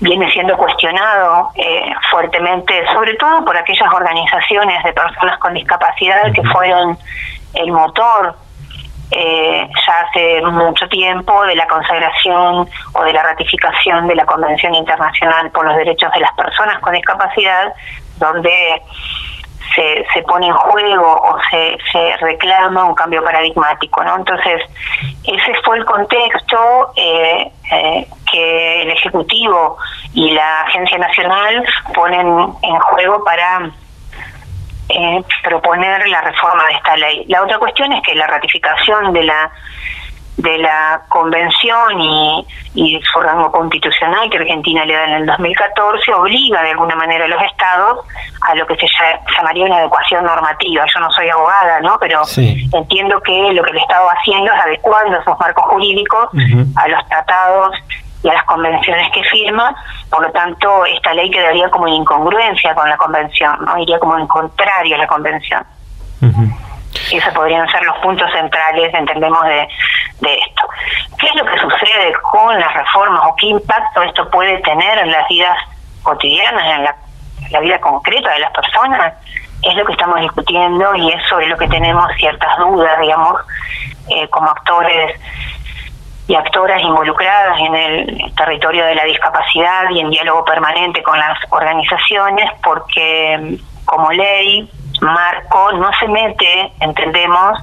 viene 0.00 0.30
siendo 0.30 0.56
cuestionado 0.56 1.50
eh, 1.54 1.92
fuertemente, 2.10 2.86
sobre 2.92 3.14
todo 3.14 3.44
por 3.44 3.56
aquellas 3.56 3.92
organizaciones 3.92 4.82
de 4.84 4.92
personas 4.92 5.38
con 5.38 5.54
discapacidad 5.54 6.32
que 6.32 6.42
fueron 6.44 6.96
el 7.54 7.72
motor 7.72 8.36
eh, 9.10 9.68
ya 9.86 10.00
hace 10.00 10.42
mucho 10.42 10.86
tiempo 10.88 11.44
de 11.46 11.56
la 11.56 11.66
consagración 11.66 12.68
o 12.92 13.04
de 13.04 13.12
la 13.12 13.22
ratificación 13.22 14.06
de 14.06 14.14
la 14.14 14.26
Convención 14.26 14.74
Internacional 14.74 15.50
por 15.50 15.64
los 15.64 15.76
Derechos 15.76 16.12
de 16.12 16.20
las 16.20 16.32
Personas 16.32 16.78
con 16.80 16.92
Discapacidad, 16.92 17.72
donde 18.18 18.82
se, 19.74 20.06
se 20.12 20.22
pone 20.22 20.46
en 20.46 20.54
juego 20.54 21.12
o 21.14 21.38
se, 21.50 22.16
reclama 22.20 22.84
un 22.84 22.94
cambio 22.94 23.22
paradigmático. 23.22 24.02
¿no? 24.02 24.16
Entonces, 24.16 24.62
ese 25.24 25.54
fue 25.64 25.78
el 25.78 25.84
contexto 25.84 26.92
eh, 26.96 27.50
eh, 27.72 28.06
que 28.30 28.82
el 28.82 28.90
Ejecutivo 28.90 29.76
y 30.14 30.30
la 30.30 30.62
Agencia 30.62 30.98
Nacional 30.98 31.64
ponen 31.94 32.26
en 32.62 32.78
juego 32.78 33.24
para 33.24 33.70
eh, 34.88 35.22
proponer 35.42 36.08
la 36.08 36.22
reforma 36.22 36.66
de 36.66 36.74
esta 36.74 36.96
ley. 36.96 37.24
La 37.28 37.42
otra 37.42 37.58
cuestión 37.58 37.92
es 37.92 38.02
que 38.02 38.14
la 38.14 38.26
ratificación 38.26 39.12
de 39.12 39.22
la 39.24 39.50
de 40.38 40.58
la 40.58 41.02
convención 41.08 42.00
y, 42.00 42.46
y 42.74 43.00
su 43.02 43.20
rango 43.20 43.50
constitucional 43.50 44.30
que 44.30 44.38
Argentina 44.38 44.84
le 44.84 44.94
da 44.94 45.04
en 45.04 45.14
el 45.14 45.26
2014 45.26 46.14
obliga 46.14 46.62
de 46.62 46.70
alguna 46.70 46.94
manera 46.94 47.24
a 47.24 47.28
los 47.28 47.42
estados 47.42 48.06
a 48.42 48.54
lo 48.54 48.66
que 48.66 48.76
se 48.76 48.86
llamaría 49.36 49.64
una 49.64 49.78
adecuación 49.78 50.24
normativa. 50.24 50.84
Yo 50.94 51.00
no 51.00 51.10
soy 51.10 51.28
abogada, 51.28 51.80
¿no? 51.80 51.98
Pero 51.98 52.22
entiendo 52.36 53.20
que 53.20 53.52
lo 53.52 53.62
que 53.64 53.70
el 53.70 53.78
Estado 53.78 54.08
haciendo 54.08 54.52
es 54.52 54.60
adecuando 54.60 55.22
sus 55.24 55.38
marcos 55.40 55.64
jurídicos 55.64 56.28
a 56.76 56.88
los 56.88 57.08
tratados 57.08 57.74
y 58.22 58.28
a 58.28 58.34
las 58.34 58.44
convenciones 58.44 59.10
que 59.12 59.22
firma, 59.24 59.74
por 60.10 60.22
lo 60.22 60.30
tanto 60.30 60.84
esta 60.86 61.14
ley 61.14 61.30
quedaría 61.30 61.68
como 61.70 61.88
en 61.88 61.94
incongruencia 61.94 62.74
con 62.74 62.88
la 62.88 62.96
convención, 62.96 63.64
no 63.64 63.78
iría 63.78 63.98
como 63.98 64.18
en 64.18 64.26
contrario 64.26 64.94
a 64.94 64.98
la 64.98 65.06
convención. 65.06 65.64
Esos 67.12 67.32
podrían 67.32 67.66
ser 67.68 67.82
los 67.84 67.96
puntos 67.98 68.30
centrales, 68.32 68.92
entendemos, 68.92 69.42
de, 69.44 69.68
de 70.20 70.34
esto. 70.34 70.68
¿Qué 71.18 71.26
es 71.26 71.34
lo 71.34 71.44
que 71.44 71.58
sucede 71.58 72.12
con 72.30 72.58
las 72.58 72.72
reformas 72.74 73.22
o 73.26 73.36
qué 73.36 73.46
impacto 73.46 74.02
esto 74.02 74.30
puede 74.30 74.58
tener 74.58 74.98
en 74.98 75.10
las 75.10 75.26
vidas 75.28 75.56
cotidianas, 76.02 76.64
en 76.78 76.84
la, 76.84 77.60
vida 77.60 77.80
concreta 77.80 78.30
de 78.32 78.40
las 78.40 78.52
personas? 78.52 79.14
Es 79.62 79.74
lo 79.74 79.84
que 79.84 79.92
estamos 79.92 80.20
discutiendo 80.20 80.94
y 80.94 81.10
es 81.10 81.22
sobre 81.28 81.48
lo 81.48 81.56
que 81.56 81.68
tenemos 81.68 82.10
ciertas 82.16 82.56
dudas, 82.58 83.00
digamos, 83.00 83.40
eh, 84.08 84.28
como 84.28 84.50
actores 84.50 85.20
y 86.28 86.34
actoras 86.34 86.82
involucradas 86.82 87.58
en 87.58 87.74
el 87.74 88.34
territorio 88.36 88.84
de 88.84 88.94
la 88.94 89.04
discapacidad 89.04 89.90
y 89.90 90.00
en 90.00 90.10
diálogo 90.10 90.44
permanente 90.44 91.02
con 91.02 91.18
las 91.18 91.38
organizaciones, 91.50 92.50
porque 92.62 93.58
como 93.86 94.12
ley 94.12 94.70
marco 95.00 95.72
no 95.72 95.90
se 95.98 96.06
mete, 96.08 96.72
entendemos, 96.80 97.58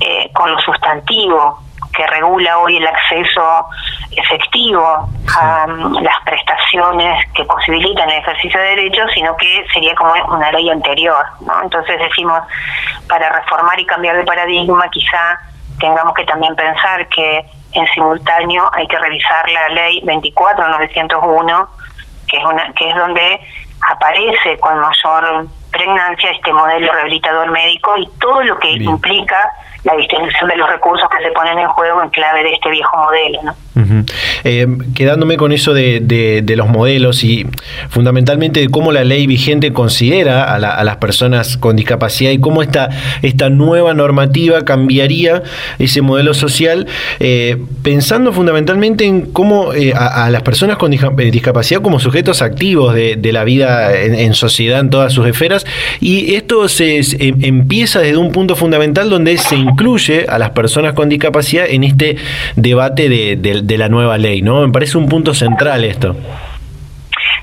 eh, 0.00 0.30
con 0.34 0.50
lo 0.50 0.58
sustantivo 0.60 1.65
que 1.96 2.06
regula 2.06 2.58
hoy 2.58 2.76
el 2.76 2.86
acceso 2.86 3.66
efectivo 4.10 5.08
a 5.38 5.66
mm, 5.66 6.02
las 6.02 6.20
prestaciones 6.24 7.24
que 7.34 7.44
posibilitan 7.44 8.10
el 8.10 8.18
ejercicio 8.18 8.60
de 8.60 8.66
derechos, 8.68 9.10
sino 9.14 9.36
que 9.36 9.66
sería 9.72 9.94
como 9.94 10.12
una 10.34 10.52
ley 10.52 10.68
anterior. 10.70 11.24
¿no? 11.40 11.62
Entonces 11.62 11.98
decimos, 11.98 12.40
para 13.08 13.28
reformar 13.30 13.80
y 13.80 13.86
cambiar 13.86 14.16
de 14.16 14.24
paradigma, 14.24 14.88
quizá 14.90 15.40
tengamos 15.80 16.14
que 16.14 16.24
también 16.24 16.54
pensar 16.54 17.08
que 17.08 17.44
en 17.72 17.86
simultáneo 17.88 18.70
hay 18.72 18.86
que 18.86 18.98
revisar 18.98 19.48
la 19.50 19.68
ley 19.70 20.00
24901, 20.04 21.68
que 22.28 22.36
es, 22.36 22.44
una, 22.44 22.72
que 22.72 22.88
es 22.90 22.96
donde 22.96 23.40
aparece 23.90 24.58
con 24.58 24.78
mayor 24.80 25.46
pregnancia 25.70 26.30
este 26.30 26.52
modelo 26.52 26.92
rehabilitador 26.92 27.50
médico 27.50 27.96
y 27.98 28.08
todo 28.18 28.42
lo 28.42 28.58
que 28.58 28.72
implica 28.72 29.52
la 29.86 29.96
distribución 29.96 30.48
de 30.48 30.56
los 30.56 30.68
recursos 30.68 31.08
que 31.08 31.22
se 31.24 31.30
ponen 31.30 31.58
en 31.58 31.68
juego 31.68 32.02
en 32.02 32.10
clave 32.10 32.42
de 32.42 32.54
este 32.54 32.70
viejo 32.70 32.96
modelo. 32.98 33.42
¿no? 33.44 33.54
Eh, 34.42 34.66
quedándome 34.94 35.36
con 35.36 35.52
eso 35.52 35.74
de, 35.74 36.00
de, 36.00 36.56
los 36.56 36.68
modelos 36.68 37.22
y 37.22 37.46
fundamentalmente 37.90 38.60
de 38.60 38.68
cómo 38.68 38.90
la 38.90 39.04
ley 39.04 39.26
vigente 39.26 39.72
considera 39.74 40.44
a, 40.44 40.54
a, 40.56 40.84
las 40.84 40.96
personas 40.96 41.58
con 41.58 41.76
discapacidad 41.76 42.30
y 42.30 42.40
cómo 42.40 42.62
esta, 42.62 42.88
esta 43.20 43.50
nueva 43.50 43.92
normativa 43.92 44.64
cambiaría 44.64 45.42
ese 45.78 46.00
modelo 46.00 46.32
social, 46.32 46.86
eh, 47.20 47.58
pensando 47.82 48.32
fundamentalmente 48.32 49.04
en 49.04 49.32
cómo 49.32 49.74
eh, 49.74 49.92
a, 49.94 50.30
las 50.30 50.42
personas 50.42 50.78
con 50.78 50.90
discapacidad 50.90 51.82
como 51.82 52.00
sujetos 52.00 52.42
activos 52.42 52.94
de, 52.94 53.32
la 53.32 53.44
vida 53.44 53.94
en, 53.94 54.34
sociedad 54.34 54.80
en 54.80 54.88
todas 54.88 55.12
sus 55.12 55.26
esferas 55.26 55.66
y 56.00 56.34
esto 56.34 56.68
se, 56.68 57.02
se, 57.02 57.34
empieza 57.42 58.00
desde 58.00 58.16
un 58.16 58.32
punto 58.32 58.56
fundamental 58.56 59.10
donde 59.10 59.36
se 59.36 59.56
incluye 59.76 60.24
a 60.26 60.38
las 60.38 60.50
personas 60.50 60.94
con 60.94 61.10
discapacidad 61.10 61.66
en 61.68 61.84
este 61.84 62.16
debate 62.56 63.10
de, 63.10 63.76
la 63.76 63.88
nueva 63.90 64.16
ley, 64.16 64.40
¿no? 64.40 64.62
Me 64.62 64.72
parece 64.72 64.96
un 64.96 65.06
punto 65.06 65.34
central 65.34 65.84
esto. 65.84 66.16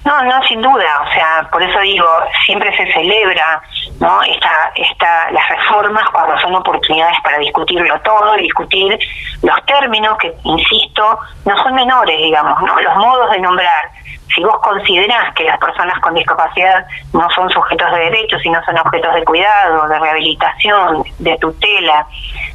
No, 0.04 0.24
no, 0.24 0.44
sin 0.48 0.60
duda. 0.60 0.92
O 1.08 1.14
sea, 1.14 1.48
por 1.52 1.62
eso 1.62 1.80
digo, 1.82 2.08
siempre 2.46 2.76
se 2.76 2.92
celebra, 2.92 3.62
¿no? 4.00 4.24
Esta, 4.24 4.72
esta, 4.76 5.32
las 5.32 5.48
reformas 5.48 6.10
cuando 6.10 6.36
son 6.42 6.56
oportunidades 6.56 7.16
para 7.24 7.38
discutirlo 7.38 8.02
todo, 8.02 8.36
discutir 8.38 8.98
los 9.44 9.66
términos 9.68 10.18
que, 10.18 10.34
insisto, 10.44 11.20
no 11.46 11.56
son 11.64 11.76
menores, 11.76 12.18
digamos. 12.18 12.60
Los 12.62 12.98
modos 12.98 13.30
de 13.30 13.40
nombrar 13.42 13.92
si 14.34 14.44
vos 14.44 14.58
considerás 14.60 15.34
que 15.36 15.44
las 15.44 15.58
personas 15.60 16.00
con 16.00 16.14
discapacidad 16.16 16.86
no 17.14 17.30
son 17.32 17.50
sujetos 17.50 17.92
de 17.92 18.00
derechos, 18.00 18.42
sino 18.42 18.64
son 18.64 18.78
objetos 18.78 19.14
de 19.14 19.24
cuidado, 19.24 19.88
de 19.88 20.00
rehabilitación, 20.00 21.04
de 21.20 21.38
tutela, 21.38 22.08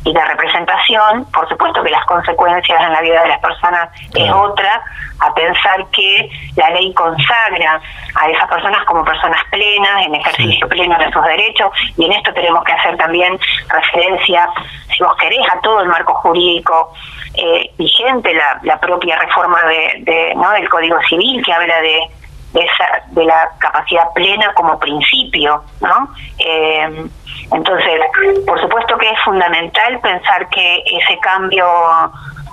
y 0.05 0.13
de 0.13 0.25
representación, 0.25 1.25
por 1.33 1.49
supuesto 1.49 1.83
que 1.83 1.91
las 1.91 2.05
consecuencias 2.07 2.81
en 2.81 2.93
la 2.93 3.01
vida 3.01 3.23
de 3.23 3.29
las 3.29 3.41
personas 3.41 3.89
es 4.15 4.31
otra, 4.33 4.83
a 5.21 5.35
pensar 5.35 5.85
que 5.91 6.31
la 6.57 6.71
ley 6.71 6.95
consagra 6.95 7.81
a 8.15 8.31
esas 8.31 8.49
personas 8.49 8.85
como 8.85 9.05
personas 9.05 9.41
plenas, 9.51 10.07
en 10.07 10.15
ejercicio 10.15 10.69
pleno 10.69 10.97
de 10.99 11.11
sus 11.11 11.25
derechos, 11.25 11.71
y 11.97 12.05
en 12.05 12.13
esto 12.13 12.33
tenemos 12.33 12.65
que 12.65 12.73
hacer 12.73 12.97
también 12.97 13.39
referencia, 13.69 14.49
si 14.97 15.03
vos 15.03 15.15
querés, 15.17 15.47
a 15.53 15.61
todo 15.61 15.81
el 15.81 15.89
marco 15.89 16.15
jurídico 16.15 16.95
eh, 17.39 17.71
vigente, 17.79 18.35
la, 18.35 18.61
la 18.63 18.81
propia 18.81 19.19
reforma 19.19 19.59
de, 19.65 20.35
¿no? 20.35 20.51
del 20.51 20.69
Código 20.69 20.99
Civil 21.09 21.43
que 21.45 21.53
habla 21.53 21.81
de 21.81 22.01
de, 22.53 22.61
esa, 22.61 23.03
de 23.09 23.25
la 23.25 23.51
capacidad 23.59 24.13
plena 24.15 24.53
como 24.55 24.79
principio, 24.79 25.63
¿no? 25.81 26.09
Eh, 26.39 27.09
entonces, 27.53 28.01
por 28.47 28.61
supuesto 28.61 28.97
que 28.99 29.09
es 29.09 29.21
fundamental 29.25 30.01
pensar 30.01 30.49
que 30.51 30.83
ese 30.87 31.19
cambio 31.21 31.67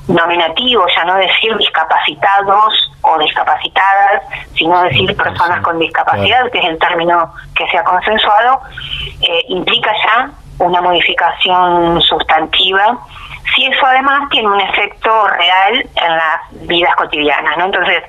nominativo, 0.08 0.86
ya 0.95 1.04
no 1.06 1.15
decir 1.15 1.56
discapacitados 1.58 2.91
o 3.02 3.17
discapacitadas, 3.19 4.21
sino 4.54 4.84
decir 4.84 5.15
personas 5.15 5.62
con 5.62 5.80
discapacidad, 5.80 6.50
que 6.52 6.60
es 6.60 6.65
el 6.65 6.78
término 6.78 7.34
que 7.56 7.67
se 7.67 7.78
ha 7.78 7.84
consensuado, 7.84 8.62
eh, 9.21 9.45
implica 9.50 9.91
ya 10.04 10.30
una 10.60 10.82
modificación 10.82 12.02
sustantiva 12.02 12.98
si 13.53 13.65
eso 13.65 13.86
además 13.86 14.29
tiene 14.29 14.47
un 14.47 14.60
efecto 14.60 15.27
real 15.27 15.89
en 15.95 16.17
las 16.17 16.67
vidas 16.67 16.95
cotidianas, 16.95 17.58
¿no? 17.58 17.65
Entonces, 17.65 18.03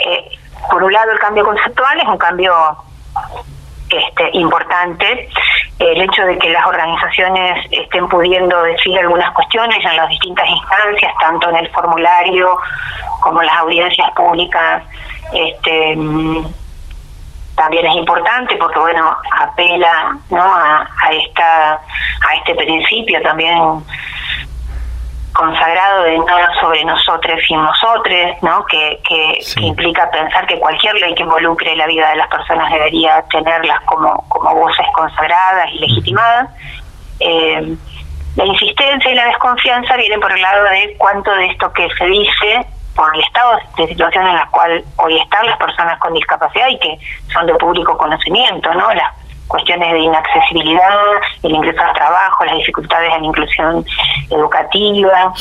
eh, 0.00 0.38
por 0.70 0.82
un 0.82 0.92
lado 0.92 1.12
el 1.12 1.18
cambio 1.18 1.44
conceptual 1.44 2.00
es 2.00 2.08
un 2.08 2.18
cambio 2.18 2.54
este, 3.90 4.30
importante. 4.32 5.28
El 5.78 6.02
hecho 6.02 6.22
de 6.24 6.38
que 6.38 6.50
las 6.50 6.66
organizaciones 6.66 7.66
estén 7.70 8.08
pudiendo 8.08 8.62
decir 8.62 8.98
algunas 8.98 9.32
cuestiones 9.32 9.78
en 9.84 9.96
las 9.96 10.08
distintas 10.08 10.48
instancias, 10.48 11.12
tanto 11.20 11.50
en 11.50 11.56
el 11.56 11.70
formulario 11.70 12.58
como 13.20 13.40
en 13.40 13.46
las 13.46 13.56
audiencias 13.58 14.10
públicas, 14.12 14.82
este, 15.32 15.96
también 17.58 17.86
es 17.86 17.96
importante 17.96 18.56
porque 18.56 18.78
bueno 18.78 19.16
apela 19.36 20.16
no 20.30 20.42
a, 20.42 20.88
a 21.02 21.12
esta 21.12 21.72
a 21.72 22.34
este 22.36 22.54
principio 22.54 23.20
también 23.20 23.58
consagrado 25.38 26.02
de 26.02 26.18
nada 26.18 26.50
sobre 26.60 26.84
nosotros 26.84 27.38
y 27.48 27.54
nosotros, 27.54 28.42
¿no? 28.42 28.64
Que, 28.66 29.00
que, 29.08 29.38
implica 29.60 30.10
pensar 30.10 30.44
que 30.48 30.58
cualquier 30.58 30.96
ley 30.96 31.14
que 31.14 31.22
involucre 31.22 31.76
la 31.76 31.86
vida 31.86 32.10
de 32.10 32.16
las 32.16 32.28
personas 32.28 32.72
debería 32.72 33.22
tenerlas 33.30 33.80
como, 33.82 34.28
como 34.28 34.54
voces 34.56 34.84
consagradas 34.92 35.70
y 35.72 35.78
legitimadas. 35.78 36.50
Eh, 37.20 37.76
la 38.34 38.46
insistencia 38.46 39.12
y 39.12 39.14
la 39.14 39.26
desconfianza 39.26 39.96
vienen 39.96 40.20
por 40.20 40.32
el 40.32 40.42
lado 40.42 40.64
de 40.64 40.96
cuánto 40.98 41.32
de 41.32 41.46
esto 41.46 41.72
que 41.72 41.88
se 41.96 42.04
dice 42.06 42.66
por 42.96 43.14
el 43.14 43.22
estado 43.22 43.58
de 43.76 43.86
situación 43.86 44.26
en 44.26 44.34
la 44.34 44.48
cual 44.50 44.84
hoy 44.96 45.18
están 45.18 45.46
las 45.46 45.56
personas 45.56 46.00
con 46.00 46.14
discapacidad 46.14 46.68
y 46.68 46.78
que 46.80 46.98
son 47.32 47.46
de 47.46 47.54
público 47.54 47.96
conocimiento, 47.96 48.74
¿no? 48.74 48.92
Las 48.92 49.12
cuestiones 49.48 49.92
de 49.92 49.98
inaccesibilidad, 49.98 50.94
el 51.42 51.52
ingreso 51.52 51.82
al 51.82 51.94
trabajo, 51.94 52.44
las 52.44 52.56
dificultades 52.58 53.12
en 53.14 53.24
inclusión 53.24 53.84
educativa, 54.30 55.32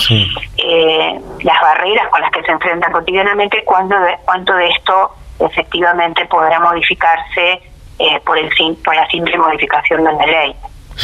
eh, 0.57 1.19
las 1.43 1.61
barreras 1.61 2.07
con 2.09 2.21
las 2.21 2.31
que 2.31 2.41
se 2.43 2.51
enfrentan 2.51 2.91
cotidianamente, 2.91 3.63
cuánto 3.65 3.99
de, 3.99 4.17
cuánto 4.25 4.53
de 4.55 4.69
esto 4.69 5.11
efectivamente 5.39 6.25
podrá 6.25 6.59
modificarse 6.59 7.61
eh, 7.99 8.19
por, 8.25 8.37
el, 8.37 8.49
por 8.83 8.95
la 8.95 9.07
simple 9.09 9.37
modificación 9.37 10.03
de 10.03 10.13
la 10.13 10.25
ley. 10.25 10.55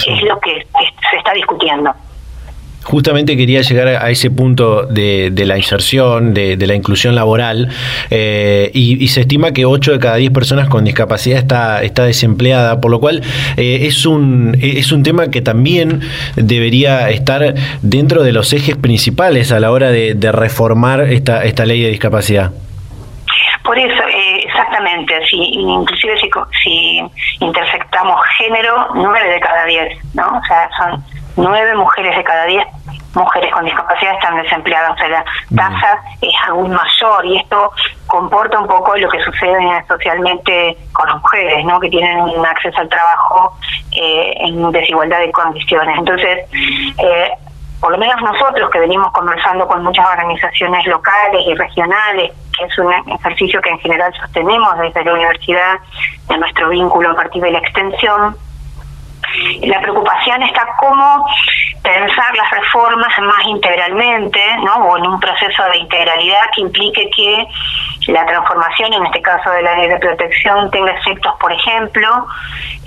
Es 0.07 0.23
lo 0.23 0.39
que 0.39 0.65
se 1.11 1.17
está 1.17 1.33
discutiendo. 1.33 1.93
Justamente 2.83 3.37
quería 3.37 3.61
llegar 3.61 3.87
a 3.87 4.09
ese 4.09 4.29
punto 4.29 4.85
de, 4.85 5.31
la 5.45 5.57
inserción, 5.57 6.33
de, 6.33 6.57
la 6.67 6.75
inclusión 6.75 7.15
laboral, 7.15 7.69
eh, 8.09 8.71
y, 8.73 9.07
se 9.07 9.21
estima 9.21 9.51
que 9.51 9.65
8 9.65 9.93
de 9.93 9.99
cada 9.99 10.15
10 10.15 10.31
personas 10.31 10.67
con 10.67 10.83
discapacidad 10.83 11.37
está, 11.37 11.83
está 11.83 12.03
desempleada, 12.03 12.81
por 12.81 12.91
lo 12.91 12.99
cual 12.99 13.21
eh, 13.57 13.79
es, 13.83 14.05
un, 14.05 14.57
es 14.61 14.91
un 14.91 15.03
tema 15.03 15.29
que 15.29 15.41
también 15.41 16.01
debería 16.35 17.09
estar 17.09 17.53
dentro 17.81 18.23
de 18.23 18.31
los 18.31 18.51
ejes 18.53 18.75
principales 18.75 19.51
a 19.51 19.59
la 19.59 19.71
hora 19.71 19.89
de, 19.89 20.31
reformar 20.33 21.01
esta, 21.01 21.43
esta 21.43 21.65
ley 21.65 21.81
de 21.81 21.89
discapacidad. 21.89 22.51
Por 23.63 23.77
eso, 23.77 24.03
eh, 24.07 24.43
exactamente, 24.45 25.13
si, 25.29 25.37
inclusive 25.37 26.15
si, 26.19 26.29
si 26.63 27.01
intersectamos 27.39 28.19
género, 28.37 28.87
9 28.95 29.29
de 29.29 29.39
cada 29.39 29.65
10, 29.65 30.15
¿no? 30.15 30.23
O 30.27 30.45
sea, 30.45 30.69
son 30.77 31.03
nueve 31.35 31.75
mujeres 31.75 32.15
de 32.15 32.23
cada 32.23 32.45
diez 32.45 32.65
mujeres 33.15 33.53
con 33.53 33.65
discapacidad 33.65 34.13
están 34.13 34.41
desempleadas, 34.41 34.91
o 34.91 34.97
sea, 34.97 35.09
la 35.09 35.25
tasa 35.55 36.01
es 36.21 36.33
aún 36.47 36.71
mayor 36.71 37.25
y 37.25 37.37
esto 37.37 37.71
comporta 38.07 38.59
un 38.59 38.67
poco 38.67 38.95
lo 38.97 39.09
que 39.09 39.19
sucede 39.23 39.83
socialmente 39.87 40.77
con 40.93 41.07
las 41.07 41.21
mujeres, 41.21 41.65
¿no? 41.65 41.79
que 41.79 41.89
tienen 41.89 42.19
un 42.21 42.45
acceso 42.45 42.79
al 42.79 42.89
trabajo 42.89 43.55
eh, 43.91 44.33
en 44.39 44.71
desigualdad 44.71 45.19
de 45.19 45.31
condiciones. 45.31 45.97
Entonces, 45.97 46.39
eh, 46.97 47.31
por 47.79 47.91
lo 47.91 47.97
menos 47.97 48.15
nosotros 48.21 48.69
que 48.71 48.79
venimos 48.79 49.11
conversando 49.11 49.67
con 49.67 49.83
muchas 49.83 50.07
organizaciones 50.07 50.85
locales 50.87 51.41
y 51.45 51.53
regionales, 51.53 52.31
que 52.57 52.65
es 52.65 52.77
un 52.79 52.93
ejercicio 52.93 53.61
que 53.61 53.69
en 53.71 53.79
general 53.79 54.13
sostenemos 54.21 54.77
desde 54.79 55.03
la 55.03 55.13
universidad, 55.13 55.79
en 56.29 56.39
nuestro 56.39 56.69
vínculo 56.69 57.11
a 57.11 57.15
partir 57.15 57.43
de 57.43 57.51
la 57.51 57.59
extensión, 57.59 58.37
la 59.63 59.79
preocupación 59.81 60.43
está 60.43 60.65
cómo 60.79 61.25
pensar 61.83 62.35
las 62.35 62.49
reformas 62.51 63.11
más 63.19 63.45
integralmente, 63.45 64.39
¿no? 64.63 64.75
O 64.85 64.97
en 64.97 65.05
un 65.05 65.19
proceso 65.19 65.63
de 65.71 65.77
integralidad 65.79 66.41
que 66.55 66.61
implique 66.61 67.09
que 67.09 67.47
la 68.11 68.25
transformación, 68.25 68.93
en 68.93 69.05
este 69.05 69.21
caso 69.21 69.49
de 69.51 69.61
la 69.61 69.75
ley 69.75 69.89
de 69.89 69.97
protección, 69.97 70.71
tenga 70.71 70.91
efectos, 70.91 71.33
por 71.39 71.51
ejemplo, 71.51 72.25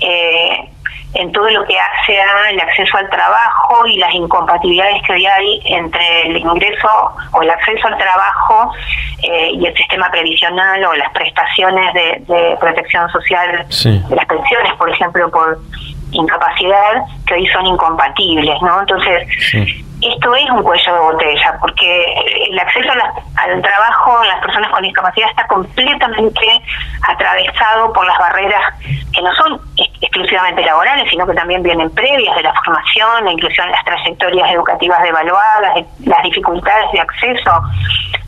eh, 0.01 0.69
en 1.13 1.31
todo 1.31 1.49
lo 1.49 1.65
que 1.65 1.75
hace 1.79 2.19
al 2.21 2.59
acceso 2.59 2.97
al 2.97 3.09
trabajo 3.09 3.85
y 3.87 3.97
las 3.97 4.13
incompatibilidades 4.13 5.01
que 5.03 5.13
hoy 5.13 5.25
hay 5.25 5.61
entre 5.65 6.27
el 6.27 6.37
ingreso 6.37 6.89
o 7.31 7.41
el 7.41 7.49
acceso 7.49 7.87
al 7.87 7.97
trabajo 7.97 8.73
eh, 9.23 9.51
y 9.53 9.65
el 9.65 9.75
sistema 9.75 10.09
previsional 10.11 10.83
o 10.85 10.93
las 10.95 11.11
prestaciones 11.13 11.93
de, 11.93 12.57
protección 12.59 13.09
social 13.09 13.65
de 13.67 14.15
las 14.15 14.25
pensiones, 14.25 14.73
por 14.77 14.89
ejemplo, 14.89 15.29
por 15.31 15.59
incapacidad 16.11 17.03
que 17.25 17.35
hoy 17.35 17.47
son 17.47 17.65
incompatibles, 17.65 18.61
¿no? 18.61 18.79
Entonces, 18.79 19.27
esto 20.01 20.35
es 20.35 20.49
un 20.51 20.61
cuello 20.61 20.93
de 20.93 20.99
botella, 20.99 21.57
porque 21.59 22.05
el 22.49 22.59
acceso 22.59 22.89
al 23.35 23.61
trabajo 23.61 24.23
en 24.23 24.29
las 24.29 24.39
personas 24.41 24.71
con 24.71 24.83
discapacidad 24.83 25.29
está 25.29 25.47
completamente 25.47 26.61
atravesado 27.07 27.91
por 27.93 28.05
las 28.05 28.17
barreras 28.19 28.61
que 29.13 29.21
no 29.21 29.33
son 29.35 29.59
exclusivamente 30.01 30.63
laborales, 30.63 31.09
sino 31.09 31.25
que 31.25 31.33
también 31.33 31.63
vienen 31.63 31.89
previas 31.91 32.35
de 32.35 32.43
la 32.43 32.53
formación, 32.53 33.25
la 33.25 33.31
inclusión, 33.31 33.71
las 33.71 33.83
trayectorias 33.85 34.51
educativas 34.51 35.01
devaluadas, 35.01 35.85
las 36.05 36.23
dificultades 36.23 36.91
de 36.91 36.99
acceso 36.99 37.51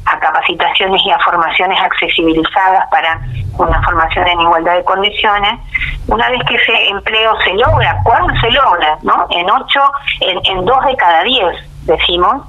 a 0.09 0.19
capacitaciones 0.19 1.01
y 1.05 1.11
a 1.11 1.19
formaciones 1.19 1.79
accesibilizadas 1.81 2.87
para 2.89 3.19
una 3.57 3.81
formación 3.83 4.27
en 4.27 4.41
igualdad 4.41 4.75
de 4.75 4.83
condiciones, 4.83 5.59
una 6.07 6.29
vez 6.29 6.41
que 6.47 6.55
ese 6.55 6.89
empleo 6.89 7.35
se 7.41 7.53
logra, 7.53 7.97
¿cuándo 8.03 8.33
se 8.39 8.51
logra? 8.51 8.97
¿no? 9.03 9.27
En 9.29 9.49
ocho, 9.49 9.81
en, 10.21 10.39
en 10.45 10.65
dos 10.65 10.83
de 10.85 10.95
cada 10.95 11.23
diez, 11.23 11.55
decimos. 11.83 12.43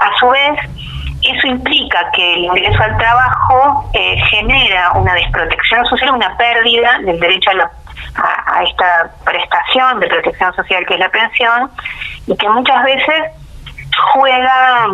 A 0.00 0.16
su 0.18 0.28
vez, 0.28 0.58
eso 1.22 1.46
implica 1.46 2.10
que 2.12 2.34
el 2.34 2.44
ingreso 2.44 2.82
al 2.82 2.96
trabajo 2.98 3.90
eh, 3.94 4.16
genera 4.30 4.92
una 4.92 5.14
desprotección 5.14 5.84
social, 5.86 6.12
una 6.12 6.36
pérdida 6.36 6.98
del 7.00 7.18
derecho 7.18 7.50
a, 8.16 8.58
a, 8.58 8.62
esta 8.62 9.10
prestación 9.24 10.00
de 10.00 10.06
protección 10.08 10.54
social 10.54 10.84
que 10.86 10.94
es 10.94 11.00
la 11.00 11.08
pensión, 11.08 11.70
y 12.26 12.36
que 12.36 12.48
muchas 12.48 12.82
veces 12.84 13.32
juega 14.12 14.88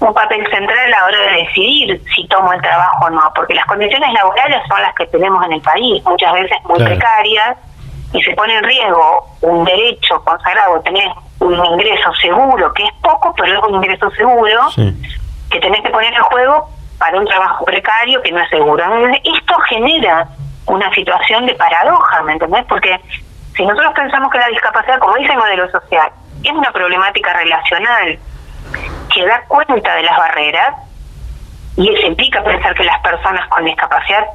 un 0.00 0.14
papel 0.14 0.46
central 0.50 0.78
a 0.78 0.88
la 0.88 1.04
hora 1.04 1.18
de 1.20 1.44
decidir 1.44 2.02
si 2.14 2.26
tomo 2.28 2.52
el 2.52 2.60
trabajo 2.60 3.06
o 3.06 3.10
no, 3.10 3.32
porque 3.34 3.54
las 3.54 3.66
condiciones 3.66 4.12
laborales 4.12 4.62
son 4.68 4.82
las 4.82 4.94
que 4.94 5.06
tenemos 5.06 5.44
en 5.46 5.52
el 5.54 5.60
país, 5.60 6.02
muchas 6.04 6.32
veces 6.32 6.58
muy 6.64 6.82
precarias, 6.84 7.56
y 8.12 8.22
se 8.22 8.34
pone 8.34 8.56
en 8.56 8.64
riesgo 8.64 9.26
un 9.42 9.64
derecho 9.64 10.22
consagrado, 10.24 10.80
tener 10.80 11.08
un 11.40 11.64
ingreso 11.64 12.12
seguro, 12.14 12.72
que 12.72 12.84
es 12.84 12.92
poco, 13.02 13.34
pero 13.36 13.58
es 13.58 13.64
un 13.68 13.74
ingreso 13.74 14.10
seguro, 14.10 14.60
que 15.50 15.60
tenés 15.60 15.82
que 15.82 15.90
poner 15.90 16.12
en 16.14 16.22
juego 16.22 16.68
para 16.98 17.18
un 17.18 17.26
trabajo 17.26 17.64
precario 17.64 18.22
que 18.22 18.32
no 18.32 18.40
es 18.40 18.48
seguro. 18.48 18.84
esto 19.22 19.54
genera 19.68 20.28
una 20.66 20.92
situación 20.94 21.46
de 21.46 21.54
paradoja, 21.54 22.22
¿me 22.22 22.32
entendés? 22.32 22.64
Porque 22.68 22.98
si 23.54 23.64
nosotros 23.64 23.92
pensamos 23.94 24.30
que 24.30 24.38
la 24.38 24.48
discapacidad, 24.48 24.98
como 24.98 25.14
dice 25.16 25.32
el 25.32 25.38
modelo 25.38 25.70
social, 25.70 26.10
es 26.42 26.52
una 26.52 26.70
problemática 26.72 27.32
relacional 27.32 28.18
que 29.16 29.24
da 29.24 29.42
cuenta 29.48 29.94
de 29.94 30.02
las 30.02 30.16
barreras 30.16 30.74
y 31.76 31.90
eso 31.90 32.06
implica 32.06 32.44
pensar 32.44 32.74
que 32.74 32.84
las 32.84 33.00
personas 33.00 33.48
con 33.48 33.64
discapacidad 33.64 34.26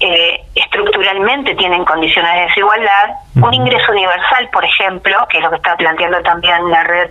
eh, 0.00 0.40
estructuralmente 0.54 1.54
tienen 1.54 1.84
condiciones 1.84 2.34
de 2.34 2.40
desigualdad. 2.40 3.10
Un 3.36 3.52
ingreso 3.52 3.92
universal, 3.92 4.48
por 4.50 4.64
ejemplo, 4.64 5.14
que 5.28 5.38
es 5.38 5.44
lo 5.44 5.50
que 5.50 5.56
está 5.56 5.76
planteando 5.76 6.22
también 6.22 6.70
la 6.70 6.84
red 6.84 7.10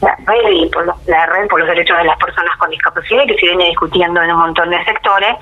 la 0.00 0.14
red, 0.26 0.70
por 0.70 0.86
la 1.06 1.26
red 1.26 1.48
por 1.48 1.58
los 1.58 1.68
derechos 1.68 1.98
de 1.98 2.04
las 2.04 2.16
personas 2.18 2.56
con 2.58 2.70
discapacidad 2.70 3.26
que 3.26 3.34
se 3.34 3.46
viene 3.46 3.64
discutiendo 3.64 4.22
en 4.22 4.30
un 4.30 4.38
montón 4.38 4.70
de 4.70 4.84
sectores, 4.84 5.34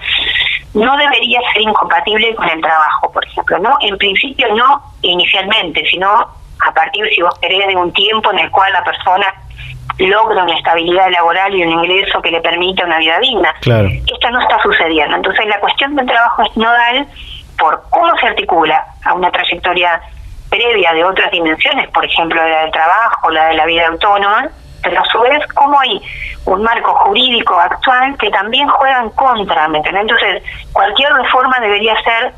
no 0.72 0.96
debería 0.96 1.40
ser 1.52 1.62
incompatible 1.62 2.34
con 2.36 2.48
el 2.48 2.62
trabajo, 2.62 3.12
por 3.12 3.26
ejemplo, 3.26 3.58
¿no? 3.58 3.76
En 3.80 3.98
principio 3.98 4.54
no 4.54 4.82
inicialmente, 5.02 5.84
sino 5.90 6.08
a 6.08 6.72
partir, 6.72 7.06
si 7.14 7.20
vos 7.20 7.38
querés, 7.38 7.66
de 7.66 7.76
un 7.76 7.92
tiempo 7.92 8.32
en 8.32 8.38
el 8.38 8.50
cual 8.50 8.72
la 8.72 8.82
persona 8.82 9.26
logra 9.98 10.44
una 10.44 10.56
estabilidad 10.56 11.10
laboral 11.10 11.54
y 11.54 11.62
un 11.62 11.70
ingreso 11.70 12.20
que 12.20 12.30
le 12.30 12.40
permita 12.40 12.84
una 12.84 12.98
vida 12.98 13.18
digna. 13.20 13.54
Claro. 13.60 13.88
Esto 13.88 14.30
no 14.30 14.40
está 14.40 14.60
sucediendo. 14.62 15.16
Entonces 15.16 15.46
la 15.46 15.58
cuestión 15.60 15.94
del 15.96 16.06
trabajo 16.06 16.42
es 16.42 16.56
nodal 16.56 17.06
por 17.58 17.82
cómo 17.90 18.16
se 18.18 18.26
articula 18.26 18.84
a 19.04 19.14
una 19.14 19.30
trayectoria 19.30 20.00
previa 20.50 20.92
de 20.92 21.04
otras 21.04 21.30
dimensiones, 21.30 21.88
por 21.90 22.04
ejemplo, 22.04 22.40
la 22.46 22.62
del 22.62 22.70
trabajo, 22.70 23.30
la 23.30 23.48
de 23.48 23.54
la 23.54 23.66
vida 23.66 23.88
autónoma, 23.88 24.48
pero 24.82 25.00
a 25.00 25.04
su 25.06 25.20
vez 25.20 25.44
cómo 25.54 25.78
hay 25.80 26.00
un 26.44 26.62
marco 26.62 26.94
jurídico 26.94 27.58
actual 27.58 28.16
que 28.18 28.30
también 28.30 28.68
juega 28.68 29.00
en 29.00 29.10
contra, 29.10 29.66
¿me 29.68 29.78
entiendes? 29.78 30.02
Entonces, 30.02 30.42
cualquier 30.72 31.12
reforma 31.12 31.58
debería 31.60 31.94
ser 32.02 32.32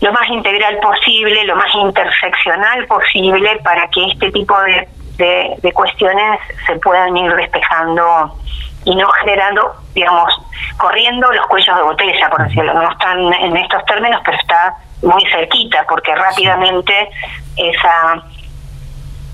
lo 0.00 0.12
más 0.12 0.28
integral 0.30 0.78
posible, 0.80 1.44
lo 1.44 1.54
más 1.54 1.72
interseccional 1.74 2.86
posible 2.86 3.60
para 3.62 3.86
que 3.88 4.04
este 4.06 4.32
tipo 4.32 4.60
de, 4.62 4.88
de, 5.16 5.72
cuestiones 5.72 6.40
se 6.66 6.76
puedan 6.76 7.16
ir 7.16 7.34
despejando 7.34 8.36
y 8.84 8.94
no 8.96 9.08
generando, 9.20 9.74
digamos, 9.94 10.34
corriendo 10.76 11.30
los 11.32 11.46
cuellos 11.46 11.76
de 11.76 11.82
botella, 11.82 12.30
por 12.30 12.44
decirlo. 12.44 12.74
No 12.74 12.90
están 12.90 13.32
en 13.34 13.56
estos 13.56 13.84
términos, 13.84 14.20
pero 14.24 14.36
está 14.38 14.74
muy 15.02 15.24
cerquita, 15.30 15.84
porque 15.88 16.14
rápidamente 16.14 17.10
esa 17.56 18.22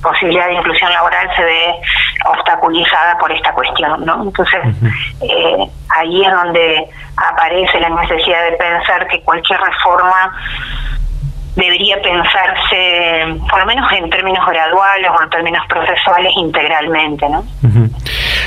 posibilidad 0.02 0.46
de 0.46 0.54
inclusión 0.54 0.92
laboral 0.92 1.28
se 1.34 1.42
ve 1.42 1.74
obstaculizada 2.26 3.18
por 3.18 3.32
esta 3.32 3.52
cuestión, 3.52 4.04
¿no? 4.04 4.22
Entonces, 4.22 4.60
eh, 5.22 5.70
ahí 5.96 6.24
es 6.24 6.30
donde 6.30 6.88
aparece 7.16 7.80
la 7.80 7.88
necesidad 7.88 8.44
de 8.50 8.52
pensar 8.52 9.06
que 9.08 9.20
cualquier 9.22 9.60
reforma 9.60 10.32
debería 11.58 12.00
pensarse, 12.00 13.40
por 13.50 13.60
lo 13.60 13.66
menos 13.66 13.90
en 13.92 14.08
términos 14.10 14.46
graduales 14.46 15.10
o 15.10 15.22
en 15.22 15.30
términos 15.30 15.62
procesuales, 15.68 16.32
integralmente, 16.36 17.28
¿no? 17.28 17.44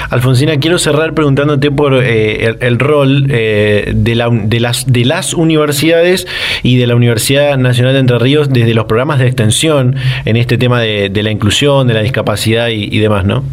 Alfonsina, 0.10 0.58
quiero 0.58 0.78
cerrar 0.78 1.14
preguntándote 1.14 1.72
por 1.72 1.94
eh, 1.94 2.56
el, 2.62 2.80
rol 2.80 3.28
eh, 3.30 3.92
de, 3.94 4.16
la, 4.16 4.30
de, 4.32 4.60
las, 4.60 4.92
de 4.92 5.06
las 5.06 5.34
universidades 5.34 6.28
y 6.64 6.78
de 6.78 6.88
la 6.88 6.96
Universidad 6.96 7.58
Nacional 7.58 7.94
de 7.94 8.00
Entre 8.00 8.20
Ríos 8.20 8.50
desde 8.50 8.74
los 8.74 8.86
programas 8.86 9.20
de 9.20 9.28
extensión 9.28 9.96
en 10.26 10.38
este 10.38 10.58
tema 10.58 10.80
de, 10.80 11.12
la 11.22 11.32
inclusión, 11.32 11.88
de 11.88 11.94
la 11.94 12.02
discapacidad 12.02 12.70
y, 12.70 12.98
demás, 13.00 13.26
¿no? 13.26 13.44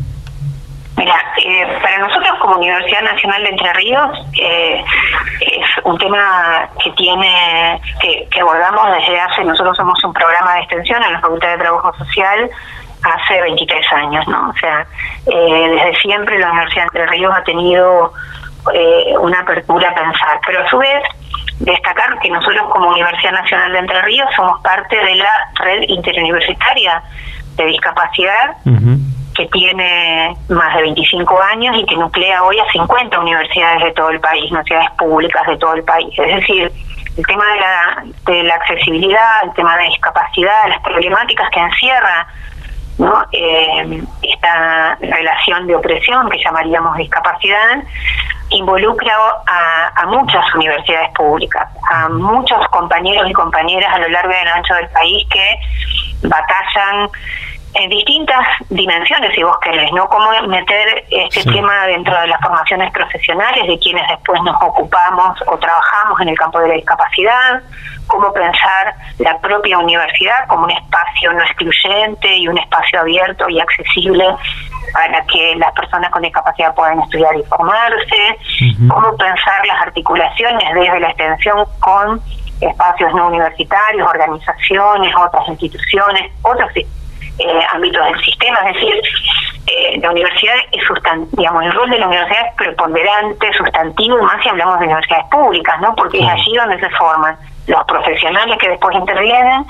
Mira, 0.96 1.14
eh, 1.62 1.78
para 1.82 1.98
nosotros 1.98 2.38
como 2.40 2.56
Universidad 2.56 3.02
Nacional 3.02 3.42
de 3.42 3.48
Entre 3.50 3.72
Ríos 3.74 4.18
es 4.32 5.84
un 5.84 5.98
tema 5.98 6.68
que 6.82 6.90
tiene 6.92 7.80
que, 8.00 8.28
que 8.30 8.40
abordamos 8.40 8.86
desde 8.96 9.20
hace, 9.20 9.44
nosotros 9.44 9.76
somos 9.76 10.02
un 10.04 10.12
programa 10.12 10.54
de 10.54 10.60
extensión 10.60 11.02
en 11.02 11.12
la 11.12 11.20
Facultad 11.20 11.50
de 11.50 11.58
Trabajo 11.58 11.92
Social 11.98 12.50
hace 13.02 13.40
23 13.40 13.92
años, 13.92 14.26
¿no? 14.28 14.50
O 14.50 14.52
sea, 14.58 14.86
eh, 15.26 15.68
desde 15.70 16.00
siempre 16.00 16.38
la 16.38 16.50
Universidad 16.50 16.82
de 16.92 17.00
Entre 17.00 17.06
Ríos 17.06 17.34
ha 17.36 17.44
tenido 17.44 18.12
eh, 18.74 19.14
una 19.20 19.40
apertura 19.40 19.90
a 19.90 19.94
pensar, 19.94 20.40
pero 20.46 20.64
a 20.64 20.68
su 20.68 20.78
vez 20.78 21.02
destacar 21.60 22.18
que 22.20 22.30
nosotros 22.30 22.62
como 22.72 22.90
Universidad 22.90 23.32
Nacional 23.32 23.72
de 23.72 23.78
Entre 23.78 24.02
Ríos 24.02 24.28
somos 24.36 24.60
parte 24.62 24.96
de 24.96 25.16
la 25.16 25.30
red 25.54 25.82
interuniversitaria 25.88 27.02
de 27.56 27.66
discapacidad 27.66 28.56
que 29.38 29.46
tiene 29.46 30.36
más 30.48 30.74
de 30.74 30.82
25 30.82 31.40
años 31.52 31.76
y 31.78 31.86
que 31.86 31.96
nuclea 31.96 32.42
hoy 32.42 32.58
a 32.58 32.72
50 32.72 33.20
universidades 33.20 33.84
de 33.84 33.92
todo 33.92 34.10
el 34.10 34.18
país, 34.18 34.50
universidades 34.50 34.90
públicas 34.98 35.46
de 35.46 35.56
todo 35.58 35.74
el 35.74 35.84
país. 35.84 36.12
Es 36.18 36.36
decir, 36.40 36.72
el 37.16 37.24
tema 37.24 37.44
de 37.52 37.60
la, 37.60 38.42
la 38.42 38.54
accesibilidad, 38.56 39.44
el 39.44 39.52
tema 39.54 39.76
de 39.76 39.84
discapacidad, 39.84 40.68
las 40.68 40.80
problemáticas 40.82 41.48
que 41.50 41.60
encierra 41.60 42.26
¿no? 42.98 43.24
Eh, 43.30 44.02
esta 44.22 44.96
relación 44.96 45.68
de 45.68 45.76
opresión 45.76 46.28
que 46.30 46.38
llamaríamos 46.42 46.96
discapacidad 46.96 47.84
involucra 48.50 49.14
a, 49.46 50.06
muchas 50.06 50.42
universidades 50.54 51.10
públicas, 51.14 51.68
a 51.90 52.08
muchos 52.08 52.66
compañeros 52.70 53.30
y 53.30 53.32
compañeras 53.34 53.94
a 53.94 53.98
lo 53.98 54.08
largo 54.08 54.32
y 54.32 54.48
ancho 54.48 54.74
del 54.74 54.88
país 54.88 55.26
que 55.30 56.26
batallan 56.26 57.08
en 57.74 57.90
distintas 57.90 58.44
dimensiones, 58.70 59.34
si 59.34 59.42
vos 59.42 59.56
querés, 59.62 59.90
¿no? 59.92 60.08
Cómo 60.08 60.30
meter 60.48 61.04
este 61.10 61.44
tema 61.44 61.86
dentro 61.86 62.18
de 62.20 62.26
las 62.28 62.40
formaciones 62.40 62.90
profesionales 62.92 63.66
de 63.66 63.78
quienes 63.78 64.06
después 64.08 64.42
nos 64.42 64.56
ocupamos 64.62 65.38
o 65.46 65.58
trabajamos 65.58 66.20
en 66.20 66.28
el 66.28 66.38
campo 66.38 66.60
de 66.60 66.68
la 66.68 66.74
discapacidad, 66.74 67.62
cómo 68.06 68.32
pensar 68.32 68.94
la 69.18 69.38
propia 69.40 69.78
universidad 69.78 70.46
como 70.48 70.64
un 70.64 70.70
espacio 70.70 71.32
no 71.32 71.42
excluyente 71.42 72.36
y 72.36 72.48
un 72.48 72.58
espacio 72.58 73.00
abierto 73.00 73.48
y 73.48 73.60
accesible 73.60 74.24
para 74.92 75.22
que 75.26 75.54
las 75.56 75.72
personas 75.72 76.10
con 76.10 76.22
discapacidad 76.22 76.74
puedan 76.74 77.00
estudiar 77.00 77.36
y 77.36 77.42
formarse, 77.44 78.38
cómo 78.88 79.16
pensar 79.16 79.66
las 79.66 79.82
articulaciones 79.82 80.74
desde 80.74 81.00
la 81.00 81.08
extensión 81.08 81.66
con 81.80 82.20
espacios 82.60 83.14
no 83.14 83.28
universitarios, 83.28 84.08
organizaciones, 84.08 85.14
otras 85.14 85.46
instituciones, 85.48 86.32
otros 86.42 86.72
eh, 87.38 87.60
ámbitos 87.72 88.04
del 88.04 88.20
sistema, 88.24 88.58
es 88.66 88.74
decir, 88.74 89.02
eh, 89.66 89.98
la 90.00 90.10
universidad 90.10 90.54
es 90.72 90.84
sustan 90.86 91.28
digamos, 91.32 91.62
el 91.64 91.72
rol 91.72 91.90
de 91.90 91.98
la 91.98 92.06
universidad 92.06 92.46
es 92.46 92.54
preponderante, 92.54 93.52
sustantivo, 93.52 94.22
más 94.22 94.42
si 94.42 94.48
hablamos 94.48 94.78
de 94.78 94.86
universidades 94.86 95.26
públicas, 95.30 95.80
¿no? 95.80 95.94
Porque 95.94 96.18
es 96.18 96.28
allí 96.28 96.56
donde 96.56 96.80
se 96.80 96.90
forman 96.90 97.36
los 97.66 97.84
profesionales 97.84 98.56
que 98.58 98.68
después 98.70 98.96
intervienen. 98.96 99.64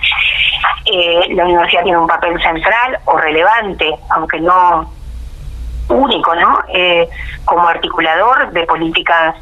Eh, 0.86 1.34
la 1.34 1.44
universidad 1.44 1.82
tiene 1.82 1.98
un 1.98 2.06
papel 2.06 2.40
central 2.40 2.98
o 3.04 3.18
relevante, 3.18 3.94
aunque 4.10 4.40
no 4.40 4.90
único, 5.88 6.34
¿no? 6.34 6.60
Eh, 6.68 7.08
como 7.44 7.68
articulador 7.68 8.50
de 8.52 8.64
políticas 8.64 9.34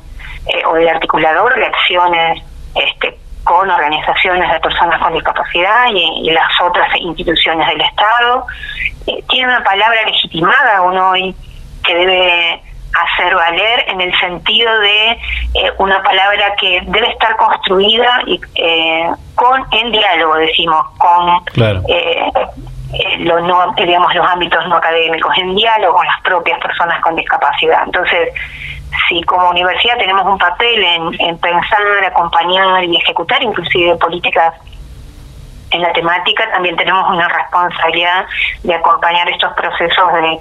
eh, 0.46 0.64
o 0.66 0.74
de 0.74 0.90
articulador 0.90 1.54
de 1.54 1.66
acciones 1.66 2.42
este, 2.74 3.18
con 3.46 3.70
organizaciones 3.70 4.52
de 4.52 4.60
personas 4.60 5.00
con 5.00 5.14
discapacidad 5.14 5.86
y, 5.92 6.30
las 6.30 6.60
otras 6.60 6.88
instituciones 7.00 7.66
del 7.68 7.80
Estado. 7.80 8.44
tiene 9.28 9.46
una 9.46 9.62
palabra 9.62 10.02
legitimada 10.04 10.82
uno 10.82 11.10
hoy 11.10 11.34
que 11.84 11.94
debe 11.94 12.62
hacer 12.92 13.34
valer 13.34 13.84
en 13.88 14.00
el 14.00 14.18
sentido 14.18 14.78
de 14.80 15.10
eh, 15.12 15.72
una 15.78 16.02
palabra 16.02 16.54
que 16.60 16.80
debe 16.86 17.08
estar 17.08 17.36
construida 17.36 18.22
y, 18.26 18.40
eh, 18.56 19.10
con 19.36 19.64
en 19.70 19.92
diálogo 19.92 20.34
decimos 20.36 20.84
con 20.98 21.40
eh, 21.54 22.32
los 23.18 23.42
no 23.42 23.74
digamos 23.76 24.14
los 24.14 24.26
ámbitos 24.26 24.66
no 24.68 24.76
académicos 24.76 25.32
en 25.38 25.54
diálogo 25.54 25.96
con 25.98 26.06
las 26.06 26.20
propias 26.22 26.58
personas 26.60 27.00
con 27.02 27.14
discapacidad 27.14 27.82
entonces 27.84 28.30
si 29.08 29.22
como 29.22 29.50
universidad 29.50 29.98
tenemos 29.98 30.26
un 30.26 30.38
papel 30.38 30.82
en, 30.82 31.20
en 31.20 31.38
pensar 31.38 32.04
acompañar 32.04 32.84
y 32.84 32.96
ejecutar 32.96 33.42
inclusive 33.42 33.96
políticas 33.96 34.54
en 35.70 35.82
la 35.82 35.92
temática. 35.92 36.50
También 36.52 36.76
tenemos 36.76 37.08
una 37.10 37.28
responsabilidad 37.28 38.26
de 38.62 38.74
acompañar 38.74 39.28
estos 39.28 39.52
procesos 39.54 40.12
de, 40.12 40.38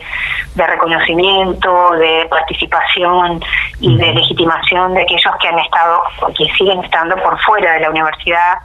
de 0.56 0.68
reconocimiento, 0.68 1.92
de 1.92 2.28
participación 2.30 3.44
y 3.80 3.98
de 3.98 4.14
legitimación 4.14 4.94
de 4.94 5.02
aquellos 5.02 5.36
que 5.40 5.48
han 5.48 5.60
estado 5.60 6.02
o 6.22 6.28
que 6.28 6.46
siguen 6.58 6.84
estando 6.84 7.16
por 7.18 7.40
fuera 7.42 7.74
de 7.74 7.80
la 7.82 7.90
universidad 7.90 8.60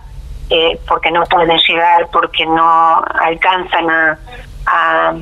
eh, 0.50 0.78
porque 0.88 1.10
no 1.10 1.22
pueden 1.24 1.56
llegar, 1.58 2.08
porque 2.12 2.44
no 2.44 3.02
alcanzan 3.20 3.88
a, 3.88 4.18
a 4.66 5.12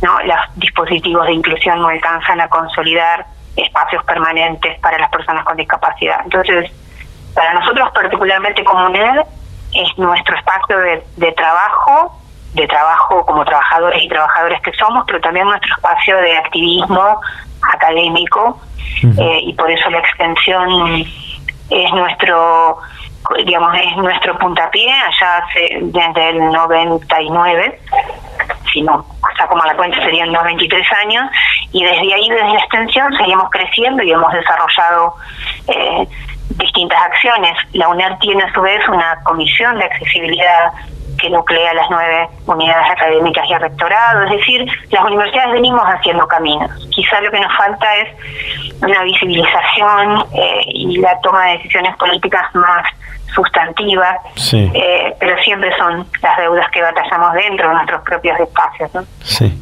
no 0.00 0.20
los 0.22 0.38
dispositivos 0.56 1.26
de 1.26 1.32
inclusión 1.32 1.80
no 1.80 1.88
alcanzan 1.88 2.40
a 2.40 2.48
consolidar 2.48 3.26
espacios 3.62 4.04
permanentes 4.04 4.78
para 4.80 4.98
las 4.98 5.10
personas 5.10 5.44
con 5.44 5.56
discapacidad. 5.56 6.20
Entonces, 6.24 6.70
para 7.34 7.54
nosotros 7.54 7.90
particularmente 7.92 8.64
como 8.64 8.86
UNED, 8.86 9.20
es 9.74 9.98
nuestro 9.98 10.36
espacio 10.36 10.78
de, 11.16 11.32
trabajo, 11.32 12.18
de 12.54 12.66
trabajo 12.66 13.24
como 13.26 13.44
trabajadores 13.44 14.02
y 14.02 14.08
trabajadoras 14.08 14.62
que 14.62 14.72
somos, 14.72 15.04
pero 15.06 15.20
también 15.20 15.46
nuestro 15.46 15.74
espacio 15.74 16.16
de 16.16 16.36
activismo 16.36 17.20
académico 17.74 18.60
eh, 19.02 19.40
y 19.42 19.52
por 19.54 19.70
eso 19.70 19.90
la 19.90 19.98
extensión 19.98 21.04
es 21.70 21.92
nuestro 21.92 22.78
digamos 23.44 23.74
es 23.74 23.96
nuestro 23.96 24.38
puntapié 24.38 24.90
allá 24.90 25.38
hace, 25.38 25.78
desde 25.82 26.30
el 26.30 26.50
99 26.50 27.80
si 28.72 28.82
no 28.82 29.04
hasta 29.22 29.46
como 29.48 29.64
la 29.64 29.76
cuenta 29.76 30.02
serían 30.02 30.32
93 30.32 30.86
años 31.04 31.24
y 31.72 31.84
desde 31.84 32.14
ahí 32.14 32.28
desde 32.28 32.48
la 32.48 32.58
extensión 32.58 33.12
seguimos 33.16 33.50
creciendo 33.50 34.02
y 34.02 34.12
hemos 34.12 34.32
desarrollado 34.32 35.14
eh, 35.68 36.08
distintas 36.50 37.00
acciones. 37.02 37.52
La 37.72 37.88
UNER 37.88 38.18
tiene 38.18 38.42
a 38.42 38.52
su 38.52 38.60
vez 38.60 38.86
una 38.88 39.18
comisión 39.24 39.78
de 39.78 39.84
accesibilidad 39.84 40.72
que 41.18 41.30
nuclea 41.30 41.74
las 41.74 41.90
nueve 41.90 42.28
unidades 42.46 42.90
académicas 42.90 43.44
y 43.48 43.52
el 43.52 43.60
rectorado. 43.60 44.24
Es 44.24 44.30
decir, 44.30 44.66
las 44.90 45.04
universidades 45.04 45.52
venimos 45.52 45.82
haciendo 45.82 46.26
caminos. 46.28 46.70
Quizá 46.90 47.20
lo 47.20 47.30
que 47.30 47.40
nos 47.40 47.56
falta 47.56 47.96
es 47.96 48.08
una 48.82 49.02
visibilización 49.02 50.24
eh, 50.34 50.62
y 50.66 50.98
la 50.98 51.20
toma 51.20 51.46
de 51.46 51.58
decisiones 51.58 51.96
políticas 51.96 52.54
más 52.54 52.84
sustantiva, 53.34 54.18
eh, 54.52 55.14
pero 55.18 55.36
siempre 55.42 55.70
son 55.76 56.06
las 56.22 56.36
deudas 56.38 56.66
que 56.70 56.82
batallamos 56.82 57.34
dentro 57.34 57.68
de 57.68 57.74
nuestros 57.74 58.02
propios 58.02 58.40
espacios. 58.40 58.94
¿no? 58.94 59.04
Sí. 59.22 59.52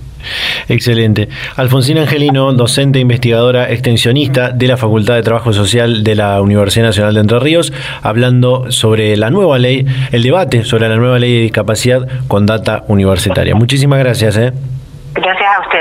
Excelente. 0.68 1.28
Alfonsina 1.56 2.02
Angelino, 2.02 2.52
docente 2.52 2.98
investigadora 2.98 3.70
extensionista 3.70 4.50
de 4.50 4.66
la 4.66 4.76
Facultad 4.76 5.14
de 5.14 5.22
Trabajo 5.22 5.52
Social 5.52 6.02
de 6.02 6.14
la 6.14 6.40
Universidad 6.40 6.86
Nacional 6.86 7.14
de 7.14 7.20
Entre 7.20 7.38
Ríos, 7.38 7.72
hablando 8.02 8.70
sobre 8.72 9.16
la 9.16 9.30
nueva 9.30 9.58
ley, 9.58 9.86
el 10.12 10.22
debate 10.22 10.64
sobre 10.64 10.88
la 10.88 10.96
nueva 10.96 11.18
ley 11.18 11.32
de 11.34 11.42
discapacidad 11.42 12.08
con 12.28 12.46
data 12.46 12.84
universitaria. 12.88 13.54
Muchísimas 13.54 13.98
gracias. 13.98 14.36
¿eh? 14.36 14.52
Gracias 15.14 15.55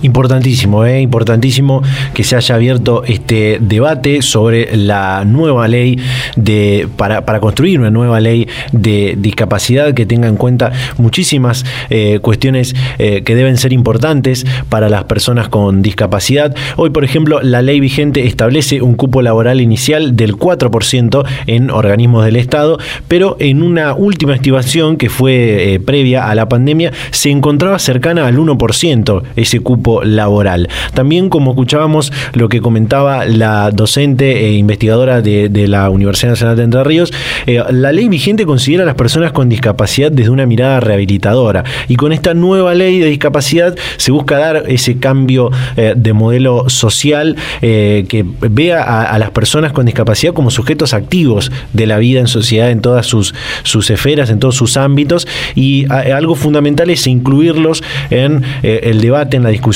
Importantísimo, 0.00 0.84
¿eh? 0.84 1.00
importantísimo 1.00 1.82
que 2.12 2.24
se 2.24 2.34
haya 2.34 2.56
abierto 2.56 3.04
este 3.04 3.58
debate 3.60 4.22
sobre 4.22 4.76
la 4.76 5.24
nueva 5.24 5.68
ley 5.68 5.96
de 6.34 6.88
para, 6.96 7.24
para 7.24 7.38
construir 7.38 7.78
una 7.78 7.90
nueva 7.90 8.18
ley 8.18 8.48
de 8.72 9.14
discapacidad 9.16 9.94
que 9.94 10.04
tenga 10.04 10.26
en 10.26 10.36
cuenta 10.36 10.72
muchísimas 10.98 11.64
eh, 11.90 12.18
cuestiones 12.20 12.74
eh, 12.98 13.22
que 13.22 13.36
deben 13.36 13.56
ser 13.56 13.72
importantes 13.72 14.44
para 14.68 14.88
las 14.88 15.04
personas 15.04 15.48
con 15.48 15.82
discapacidad. 15.82 16.54
Hoy, 16.76 16.90
por 16.90 17.04
ejemplo, 17.04 17.40
la 17.40 17.62
ley 17.62 17.78
vigente 17.78 18.26
establece 18.26 18.82
un 18.82 18.94
cupo 18.94 19.22
laboral 19.22 19.60
inicial 19.60 20.16
del 20.16 20.36
4% 20.36 21.24
en 21.46 21.70
organismos 21.70 22.24
del 22.24 22.36
Estado, 22.36 22.78
pero 23.06 23.36
en 23.38 23.62
una 23.62 23.94
última 23.94 24.34
estimación 24.34 24.96
que 24.96 25.08
fue 25.08 25.74
eh, 25.74 25.80
previa 25.80 26.28
a 26.28 26.34
la 26.34 26.48
pandemia 26.48 26.92
se 27.10 27.30
encontraba 27.30 27.78
cercana 27.78 28.26
al 28.26 28.36
1% 28.36 29.22
ese 29.36 29.60
cupo 29.60 29.81
laboral. 30.04 30.68
También, 30.94 31.28
como 31.28 31.52
escuchábamos 31.52 32.12
lo 32.34 32.48
que 32.48 32.60
comentaba 32.60 33.24
la 33.24 33.70
docente 33.70 34.46
e 34.46 34.52
investigadora 34.54 35.22
de, 35.22 35.50
la 35.66 35.90
Universidad 35.90 36.30
Nacional 36.30 36.56
de 36.56 36.64
Entre 36.64 36.84
Ríos, 36.84 37.12
eh, 37.46 37.62
la 37.70 37.92
ley 37.92 38.08
vigente 38.08 38.46
considera 38.46 38.82
a 38.82 38.86
las 38.86 38.94
personas 38.94 39.32
con 39.32 39.48
discapacidad 39.48 40.10
desde 40.10 40.30
una 40.30 40.46
mirada 40.46 40.80
rehabilitadora. 40.80 41.64
Y 41.88 41.96
con 41.96 42.12
esta 42.12 42.34
nueva 42.34 42.74
ley 42.74 42.98
de 42.98 43.06
discapacidad 43.06 43.76
se 43.96 44.12
busca 44.12 44.38
dar 44.38 44.64
ese 44.68 44.98
cambio 44.98 45.50
eh, 45.76 45.94
de 45.96 46.12
modelo 46.12 46.68
social 46.68 47.36
eh, 47.60 48.06
que 48.08 48.24
vea 48.40 48.82
a, 48.82 49.18
las 49.18 49.30
personas 49.30 49.72
con 49.72 49.86
discapacidad 49.86 50.32
como 50.32 50.50
sujetos 50.50 50.94
activos 50.94 51.52
de 51.72 51.86
la 51.86 51.98
vida 51.98 52.20
en 52.20 52.26
sociedad 52.26 52.70
en 52.70 52.80
todas 52.80 53.06
sus, 53.06 53.34
sus 53.62 53.90
esferas, 53.90 54.30
en 54.30 54.38
todos 54.38 54.56
sus 54.56 54.76
ámbitos. 54.76 55.28
Y 55.54 55.90
algo 55.90 56.34
fundamental 56.34 56.90
es 56.90 57.06
incluirlos 57.06 57.82
en 58.10 58.42
el 58.62 59.00
debate, 59.00 59.36
en 59.36 59.44
la 59.44 59.50
discusión 59.50 59.71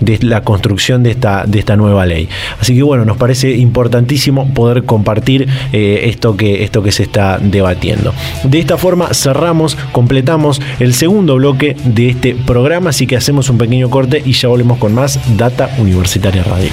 de 0.00 0.18
la 0.22 0.42
construcción 0.42 1.02
de 1.02 1.10
esta, 1.10 1.44
de 1.46 1.58
esta 1.58 1.76
nueva 1.76 2.06
ley. 2.06 2.28
Así 2.60 2.74
que 2.74 2.82
bueno, 2.82 3.04
nos 3.04 3.16
parece 3.16 3.52
importantísimo 3.52 4.52
poder 4.54 4.84
compartir 4.84 5.48
eh, 5.72 6.00
esto, 6.04 6.36
que, 6.36 6.64
esto 6.64 6.82
que 6.82 6.92
se 6.92 7.02
está 7.02 7.38
debatiendo. 7.38 8.12
De 8.44 8.58
esta 8.58 8.76
forma 8.76 9.12
cerramos, 9.14 9.76
completamos 9.92 10.60
el 10.80 10.94
segundo 10.94 11.36
bloque 11.36 11.76
de 11.84 12.10
este 12.10 12.34
programa, 12.34 12.90
así 12.90 13.06
que 13.06 13.16
hacemos 13.16 13.48
un 13.50 13.58
pequeño 13.58 13.90
corte 13.90 14.22
y 14.24 14.32
ya 14.32 14.48
volvemos 14.48 14.78
con 14.78 14.94
más 14.94 15.18
Data 15.36 15.70
Universitaria 15.78 16.42
Radio. 16.42 16.70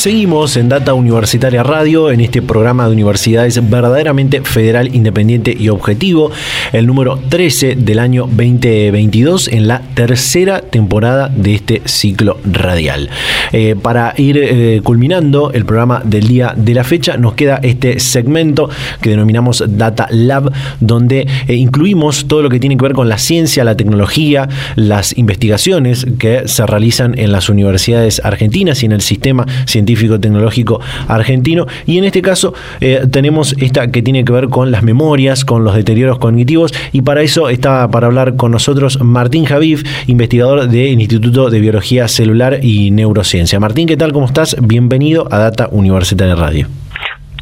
Seguimos 0.00 0.56
en 0.56 0.70
Data 0.70 0.94
Universitaria 0.94 1.62
Radio, 1.62 2.10
en 2.10 2.22
este 2.22 2.40
programa 2.40 2.86
de 2.86 2.92
universidades 2.92 3.60
verdaderamente 3.68 4.40
federal, 4.40 4.94
independiente 4.94 5.54
y 5.54 5.68
objetivo, 5.68 6.30
el 6.72 6.86
número 6.86 7.18
13 7.28 7.74
del 7.74 7.98
año 7.98 8.22
2022, 8.22 9.48
en 9.48 9.68
la 9.68 9.82
tercera 9.92 10.62
temporada 10.62 11.28
de 11.28 11.54
este 11.54 11.82
ciclo 11.84 12.38
radial. 12.50 13.10
Eh, 13.52 13.76
para 13.76 14.14
ir 14.16 14.38
eh, 14.38 14.80
culminando 14.82 15.52
el 15.52 15.66
programa 15.66 16.00
del 16.02 16.28
día 16.28 16.54
de 16.56 16.72
la 16.72 16.82
fecha, 16.84 17.18
nos 17.18 17.34
queda 17.34 17.60
este 17.62 18.00
segmento 18.00 18.70
que 19.02 19.10
denominamos 19.10 19.62
Data 19.68 20.08
Lab, 20.10 20.50
donde 20.80 21.26
eh, 21.46 21.54
incluimos 21.56 22.26
todo 22.26 22.40
lo 22.40 22.48
que 22.48 22.58
tiene 22.58 22.78
que 22.78 22.84
ver 22.84 22.94
con 22.94 23.10
la 23.10 23.18
ciencia, 23.18 23.64
la 23.64 23.76
tecnología, 23.76 24.48
las 24.76 25.18
investigaciones 25.18 26.06
que 26.18 26.48
se 26.48 26.64
realizan 26.64 27.18
en 27.18 27.32
las 27.32 27.50
universidades 27.50 28.22
argentinas 28.24 28.82
y 28.82 28.86
en 28.86 28.92
el 28.92 29.02
sistema 29.02 29.44
científico 29.66 29.90
tecnológico 30.08 30.80
argentino. 31.08 31.66
Y 31.86 31.98
en 31.98 32.04
este 32.04 32.22
caso 32.22 32.54
eh, 32.80 33.06
tenemos 33.10 33.54
esta 33.58 33.90
que 33.90 34.02
tiene 34.02 34.24
que 34.24 34.32
ver 34.32 34.48
con 34.48 34.70
las 34.70 34.82
memorias, 34.82 35.44
con 35.44 35.64
los 35.64 35.74
deterioros 35.74 36.18
cognitivos. 36.18 36.72
Y 36.92 37.02
para 37.02 37.22
eso 37.22 37.48
está 37.48 37.88
para 37.90 38.06
hablar 38.06 38.36
con 38.36 38.50
nosotros 38.50 39.00
Martín 39.02 39.44
Javif, 39.44 39.84
investigador 40.06 40.68
del 40.68 41.00
Instituto 41.00 41.50
de 41.50 41.60
Biología 41.60 42.08
Celular 42.08 42.58
y 42.62 42.90
Neurociencia. 42.90 43.60
Martín, 43.60 43.86
¿qué 43.86 43.96
tal? 43.96 44.12
¿Cómo 44.12 44.26
estás? 44.26 44.56
Bienvenido 44.60 45.28
a 45.30 45.38
Data 45.38 45.68
Universitaria 45.70 46.34
Radio. 46.34 46.66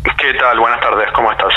¿Qué 0.03 0.35
tal? 0.39 0.59
Buenas 0.59 0.81
tardes, 0.81 1.09
¿cómo 1.15 1.31
estás? 1.33 1.53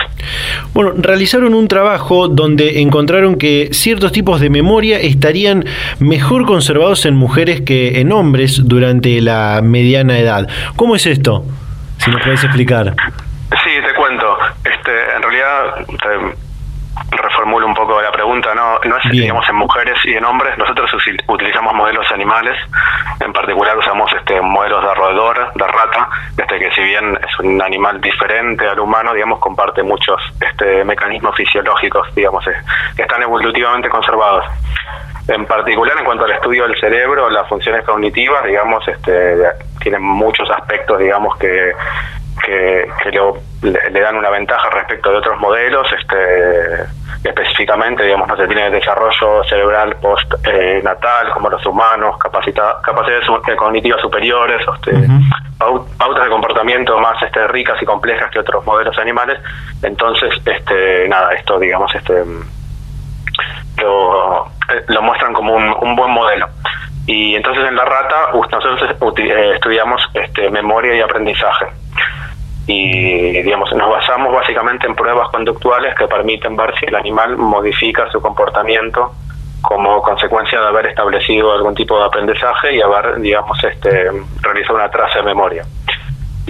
Bueno, 0.74 0.94
realizaron 0.98 1.54
un 1.54 1.68
trabajo 1.68 2.28
donde 2.28 2.82
encontraron 2.82 3.36
que 3.36 3.70
ciertos 3.72 4.12
tipos 4.12 4.40
de 4.42 4.50
memoria 4.50 5.00
estarían 5.00 5.66
mejor 6.00 6.46
conservados 6.46 7.06
en 7.06 7.16
mujeres 7.16 7.62
que 7.62 8.00
en 8.00 8.12
hombres 8.12 8.62
durante 8.66 9.22
la 9.22 9.62
mediana 9.64 10.18
edad. 10.18 10.48
¿Cómo 10.76 10.96
es 10.96 11.06
esto? 11.06 11.44
Si 11.98 12.10
nos 12.10 12.22
puedes 12.24 12.44
explicar. 12.44 12.96
Sí, 13.64 13.70
te 13.86 13.94
cuento. 13.96 14.38
Este, 14.64 14.92
en 15.16 15.22
realidad, 15.22 15.86
la 16.04 16.34
pregunta, 18.32 18.56
no, 18.56 18.80
no 18.90 18.98
es 18.98 19.12
digamos 19.12 19.48
en 19.50 19.56
mujeres 19.56 19.98
y 20.06 20.14
en 20.14 20.24
hombres, 20.24 20.58
nosotros 20.58 20.90
utilizamos 21.28 21.74
modelos 21.74 22.10
animales, 22.12 22.58
en 23.20 23.34
particular 23.34 23.78
usamos 23.78 24.10
este 24.14 24.40
modelos 24.40 24.82
de 24.82 24.94
roedor, 24.94 25.52
de 25.54 25.68
rata, 25.68 26.10
este 26.38 26.60
que 26.60 26.72
si 26.72 26.82
bien 26.82 27.18
es 27.28 27.40
un 27.40 27.62
animal 27.62 28.00
diferente 28.00 28.66
al 28.66 28.80
humano, 28.80 29.14
digamos 29.14 29.40
comparte 29.40 29.84
muchos 29.84 30.22
este 30.40 30.86
mecanismos 30.86 31.36
fisiológicos, 31.36 32.08
digamos, 32.16 32.48
eh, 32.48 32.54
que 32.96 33.02
están 33.02 33.22
evolutivamente 33.22 33.90
conservados. 33.90 34.46
En 35.28 35.46
particular 35.46 35.98
en 35.98 36.06
cuanto 36.06 36.24
al 36.24 36.32
estudio 36.32 36.64
del 36.68 36.80
cerebro, 36.80 37.30
las 37.30 37.48
funciones 37.50 37.86
cognitivas, 37.86 38.46
digamos, 38.46 38.88
este 38.88 39.36
tienen 39.82 40.04
muchos 40.04 40.50
aspectos, 40.52 41.00
digamos 41.00 41.38
que 41.38 41.74
que, 42.40 42.88
le, 43.62 44.00
dan 44.00 44.16
una 44.16 44.30
ventaja 44.30 44.70
respecto 44.70 45.12
de 45.12 45.18
otros 45.18 45.40
modelos, 45.40 45.88
este, 45.94 46.84
específicamente, 47.24 48.04
digamos, 48.04 48.28
no 48.28 48.36
se 48.36 48.48
tiene 48.48 48.72
desarrollo 48.72 49.44
cerebral 49.44 49.96
post-natal, 49.98 51.30
como 51.34 51.50
los 51.50 51.66
humanos, 51.66 52.18
capacidades 52.18 53.28
cognitivas 53.58 54.02
superiores, 54.02 54.66
este, 54.76 55.08
pautas 55.58 56.24
de 56.24 56.30
comportamiento 56.30 57.00
más 57.00 57.22
este, 57.22 57.48
ricas 57.48 57.82
y 57.82 57.86
complejas 57.86 58.32
que 58.32 58.40
otros 58.40 58.66
modelos 58.66 58.98
animales. 58.98 59.40
Entonces, 59.84 60.34
este, 60.46 61.08
nada, 61.08 61.34
esto, 61.34 61.60
digamos, 61.60 61.94
este, 61.94 62.24
lo, 63.82 64.48
lo 64.88 65.02
muestran 65.02 65.34
como 65.34 65.54
un, 65.54 65.76
un 65.82 65.96
buen 65.96 66.12
modelo. 66.12 66.48
Y 67.08 67.36
entonces 67.36 67.68
en 67.68 67.76
la 67.76 67.84
rata 67.84 68.30
nosotros 68.34 68.82
eh, 69.18 69.52
estudiamos 69.56 70.02
este, 70.14 70.50
memoria 70.50 70.96
y 70.96 71.02
aprendizaje 71.02 71.66
y 72.68 73.42
digamos 73.42 73.72
nos 73.74 73.90
basamos 73.90 74.34
básicamente 74.34 74.88
en 74.88 74.96
pruebas 74.96 75.30
conductuales 75.30 75.96
que 75.96 76.08
permiten 76.08 76.56
ver 76.56 76.74
si 76.80 76.86
el 76.86 76.96
animal 76.96 77.38
modifica 77.38 78.10
su 78.12 78.22
comportamiento 78.22 79.12
como 79.62 80.02
consecuencia 80.02 80.60
de 80.60 80.68
haber 80.68 80.88
establecido 80.88 81.54
algún 81.54 81.76
tipo 81.76 81.98
de 81.98 82.06
aprendizaje 82.06 82.76
y 82.76 82.82
haber 82.82 83.20
digamos 83.20 83.64
este 83.64 84.10
realizado 84.42 84.76
una 84.76 84.90
traza 84.90 85.20
de 85.20 85.26
memoria 85.26 85.66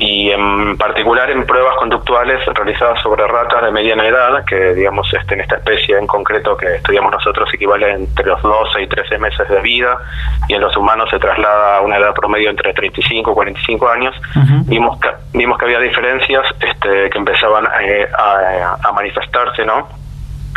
y 0.02 0.32
en 0.32 0.78
particular 0.78 1.30
en 1.30 1.46
pruebas 1.46 1.76
conductuales 1.78 2.44
realizadas 2.56 3.00
sobre 3.04 3.28
ratas 3.28 3.62
de 3.64 3.72
mediana 3.72 4.08
edad, 4.08 4.44
que 4.46 4.74
digamos 4.74 5.08
este, 5.14 5.36
en 5.36 5.42
esta 5.42 5.58
especie 5.58 5.96
en 5.96 6.08
concreto 6.08 6.58
que 6.58 6.78
estudiamos 6.78 7.12
nosotros 7.12 7.48
equivale 7.54 7.92
entre 7.92 8.26
los 8.26 8.42
12 8.42 8.82
y 8.82 8.88
13 8.88 9.20
meses 9.20 9.48
de 9.48 9.62
vida, 9.62 10.00
y 10.48 10.56
en 10.56 10.62
los 10.62 10.76
humanos 10.76 11.08
se 11.12 11.20
traslada 11.20 11.78
a 11.78 11.82
una 11.82 11.98
edad 11.98 12.16
promedio 12.16 12.50
entre 12.50 12.74
35 12.74 13.30
y 13.30 13.34
45 13.36 13.90
años, 13.90 14.16
vimos, 14.66 15.00
que, 15.00 15.10
vimos 15.38 15.60
que 15.60 15.66
había 15.66 15.80
diferencias 15.80 16.48
este, 16.60 17.12
que 17.12 17.18
empezaban 17.20 17.68
eh, 17.84 18.08
a, 18.18 18.78
a 18.82 18.92
manifestarse, 18.94 19.64
¿no? 19.66 19.88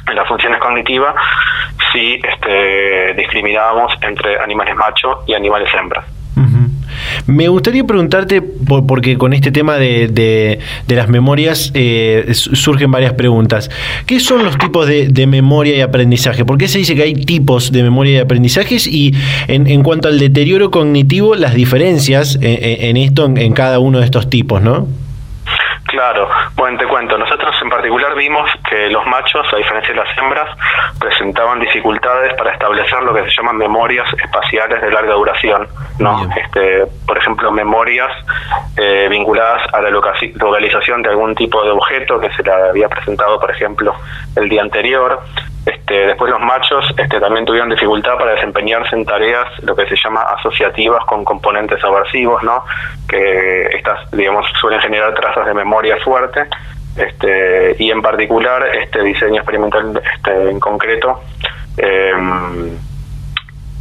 en 0.06 0.16
las 0.16 0.26
funciones 0.26 0.58
cognitivas 0.58 1.14
si 1.92 2.14
este, 2.14 3.14
discriminábamos 3.14 3.92
entre 4.00 4.38
animales 4.38 4.74
macho 4.74 5.22
y 5.26 5.34
animales 5.34 5.68
hembras. 5.74 6.04
Me 7.26 7.48
gustaría 7.48 7.84
preguntarte, 7.84 8.42
porque 8.42 9.16
con 9.16 9.32
este 9.32 9.50
tema 9.50 9.76
de, 9.76 10.08
de, 10.08 10.94
las 10.94 11.08
memorias 11.08 11.70
eh, 11.74 12.26
surgen 12.32 12.90
varias 12.90 13.14
preguntas. 13.14 13.70
¿Qué 14.06 14.20
son 14.20 14.44
los 14.44 14.58
tipos 14.58 14.86
de, 14.86 15.26
memoria 15.26 15.76
y 15.76 15.80
aprendizaje? 15.80 16.44
¿Por 16.44 16.58
qué 16.58 16.68
se 16.68 16.78
dice 16.78 16.94
que 16.94 17.02
hay 17.02 17.14
tipos 17.14 17.72
de 17.72 17.82
memoria 17.82 18.14
y 18.14 18.18
aprendizajes? 18.18 18.86
Y 18.86 19.14
en, 19.48 19.66
en 19.66 19.82
cuanto 19.82 20.08
al 20.08 20.18
deterioro 20.18 20.70
cognitivo, 20.70 21.34
las 21.34 21.54
diferencias 21.54 22.38
en, 22.40 22.96
esto, 22.96 23.24
en, 23.26 23.38
en 23.38 23.52
cada 23.52 23.78
uno 23.78 23.98
de 23.98 24.04
estos 24.04 24.28
tipos, 24.28 24.60
¿no? 24.62 24.86
Claro, 25.86 26.28
bueno, 26.56 26.76
te 26.78 26.86
cuento, 26.86 27.16
nosotros 27.16 27.54
vimos 28.24 28.50
que 28.70 28.88
los 28.88 29.04
machos, 29.06 29.46
a 29.52 29.56
diferencia 29.56 29.92
de 29.94 30.00
las 30.00 30.18
hembras, 30.18 30.48
presentaban 30.98 31.60
dificultades 31.60 32.32
para 32.34 32.52
establecer 32.52 33.02
lo 33.02 33.12
que 33.12 33.22
se 33.24 33.30
llaman 33.36 33.58
memorias 33.58 34.06
espaciales 34.14 34.80
de 34.80 34.90
larga 34.90 35.12
duración, 35.12 35.68
¿no? 35.98 36.26
Este, 36.34 36.86
por 37.06 37.18
ejemplo, 37.18 37.52
memorias 37.52 38.10
eh, 38.78 39.08
vinculadas 39.10 39.62
a 39.74 39.82
la 39.82 39.90
localización 39.90 41.02
de 41.02 41.10
algún 41.10 41.34
tipo 41.34 41.62
de 41.62 41.70
objeto 41.70 42.18
que 42.18 42.32
se 42.32 42.42
le 42.42 42.52
había 42.52 42.88
presentado, 42.88 43.38
por 43.38 43.50
ejemplo, 43.50 43.94
el 44.36 44.48
día 44.48 44.62
anterior, 44.62 45.20
este, 45.66 46.06
después 46.06 46.30
los 46.30 46.40
machos 46.40 46.84
este, 46.96 47.20
también 47.20 47.44
tuvieron 47.46 47.70
dificultad 47.70 48.18
para 48.18 48.32
desempeñarse 48.32 48.96
en 48.96 49.04
tareas, 49.04 49.46
lo 49.62 49.74
que 49.74 49.86
se 49.86 49.96
llama 49.96 50.20
asociativas 50.38 51.04
con 51.06 51.24
componentes 51.24 51.82
aversivos, 51.82 52.42
¿no? 52.42 52.64
que 53.08 53.66
estas, 53.76 54.10
digamos, 54.10 54.46
suelen 54.60 54.80
generar 54.80 55.14
trazas 55.14 55.46
de 55.46 55.54
memoria 55.54 55.96
fuerte, 56.04 56.46
este, 56.96 57.76
y 57.78 57.90
en 57.90 58.02
particular 58.02 58.66
este 58.76 59.02
diseño 59.02 59.36
experimental 59.36 60.00
este, 60.14 60.50
en 60.50 60.60
concreto, 60.60 61.22
em, 61.76 62.78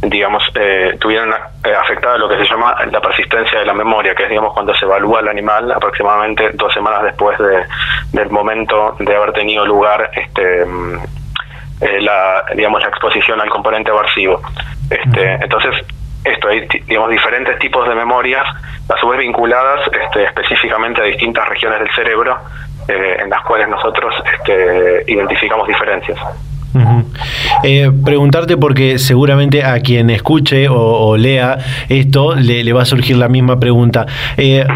digamos, 0.02 0.42
eh, 0.54 0.96
tuvieron 1.00 1.32
eh, 1.32 1.74
afectada 1.74 2.18
lo 2.18 2.28
que 2.28 2.36
se 2.36 2.44
llama 2.44 2.76
la 2.90 3.00
persistencia 3.00 3.60
de 3.60 3.66
la 3.66 3.74
memoria, 3.74 4.14
que 4.14 4.24
es, 4.24 4.28
digamos, 4.28 4.52
cuando 4.52 4.74
se 4.74 4.84
evalúa 4.84 5.20
el 5.20 5.28
animal 5.28 5.70
aproximadamente 5.72 6.50
dos 6.54 6.72
semanas 6.74 7.04
después 7.04 7.38
de, 7.38 7.64
del 8.12 8.30
momento 8.30 8.96
de 8.98 9.16
haber 9.16 9.32
tenido 9.32 9.64
lugar 9.64 10.10
este 10.12 10.64
eh, 11.80 12.00
la, 12.00 12.44
digamos, 12.54 12.80
la 12.82 12.88
exposición 12.88 13.40
al 13.40 13.50
componente 13.50 13.90
aversivo. 13.90 14.40
Este, 14.90 15.34
Entonces, 15.34 15.74
esto, 16.24 16.48
hay 16.48 16.66
digamos, 16.86 17.10
diferentes 17.10 17.58
tipos 17.58 17.86
de 17.88 17.94
memorias, 17.94 18.46
a 18.88 18.96
su 18.98 19.08
vez 19.08 19.18
vinculadas 19.18 19.80
este, 19.88 20.24
específicamente 20.24 21.00
a 21.00 21.04
distintas 21.04 21.48
regiones 21.48 21.80
del 21.80 21.90
cerebro, 21.94 22.38
eh, 22.88 23.16
en 23.22 23.30
las 23.30 23.42
cuales 23.42 23.68
nosotros 23.68 24.14
este, 24.38 25.04
identificamos 25.12 25.66
diferencias. 25.68 26.18
Eh, 27.62 27.90
preguntarte 28.04 28.56
porque 28.56 28.98
seguramente 28.98 29.62
a 29.62 29.78
quien 29.80 30.10
escuche 30.10 30.68
o, 30.68 31.16
lea 31.16 31.58
esto 31.88 32.34
le, 32.34 32.72
va 32.72 32.82
a 32.82 32.84
surgir 32.84 33.16
la 33.16 33.28
misma 33.28 33.60
pregunta. 33.60 34.06
Eh, 34.36 34.66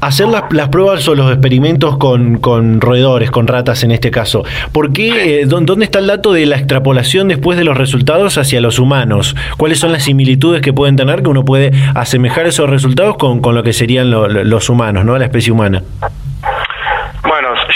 hacer 0.00 0.28
las, 0.28 0.44
las, 0.52 0.68
pruebas 0.68 1.06
o 1.08 1.14
los 1.14 1.30
experimentos 1.30 1.96
con, 1.98 2.38
con, 2.38 2.80
roedores, 2.80 3.30
con 3.30 3.46
ratas 3.46 3.84
en 3.84 3.90
este 3.90 4.10
caso. 4.10 4.44
¿Por 4.72 4.92
qué, 4.92 5.40
eh, 5.40 5.46
¿Dónde 5.46 5.84
está 5.84 5.98
el 5.98 6.06
dato 6.06 6.32
de 6.32 6.46
la 6.46 6.56
extrapolación 6.56 7.28
después 7.28 7.58
de 7.58 7.64
los 7.64 7.76
resultados 7.76 8.38
hacia 8.38 8.60
los 8.60 8.78
humanos? 8.78 9.36
¿Cuáles 9.56 9.78
son 9.78 9.92
las 9.92 10.04
similitudes 10.04 10.62
que 10.62 10.72
pueden 10.72 10.96
tener 10.96 11.22
que 11.22 11.28
uno 11.28 11.44
puede 11.44 11.72
asemejar 11.94 12.46
esos 12.46 12.68
resultados 12.68 13.16
con, 13.16 13.40
con 13.40 13.54
lo 13.54 13.62
que 13.62 13.72
serían 13.72 14.10
los 14.10 14.68
humanos, 14.68 15.04
¿no? 15.04 15.18
la 15.18 15.24
especie 15.24 15.52
humana? 15.52 15.82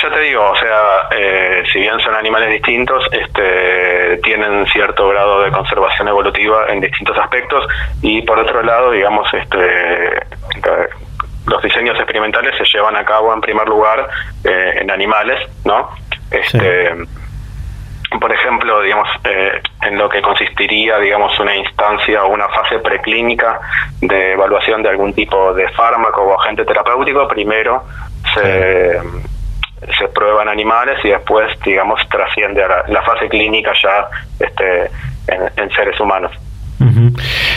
Ya 0.04 0.10
te 0.10 0.20
digo, 0.20 0.50
o 0.50 0.56
sea, 0.56 1.08
eh, 1.16 1.62
si 1.72 1.78
bien 1.78 1.98
son 2.00 2.14
animales 2.14 2.50
distintos, 2.50 3.06
este, 3.10 4.18
tienen 4.22 4.66
cierto 4.66 5.08
grado 5.08 5.40
de 5.40 5.50
conservación 5.50 6.08
evolutiva 6.08 6.66
en 6.68 6.82
distintos 6.82 7.16
aspectos. 7.16 7.66
Y 8.02 8.20
por 8.20 8.38
otro 8.38 8.62
lado, 8.62 8.90
digamos, 8.90 9.26
este, 9.32 10.20
los 11.46 11.62
diseños 11.62 11.96
experimentales 11.96 12.54
se 12.58 12.64
llevan 12.76 12.96
a 12.96 13.04
cabo 13.06 13.32
en 13.32 13.40
primer 13.40 13.66
lugar 13.66 14.06
eh, 14.44 14.74
en 14.82 14.90
animales, 14.90 15.40
¿no? 15.64 15.88
Este, 16.30 16.90
Por 18.20 18.30
ejemplo, 18.30 18.82
digamos, 18.82 19.08
eh, 19.24 19.58
en 19.86 19.96
lo 19.96 20.10
que 20.10 20.20
consistiría, 20.20 20.98
digamos, 20.98 21.38
una 21.40 21.56
instancia 21.56 22.24
o 22.24 22.28
una 22.28 22.48
fase 22.48 22.78
preclínica 22.78 23.58
de 24.02 24.32
evaluación 24.32 24.82
de 24.82 24.90
algún 24.90 25.14
tipo 25.14 25.54
de 25.54 25.66
fármaco 25.70 26.22
o 26.24 26.38
agente 26.38 26.66
terapéutico, 26.66 27.26
primero 27.26 27.84
se, 28.34 29.00
se 29.98 30.08
prueba 30.08 30.42
en 30.42 30.48
animales 30.48 30.98
y 31.04 31.08
después, 31.08 31.46
digamos, 31.64 32.00
trasciende 32.08 32.62
a 32.62 32.84
la, 32.88 33.02
fase 33.02 33.28
clínica 33.28 33.72
ya 33.82 34.08
este, 34.40 34.90
en 35.56 35.70
seres 35.70 35.98
humanos. 36.00 36.32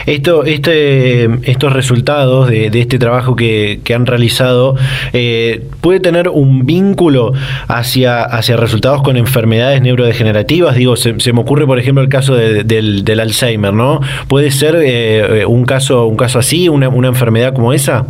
Esto, 0.06 0.46
este, 0.46 1.26
estos 1.50 1.74
resultados 1.74 2.48
de, 2.50 2.68
este 2.68 3.00
trabajo 3.00 3.36
que, 3.36 3.82
han 3.94 4.06
realizado 4.06 4.76
eh, 5.14 5.66
puede 5.82 6.00
tener 6.00 6.30
un 6.30 6.66
vínculo 6.66 7.34
hacia, 7.68 8.24
hacia 8.24 8.58
resultados 8.58 9.02
con 9.02 9.18
enfermedades 9.18 9.82
neurodegenerativas. 9.82 10.76
Digo, 10.76 10.96
se, 10.96 11.14
me 11.14 11.42
ocurre, 11.42 11.66
por 11.66 11.80
ejemplo, 11.80 12.04
el 12.04 12.10
caso 12.10 12.36
del, 12.36 13.20
Alzheimer, 13.20 13.74
¿no? 13.74 14.02
¿Puede 14.28 14.52
ser 14.52 14.78
eh, 14.80 15.46
un 15.46 15.66
caso 15.66 16.06
un 16.06 16.18
caso 16.18 16.40
así, 16.40 16.70
una, 16.70 16.90
una 16.90 17.08
enfermedad 17.08 17.54
como 17.54 17.74
esa? 17.74 18.06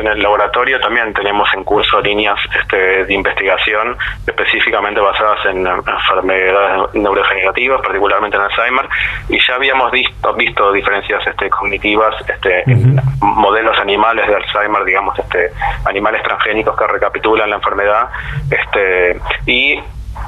En 0.00 0.06
el 0.06 0.22
laboratorio 0.22 0.80
también 0.80 1.12
tenemos 1.12 1.52
en 1.52 1.62
curso 1.62 2.00
líneas 2.00 2.38
este, 2.58 3.04
de 3.04 3.12
investigación 3.12 3.96
específicamente 4.26 4.98
basadas 4.98 5.44
en 5.44 5.66
enfermedades 5.66 6.94
neurodegenerativas, 6.94 7.82
particularmente 7.82 8.36
en 8.38 8.42
Alzheimer, 8.42 8.88
y 9.28 9.38
ya 9.46 9.56
habíamos 9.56 9.92
visto, 9.92 10.32
visto 10.34 10.72
diferencias 10.72 11.26
este, 11.26 11.50
cognitivas 11.50 12.14
este, 12.26 12.62
en 12.70 12.98
modelos 13.20 13.78
animales 13.78 14.26
de 14.26 14.36
Alzheimer, 14.36 14.84
digamos, 14.84 15.18
este, 15.18 15.50
animales 15.84 16.22
transgénicos 16.22 16.74
que 16.78 16.86
recapitulan 16.86 17.50
la 17.50 17.56
enfermedad, 17.56 18.08
este, 18.50 19.20
y 19.44 19.78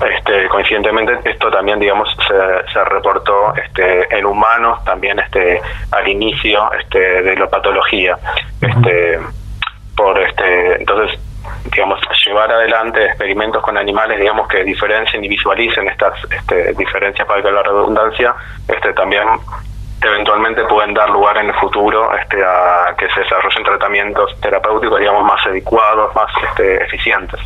este, 0.06 0.48
coincidentemente 0.48 1.18
esto 1.24 1.50
también 1.50 1.78
digamos 1.78 2.08
se, 2.26 2.72
se 2.72 2.84
reportó 2.84 3.54
este, 3.54 4.16
en 4.16 4.24
humanos 4.24 4.82
también 4.84 5.18
este 5.18 5.60
al 5.90 6.08
inicio 6.08 6.72
este, 6.72 7.22
de 7.22 7.36
la 7.36 7.46
patología 7.48 8.16
este 8.60 9.18
por 10.02 10.18
este 10.18 10.80
entonces 10.80 11.18
digamos 11.72 12.00
llevar 12.26 12.50
adelante 12.50 13.04
experimentos 13.04 13.62
con 13.62 13.76
animales 13.78 14.18
digamos 14.18 14.48
que 14.48 14.64
diferencien 14.64 15.24
y 15.24 15.28
visualicen 15.28 15.88
estas 15.88 16.14
este, 16.30 16.72
diferencias 16.74 17.26
para 17.26 17.40
que 17.40 17.50
la 17.52 17.62
redundancia 17.62 18.34
este 18.66 18.92
también 18.94 19.28
eventualmente 20.02 20.64
pueden 20.64 20.94
dar 20.94 21.10
lugar 21.10 21.36
en 21.38 21.46
el 21.46 21.54
futuro 21.54 22.16
este, 22.16 22.42
a 22.44 22.94
que 22.96 23.08
se 23.10 23.20
desarrollen 23.20 23.62
tratamientos 23.64 24.34
terapéuticos, 24.40 24.98
digamos, 24.98 25.24
más 25.24 25.44
adecuados, 25.46 26.14
más 26.14 26.30
este, 26.48 26.84
eficientes. 26.84 27.40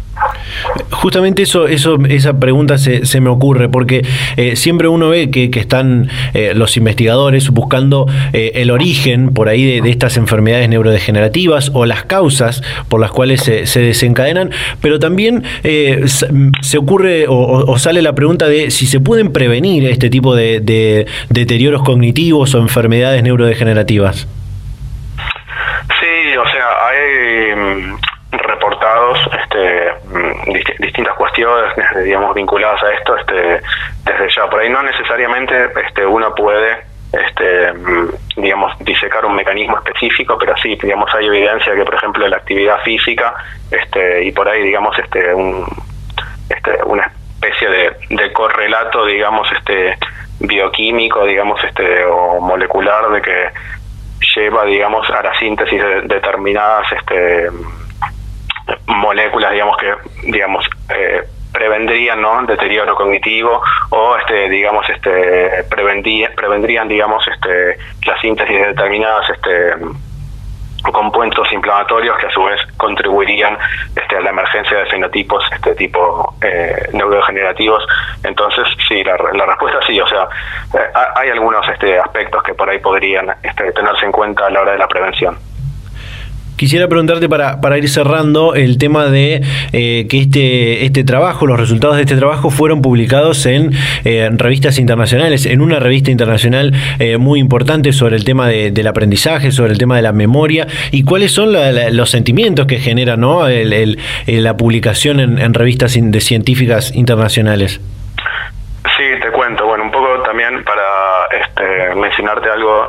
Justamente 0.90 1.42
eso, 1.42 1.66
eso, 1.66 1.98
esa 2.08 2.38
pregunta 2.38 2.78
se, 2.78 3.04
se 3.04 3.20
me 3.20 3.28
ocurre, 3.28 3.68
porque 3.68 4.06
eh, 4.36 4.56
siempre 4.56 4.88
uno 4.88 5.10
ve 5.10 5.30
que, 5.30 5.50
están 5.56 6.08
eh, 6.34 6.52
los 6.54 6.76
investigadores 6.76 7.50
buscando 7.50 8.06
eh, 8.32 8.52
el 8.56 8.70
origen 8.70 9.32
por 9.32 9.48
ahí 9.48 9.80
de, 9.80 9.90
estas 9.90 10.16
enfermedades 10.16 10.68
neurodegenerativas 10.68 11.70
o 11.74 11.86
las 11.86 12.04
causas 12.04 12.62
por 12.88 13.00
las 13.00 13.10
cuales 13.10 13.42
se, 13.42 13.66
se 13.66 13.80
desencadenan, 13.80 14.50
pero 14.80 14.98
también 14.98 15.44
se 15.62 16.78
ocurre 16.78 17.26
o, 17.28 17.78
sale 17.78 18.02
la 18.02 18.14
pregunta 18.14 18.48
de 18.48 18.70
si 18.70 18.86
se 18.86 19.00
pueden 19.00 19.32
prevenir 19.32 19.84
este 19.86 20.10
tipo 20.10 20.34
de 20.34 21.06
deterioros 21.30 21.82
cognitivos 21.82 22.45
o 22.54 22.58
enfermedades 22.58 23.22
neurodegenerativas? 23.22 24.26
Sí, 26.00 26.36
o 26.36 26.48
sea, 26.48 26.86
hay 26.88 27.54
mm, 27.54 27.98
reportados 28.32 29.18
este, 29.42 29.92
mm, 30.08 30.52
distintas 30.80 31.14
cuestiones, 31.14 31.72
digamos, 32.04 32.34
vinculadas 32.34 32.82
a 32.82 32.92
esto 32.92 33.16
este, 33.16 33.60
desde 34.04 34.34
ya. 34.34 34.48
Por 34.50 34.60
ahí 34.60 34.70
no 34.70 34.82
necesariamente 34.82 35.70
este, 35.86 36.06
uno 36.06 36.34
puede 36.34 36.84
este, 37.12 37.72
mm, 37.72 38.10
digamos, 38.36 38.78
disecar 38.80 39.24
un 39.24 39.34
mecanismo 39.34 39.78
específico, 39.78 40.36
pero 40.38 40.56
sí, 40.58 40.76
digamos, 40.82 41.12
hay 41.14 41.26
evidencia 41.26 41.74
que, 41.74 41.84
por 41.84 41.94
ejemplo, 41.94 42.28
la 42.28 42.36
actividad 42.36 42.80
física, 42.82 43.34
este, 43.70 44.24
y 44.24 44.32
por 44.32 44.48
ahí, 44.48 44.62
digamos, 44.62 44.98
este, 44.98 45.34
un, 45.34 45.66
este, 46.48 46.82
una 46.84 47.10
especie 47.34 47.68
de, 47.68 47.96
de 48.10 48.32
correlato, 48.32 49.06
digamos, 49.06 49.50
este, 49.52 49.96
bioquímico, 50.40 51.24
digamos, 51.24 51.62
este, 51.64 52.04
o 52.04 52.40
molecular 52.40 53.10
de 53.10 53.22
que 53.22 53.48
lleva, 54.34 54.64
digamos, 54.64 55.08
a 55.10 55.22
la 55.22 55.38
síntesis 55.38 55.80
de 55.80 56.02
determinadas 56.02 56.86
este, 56.92 57.48
moléculas, 58.86 59.52
digamos, 59.52 59.76
que, 59.76 59.94
digamos, 60.30 60.68
eh, 60.90 61.22
prevendrían, 61.52 62.20
¿no? 62.20 62.42
deterioro 62.42 62.94
cognitivo 62.94 63.62
o, 63.90 64.16
este, 64.16 64.48
digamos, 64.48 64.88
este, 64.90 65.64
prevendrían, 65.70 66.32
prevendrían, 66.34 66.88
digamos, 66.88 67.26
este, 67.28 67.78
la 68.06 68.20
síntesis 68.20 68.54
de 68.54 68.66
determinadas, 68.68 69.30
este, 69.30 69.74
compuestos 70.92 71.50
inflamatorios 71.52 72.16
que 72.18 72.26
a 72.26 72.30
su 72.30 72.42
vez 72.44 72.60
contribuirían 72.76 73.56
este, 73.94 74.16
a 74.16 74.20
la 74.20 74.30
emergencia 74.30 74.78
de 74.78 74.86
fenotipos 74.86 75.44
este 75.52 75.74
tipo 75.74 76.34
eh, 76.42 76.88
neurodegenerativos. 76.92 77.86
Entonces, 78.22 78.66
sí, 78.88 79.02
la, 79.04 79.16
respuesta 79.16 79.78
sí, 79.86 80.00
o 80.00 80.06
sea, 80.06 80.28
eh, 80.74 80.90
hay 81.16 81.30
algunos 81.30 81.66
este, 81.68 81.98
aspectos 81.98 82.42
que 82.42 82.54
por 82.54 82.68
ahí 82.68 82.78
podrían 82.78 83.34
este, 83.42 83.72
tenerse 83.72 84.06
en 84.06 84.12
cuenta 84.12 84.46
a 84.46 84.50
la 84.50 84.60
hora 84.62 84.72
de 84.72 84.78
la 84.78 84.88
prevención. 84.88 85.38
Quisiera 86.56 86.88
preguntarte 86.88 87.28
para, 87.28 87.60
para 87.60 87.76
ir 87.76 87.86
cerrando 87.88 88.54
el 88.54 88.78
tema 88.78 89.06
de 89.06 89.42
eh, 89.74 90.06
que 90.08 90.20
este, 90.20 90.86
este 90.86 91.04
trabajo, 91.04 91.46
los 91.46 91.60
resultados 91.60 91.96
de 91.96 92.02
este 92.02 92.16
trabajo 92.16 92.48
fueron 92.48 92.80
publicados 92.80 93.44
en, 93.44 93.72
eh, 94.04 94.28
revistas 94.32 94.78
internacionales, 94.78 95.44
en 95.44 95.60
una 95.60 95.80
revista 95.80 96.10
internacional 96.10 96.72
eh, 96.98 97.18
muy 97.18 97.40
importante 97.40 97.92
sobre 97.92 98.16
el 98.16 98.24
tema 98.24 98.48
del 98.48 98.86
aprendizaje, 98.86 99.52
sobre 99.52 99.72
el 99.72 99.78
tema 99.78 99.96
de 99.96 100.02
la 100.02 100.12
memoria 100.12 100.66
y 100.92 101.04
cuáles 101.04 101.32
son 101.32 101.54
los 101.92 102.10
sentimientos 102.10 102.66
que 102.66 102.78
genera 102.78 103.16
¿no? 103.16 103.46
la 103.46 104.56
publicación 104.56 105.20
en, 105.20 105.54
revistas 105.54 105.94
de 106.00 106.20
científicas 106.20 106.94
internacionales. 106.94 107.80
Sí, 108.96 109.04
te 109.20 109.30
cuento. 109.30 109.66
Bueno, 109.66 109.84
un 109.84 109.90
poco 109.90 110.22
también 110.22 110.64
para 110.64 111.26
este, 111.38 111.94
mencionarte 111.96 112.48
algo 112.48 112.88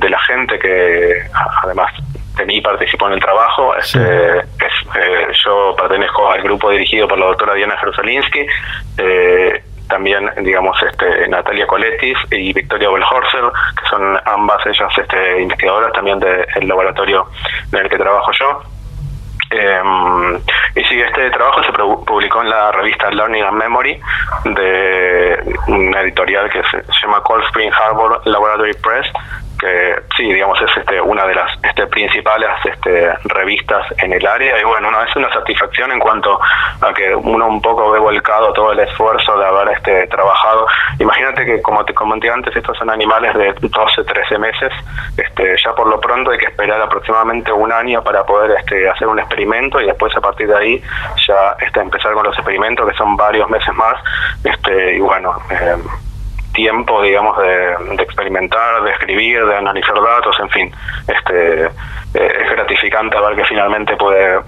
de 0.00 0.08
la 0.08 0.18
gente 0.20 0.58
que 0.58 1.22
además 1.64 1.92
de 2.38 2.46
mí 2.46 2.60
participó 2.60 3.08
en 3.08 3.14
el 3.14 3.20
trabajo. 3.20 3.74
Este, 3.76 4.38
es, 4.38 4.96
eh, 4.96 5.26
yo 5.44 5.74
pertenezco 5.76 6.30
al 6.30 6.42
grupo 6.42 6.70
dirigido 6.70 7.06
por 7.06 7.18
la 7.18 7.26
doctora 7.26 7.54
Diana 7.54 7.76
Jerusalinsky, 7.78 8.46
eh, 8.98 9.62
también, 9.88 10.30
digamos, 10.42 10.80
este, 10.82 11.28
Natalia 11.28 11.66
Coletis 11.66 12.16
y 12.30 12.52
Victoria 12.52 12.90
Belhorser, 12.90 13.44
que 13.80 13.88
son 13.88 14.18
ambas 14.24 14.64
ellas 14.66 14.92
este, 14.96 15.42
investigadoras 15.42 15.92
también 15.92 16.18
del 16.20 16.68
laboratorio 16.68 17.26
en 17.72 17.78
el 17.78 17.88
que 17.88 17.96
trabajo 17.96 18.30
yo. 18.32 18.62
Eh, 19.50 19.82
y 20.74 20.84
sí, 20.84 21.00
este 21.00 21.30
trabajo 21.30 21.62
se 21.62 21.72
publicó 21.72 22.42
en 22.42 22.50
la 22.50 22.70
revista 22.70 23.10
Learning 23.10 23.44
and 23.44 23.56
Memory 23.56 24.00
de 24.44 25.56
una 25.68 26.02
editorial 26.02 26.50
que 26.50 26.62
se, 26.64 26.82
llama 27.02 27.22
Cold 27.22 27.44
Spring 27.44 27.72
Harbor 27.72 28.20
Laboratory 28.26 28.74
Press 28.74 29.06
que 29.58 29.96
sí, 30.16 30.32
digamos, 30.32 30.60
es 30.62 30.76
este, 30.76 31.00
una 31.00 31.26
de 31.26 31.34
las 31.34 31.50
este, 31.62 31.86
principales 31.88 32.48
este, 32.64 33.12
revistas 33.24 33.86
en 33.98 34.12
el 34.12 34.26
área 34.26 34.60
y 34.60 34.64
bueno, 34.64 34.90
no, 34.90 35.02
es 35.02 35.14
una 35.16 35.32
satisfacción 35.32 35.92
en 35.92 35.98
cuanto 35.98 36.38
a 36.80 36.92
que 36.94 37.14
uno 37.14 37.48
un 37.48 37.60
poco 37.60 37.90
ve 37.90 37.98
volcado 37.98 38.52
todo 38.52 38.72
el 38.72 38.80
esfuerzo 38.80 39.36
de 39.38 39.46
haber 39.46 39.76
este, 39.76 40.06
trabajado. 40.06 40.66
Imagínate 40.98 41.44
que, 41.44 41.62
como 41.62 41.84
te 41.84 41.94
comenté 41.94 42.30
antes, 42.30 42.54
estos 42.54 42.76
son 42.78 42.90
animales 42.90 43.34
de 43.34 43.54
12, 43.60 44.04
13 44.04 44.38
meses, 44.38 44.72
este, 45.16 45.56
ya 45.62 45.74
por 45.74 45.88
lo 45.88 46.00
pronto 46.00 46.30
hay 46.30 46.38
que 46.38 46.46
esperar 46.46 46.80
aproximadamente 46.80 47.52
un 47.52 47.72
año 47.72 48.02
para 48.02 48.24
poder 48.24 48.52
este, 48.58 48.88
hacer 48.88 49.08
un 49.08 49.18
experimento 49.18 49.80
y 49.80 49.86
después 49.86 50.16
a 50.16 50.20
partir 50.20 50.48
de 50.48 50.56
ahí 50.56 50.82
ya 51.26 51.56
este, 51.60 51.80
empezar 51.80 52.12
con 52.12 52.24
los 52.24 52.36
experimentos 52.36 52.88
que 52.88 52.96
son 52.96 53.16
varios 53.16 53.48
meses 53.50 53.74
más 53.74 53.96
este, 54.44 54.96
y 54.96 55.00
bueno, 55.00 55.36
eh, 55.50 55.76
tiempo, 56.58 57.00
digamos, 57.02 57.38
de, 57.38 58.02
experimentar, 58.02 58.82
de 58.82 58.90
escribir, 58.90 59.44
de 59.46 59.56
analizar 59.56 59.94
datos, 59.94 60.36
en 60.40 60.50
fin. 60.50 60.74
Este, 61.06 61.66
eh, 61.66 61.70
es 62.14 62.50
gratificante 62.50 63.16
ver 63.20 63.36
que 63.36 63.44
finalmente 63.44 63.96
puede, 63.96 64.40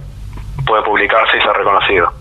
puede 0.67 0.83
publicarse 0.83 1.39
y 1.39 1.41
ser 1.41 1.53
reconocido. 1.53 2.13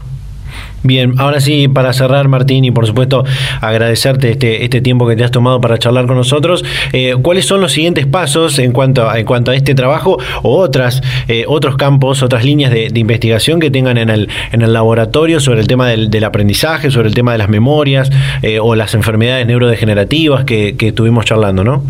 Bien, 0.82 1.16
ahora 1.18 1.42
sí, 1.42 1.68
para 1.68 1.92
cerrar, 1.92 2.30
Martín, 2.30 2.64
y 2.64 2.72
por 2.72 2.88
supuesto 2.88 3.26
agradecerte 3.60 4.32
este, 4.32 4.64
este 4.64 4.82
tiempo 4.82 5.08
que 5.08 5.16
te 5.16 5.24
has 5.24 5.32
tomado 5.32 5.60
para 5.60 5.78
charlar 5.78 6.08
con 6.08 6.16
nosotros, 6.16 6.64
eh, 6.94 7.16
¿cuáles 7.22 7.46
son 7.46 7.60
los 7.60 7.74
siguientes 7.74 8.06
pasos 8.06 8.60
en 8.60 8.72
cuanto 8.72 9.10
a, 9.10 9.20
en 9.20 9.26
cuanto 9.26 9.52
a 9.52 9.56
este 9.56 9.76
trabajo 9.76 10.18
o 10.42 10.58
otras 10.58 11.02
eh, 11.28 11.46
otros 11.48 11.76
campos, 11.76 12.24
otras 12.24 12.46
líneas 12.46 12.72
de, 12.72 12.90
investigación 13.00 13.60
que 13.60 13.72
tengan 13.72 13.98
en 13.98 14.10
el, 14.10 14.30
en 14.52 14.62
el 14.62 14.74
laboratorio 14.74 15.40
sobre 15.40 15.62
el 15.62 15.68
tema 15.68 15.88
del, 15.88 16.24
aprendizaje, 16.24 16.92
sobre 16.92 17.08
el 17.08 17.14
tema 17.14 17.32
de 17.32 17.38
las 17.38 17.50
memorias 17.50 18.12
eh, 18.42 18.60
o 18.60 18.76
las 18.76 18.94
enfermedades 18.94 19.48
neurodegenerativas 19.48 20.44
que, 20.44 20.76
que 20.78 20.90
estuvimos 20.90 21.26
charlando, 21.26 21.64
¿no? 21.64 21.84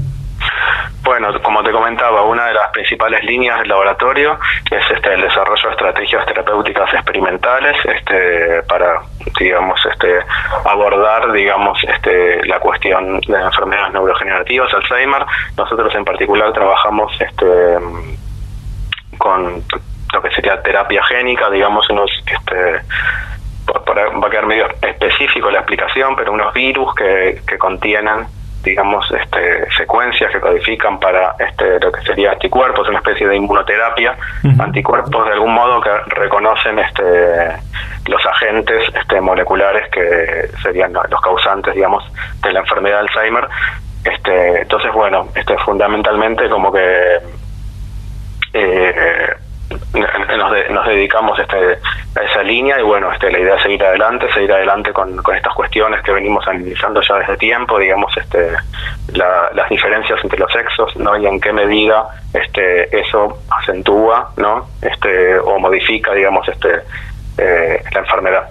Bueno, 1.20 1.38
como 1.41 1.61
te 1.61 1.72
comentaba, 1.72 2.24
una 2.24 2.45
de 2.45 2.53
las 2.53 2.72
principales 2.72 3.22
líneas 3.26 3.59
del 3.59 3.67
laboratorio 3.67 4.39
es 4.72 4.89
este, 4.89 5.13
el 5.15 5.20
desarrollo 5.20 5.67
de 5.67 5.72
estrategias 5.72 6.26
terapéuticas 6.26 6.93
experimentales 6.93 7.76
este, 7.84 8.63
para, 8.63 9.01
digamos, 9.38 9.86
este, 9.86 10.20
abordar, 10.63 11.30
digamos, 11.34 11.78
este, 11.84 12.45
la 12.45 12.61
cuestión 12.61 13.20
de 13.20 13.38
enfermedades 13.38 13.91
neurogenerativas, 13.91 14.74
Alzheimer. 14.74 15.26
Nosotros 15.57 15.93
en 15.93 16.05
particular 16.05 16.53
trabajamos 16.53 17.11
este, 17.20 17.45
con 19.17 19.61
lo 20.13 20.22
que 20.22 20.32
sería 20.32 20.63
terapia 20.63 21.03
génica, 21.03 21.49
digamos, 21.49 21.89
unos, 21.89 22.09
este, 22.26 22.80
va 23.67 24.26
a 24.26 24.30
quedar 24.30 24.45
medio 24.45 24.70
específico 24.82 25.51
la 25.51 25.59
explicación, 25.59 26.15
pero 26.15 26.32
unos 26.32 26.53
virus 26.53 26.95
que, 26.95 27.41
que 27.45 27.57
contienen 27.57 28.39
digamos, 28.70 29.05
este, 29.11 29.70
secuencias 29.76 30.32
que 30.32 30.39
codifican 30.39 30.99
para 30.99 31.36
este, 31.39 31.80
lo 31.80 31.91
que 31.91 32.01
sería 32.01 32.32
anticuerpos, 32.32 32.88
una 32.88 32.99
especie 32.99 33.28
de 33.28 33.36
inmunoterapia, 33.36 34.15
anticuerpos 34.59 35.26
de 35.26 35.34
algún 35.34 35.53
modo 35.53 35.82
que 35.82 35.89
reconocen 36.15 36.80
este, 36.80 37.03
los 38.07 38.26
agentes 38.26 38.84
este, 38.93 39.22
moleculares 39.22 39.89
que 39.89 40.49
serían 40.61 40.93
los 40.93 41.22
causantes, 41.22 41.74
digamos, 41.74 42.03
de 42.43 42.53
la 42.53 42.59
enfermedad 42.59 43.01
de 43.01 43.07
Alzheimer. 43.07 43.47
Este, 44.03 44.61
entonces, 44.61 44.91
bueno, 44.93 45.28
este, 45.36 45.57
fundamentalmente 45.57 46.49
como 46.49 46.72
que 46.72 47.17
eh, 48.53 49.36
nos, 49.70 50.88
dedicamos 50.88 51.38
este, 51.39 51.57
a 52.15 52.24
esa 52.24 52.43
línea 52.43 52.80
y 52.80 52.84
bueno, 52.84 53.11
este, 53.11 53.32
la 53.32 53.39
idea 53.39 53.55
es 53.55 53.61
seguir 53.61 53.84
adelante, 53.84 54.28
seguir 54.34 54.51
adelante 54.51 54.91
con, 54.91 55.20
estas 55.36 55.53
cuestiones 55.53 56.01
que 56.03 56.11
venimos 56.11 56.47
analizando 56.47 57.01
ya 57.01 57.15
desde 57.20 57.38
tiempo, 57.38 57.78
digamos, 57.78 58.15
este, 58.17 58.51
las 59.13 59.70
diferencias 59.70 60.20
entre 60.24 60.39
los 60.39 60.51
sexos, 60.51 60.95
¿no? 60.97 61.17
Y 61.17 61.26
en 61.28 61.39
qué 61.39 61.53
medida 61.53 62.07
este, 62.34 62.99
eso 62.99 63.39
acentúa, 63.49 64.32
¿no? 64.38 64.67
Este, 64.82 65.38
o 65.39 65.59
modifica, 65.59 66.11
este, 66.47 66.70
eh, 67.38 67.84
la 67.93 67.99
enfermedad. 67.99 68.49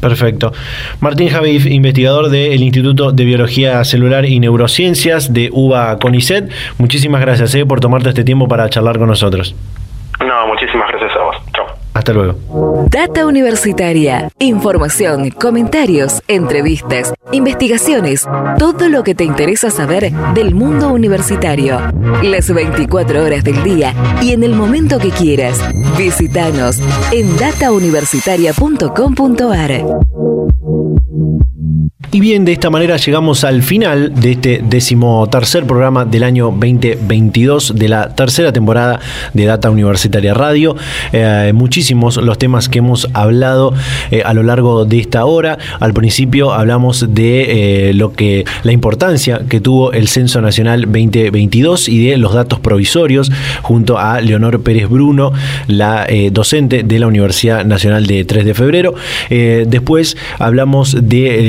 Perfecto. 0.00 0.52
Martín 1.00 1.28
Javif, 1.28 1.66
investigador 1.66 2.28
del 2.28 2.62
Instituto 2.62 3.10
de 3.10 3.24
Biología 3.24 3.82
Celular 3.84 4.26
y 4.26 4.38
Neurociencias 4.38 5.32
de 5.32 5.50
UBA 5.52 5.98
CONICET. 5.98 6.50
Muchísimas 6.78 7.20
gracias 7.20 7.54
eh, 7.56 7.66
por 7.66 7.80
tomarte 7.80 8.10
este 8.10 8.22
tiempo 8.22 8.46
para 8.46 8.68
charlar 8.70 8.98
con 8.98 9.08
nosotros. 9.08 9.56
No, 10.20 10.46
muchísimas 10.48 10.88
gracias 10.90 11.12
a 11.16 11.22
vos. 11.22 11.36
Chao. 11.52 11.66
Hasta 11.94 12.12
luego. 12.12 12.34
Data 12.90 13.24
Universitaria. 13.26 14.30
Información, 14.38 15.30
comentarios, 15.30 16.22
entrevistas, 16.28 17.12
investigaciones, 17.32 18.28
todo 18.58 18.88
lo 18.88 19.02
que 19.02 19.16
te 19.16 19.24
interesa 19.24 19.70
saber 19.70 20.12
del 20.34 20.54
mundo 20.54 20.90
universitario. 20.90 21.80
Las 22.22 22.52
24 22.52 23.24
horas 23.24 23.42
del 23.42 23.64
día 23.64 23.94
y 24.22 24.32
en 24.32 24.44
el 24.44 24.54
momento 24.54 24.98
que 24.98 25.10
quieras. 25.10 25.58
Visítanos 25.96 26.78
en 27.12 27.34
datauniversitaria.com.ar. 27.36 29.82
Y 32.10 32.20
bien, 32.20 32.46
de 32.46 32.52
esta 32.52 32.70
manera 32.70 32.96
llegamos 32.96 33.44
al 33.44 33.62
final 33.62 34.14
de 34.14 34.32
este 34.32 34.62
decimotercer 34.66 35.66
programa 35.66 36.06
del 36.06 36.22
año 36.22 36.46
2022 36.46 37.74
de 37.76 37.88
la 37.88 38.14
tercera 38.14 38.50
temporada 38.50 38.98
de 39.34 39.44
Data 39.44 39.68
Universitaria 39.68 40.32
Radio. 40.32 40.74
Eh, 41.12 41.52
muchísimos 41.54 42.16
los 42.16 42.38
temas 42.38 42.70
que 42.70 42.78
hemos 42.78 43.08
hablado 43.12 43.74
eh, 44.10 44.22
a 44.24 44.32
lo 44.32 44.42
largo 44.42 44.86
de 44.86 45.00
esta 45.00 45.26
hora. 45.26 45.58
Al 45.80 45.92
principio 45.92 46.54
hablamos 46.54 47.14
de 47.14 47.88
eh, 47.90 47.92
lo 47.92 48.14
que 48.14 48.46
la 48.62 48.72
importancia 48.72 49.42
que 49.46 49.60
tuvo 49.60 49.92
el 49.92 50.08
Censo 50.08 50.40
Nacional 50.40 50.82
2022 50.82 51.90
y 51.90 52.06
de 52.08 52.16
los 52.16 52.32
datos 52.32 52.58
provisorios 52.58 53.30
junto 53.60 53.98
a 53.98 54.22
Leonor 54.22 54.62
Pérez 54.62 54.88
Bruno, 54.88 55.32
la 55.66 56.06
docente 56.32 56.84
de 56.84 56.98
la 56.98 57.06
Universidad 57.06 57.66
Nacional 57.66 58.06
de 58.06 58.24
3 58.24 58.46
de 58.46 58.54
Febrero. 58.54 58.94
después 59.28 60.16
hablamos 60.38 60.96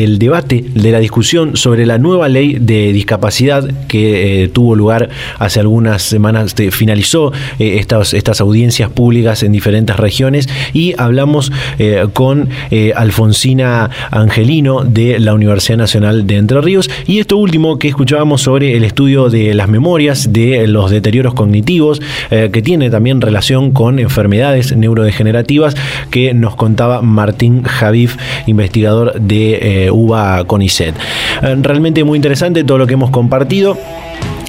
del 0.10 0.18
debate 0.20 0.66
de 0.74 0.92
la 0.92 1.00
discusión 1.00 1.56
sobre 1.56 1.86
la 1.86 1.98
nueva 2.00 2.28
ley 2.30 2.58
de 2.60 2.92
discapacidad 2.92 3.70
que 3.88 4.44
eh, 4.44 4.48
tuvo 4.48 4.76
lugar 4.76 5.10
hace 5.38 5.60
algunas 5.60 6.02
semanas, 6.02 6.56
finalizó 6.72 7.32
eh, 7.60 7.78
estas, 7.80 8.14
estas 8.14 8.42
audiencias 8.42 8.90
públicas 8.90 9.44
en 9.44 9.52
diferentes 9.52 9.96
regiones 9.96 10.50
y 10.74 10.96
hablamos 10.98 11.52
eh, 11.78 12.08
con 12.14 12.50
Alfonsina 12.96 13.90
Angelino 14.12 14.84
de 14.84 15.20
la 15.20 15.34
Universidad 15.34 15.78
Nacional 15.78 16.26
de 16.26 16.38
Entre 16.38 16.62
Ríos 16.62 16.90
y 17.06 17.20
esto 17.20 17.38
último 17.38 17.78
que 17.78 17.88
escuchábamos 17.88 18.42
sobre 18.42 18.76
el 18.76 18.84
estudio 18.84 19.30
de 19.30 19.54
las 19.54 19.68
memorias, 19.70 20.34
de 20.34 20.68
los 20.68 20.92
deterioros 20.92 21.34
cognitivos, 21.34 22.02
que 22.30 22.62
tiene 22.62 22.90
también 22.90 23.22
relación 23.22 23.72
con 23.72 24.00
enfermedades 24.00 24.76
neurodegenerativas 24.76 25.76
que 26.10 26.34
nos 26.34 26.56
contaba 26.56 27.02
Martín 27.02 27.64
Javif, 27.64 28.18
investigador 28.48 29.20
de 29.20 29.90
UBA 30.00 30.44
CONICET. 30.46 30.96
Eh, 31.42 31.56
realmente 31.62 32.04
muy 32.04 32.18
interesante 32.18 32.64
todo 32.64 32.78
lo 32.78 32.88
que 32.88 32.94
hemos 32.94 33.10
compartido. 33.10 33.78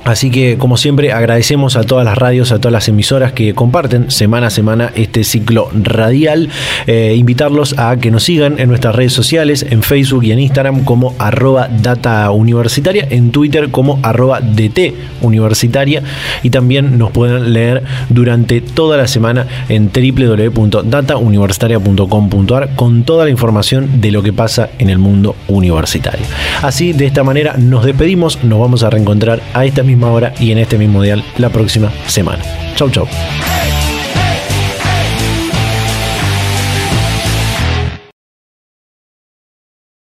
Así 0.04 0.30
que, 0.30 0.56
como 0.58 0.76
siempre, 0.76 1.12
agradecemos 1.12 1.76
a 1.76 1.84
todas 1.84 2.04
las 2.04 2.16
radios, 2.16 2.52
a 2.52 2.58
todas 2.58 2.72
las 2.72 2.88
emisoras 2.88 3.32
que 3.32 3.54
comparten 3.54 4.10
semana 4.10 4.48
a 4.48 4.50
semana 4.50 4.92
este 4.94 5.24
ciclo 5.24 5.70
radial. 5.74 6.48
Eh, 6.86 7.14
invitarlos 7.16 7.78
a 7.78 7.96
que 7.96 8.10
nos 8.10 8.24
sigan 8.24 8.58
en 8.58 8.68
nuestras 8.68 8.94
redes 8.94 9.12
sociales, 9.12 9.66
en 9.68 9.82
Facebook 9.82 10.24
y 10.24 10.32
en 10.32 10.40
Instagram 10.40 10.84
como 10.84 11.14
arroba 11.18 11.68
data 11.68 12.30
universitaria, 12.30 13.06
en 13.10 13.30
Twitter 13.30 13.70
como 13.70 13.98
arroba 14.02 14.40
DT 14.40 14.94
universitaria 15.22 16.02
y 16.42 16.50
también 16.50 16.98
nos 16.98 17.10
pueden 17.10 17.52
leer 17.52 17.82
durante 18.08 18.60
toda 18.60 18.96
la 18.96 19.06
semana 19.06 19.46
en 19.68 19.90
www.datauniversitaria.com.ar 19.92 22.74
con 22.74 23.04
toda 23.04 23.24
la 23.24 23.30
información 23.30 24.00
de 24.00 24.10
lo 24.10 24.22
que 24.22 24.32
pasa 24.32 24.70
en 24.78 24.88
el 24.90 24.98
mundo 24.98 25.36
universitario. 25.48 26.24
Así, 26.62 26.92
de 26.92 27.06
esta 27.06 27.24
manera, 27.24 27.54
nos 27.58 27.84
despedimos, 27.84 28.42
nos 28.44 28.60
vamos 28.60 28.82
a 28.82 28.90
reencontrar 28.90 29.40
a 29.54 29.64
esta 29.64 29.82
misma 30.00 30.12
hora 30.14 30.32
y 30.40 30.50
en 30.50 30.58
este 30.58 30.78
mismo 30.78 31.02
dial 31.02 31.22
la 31.36 31.50
próxima 31.50 31.92
semana. 32.06 32.42
Chau, 32.74 32.88
chau. 32.90 33.06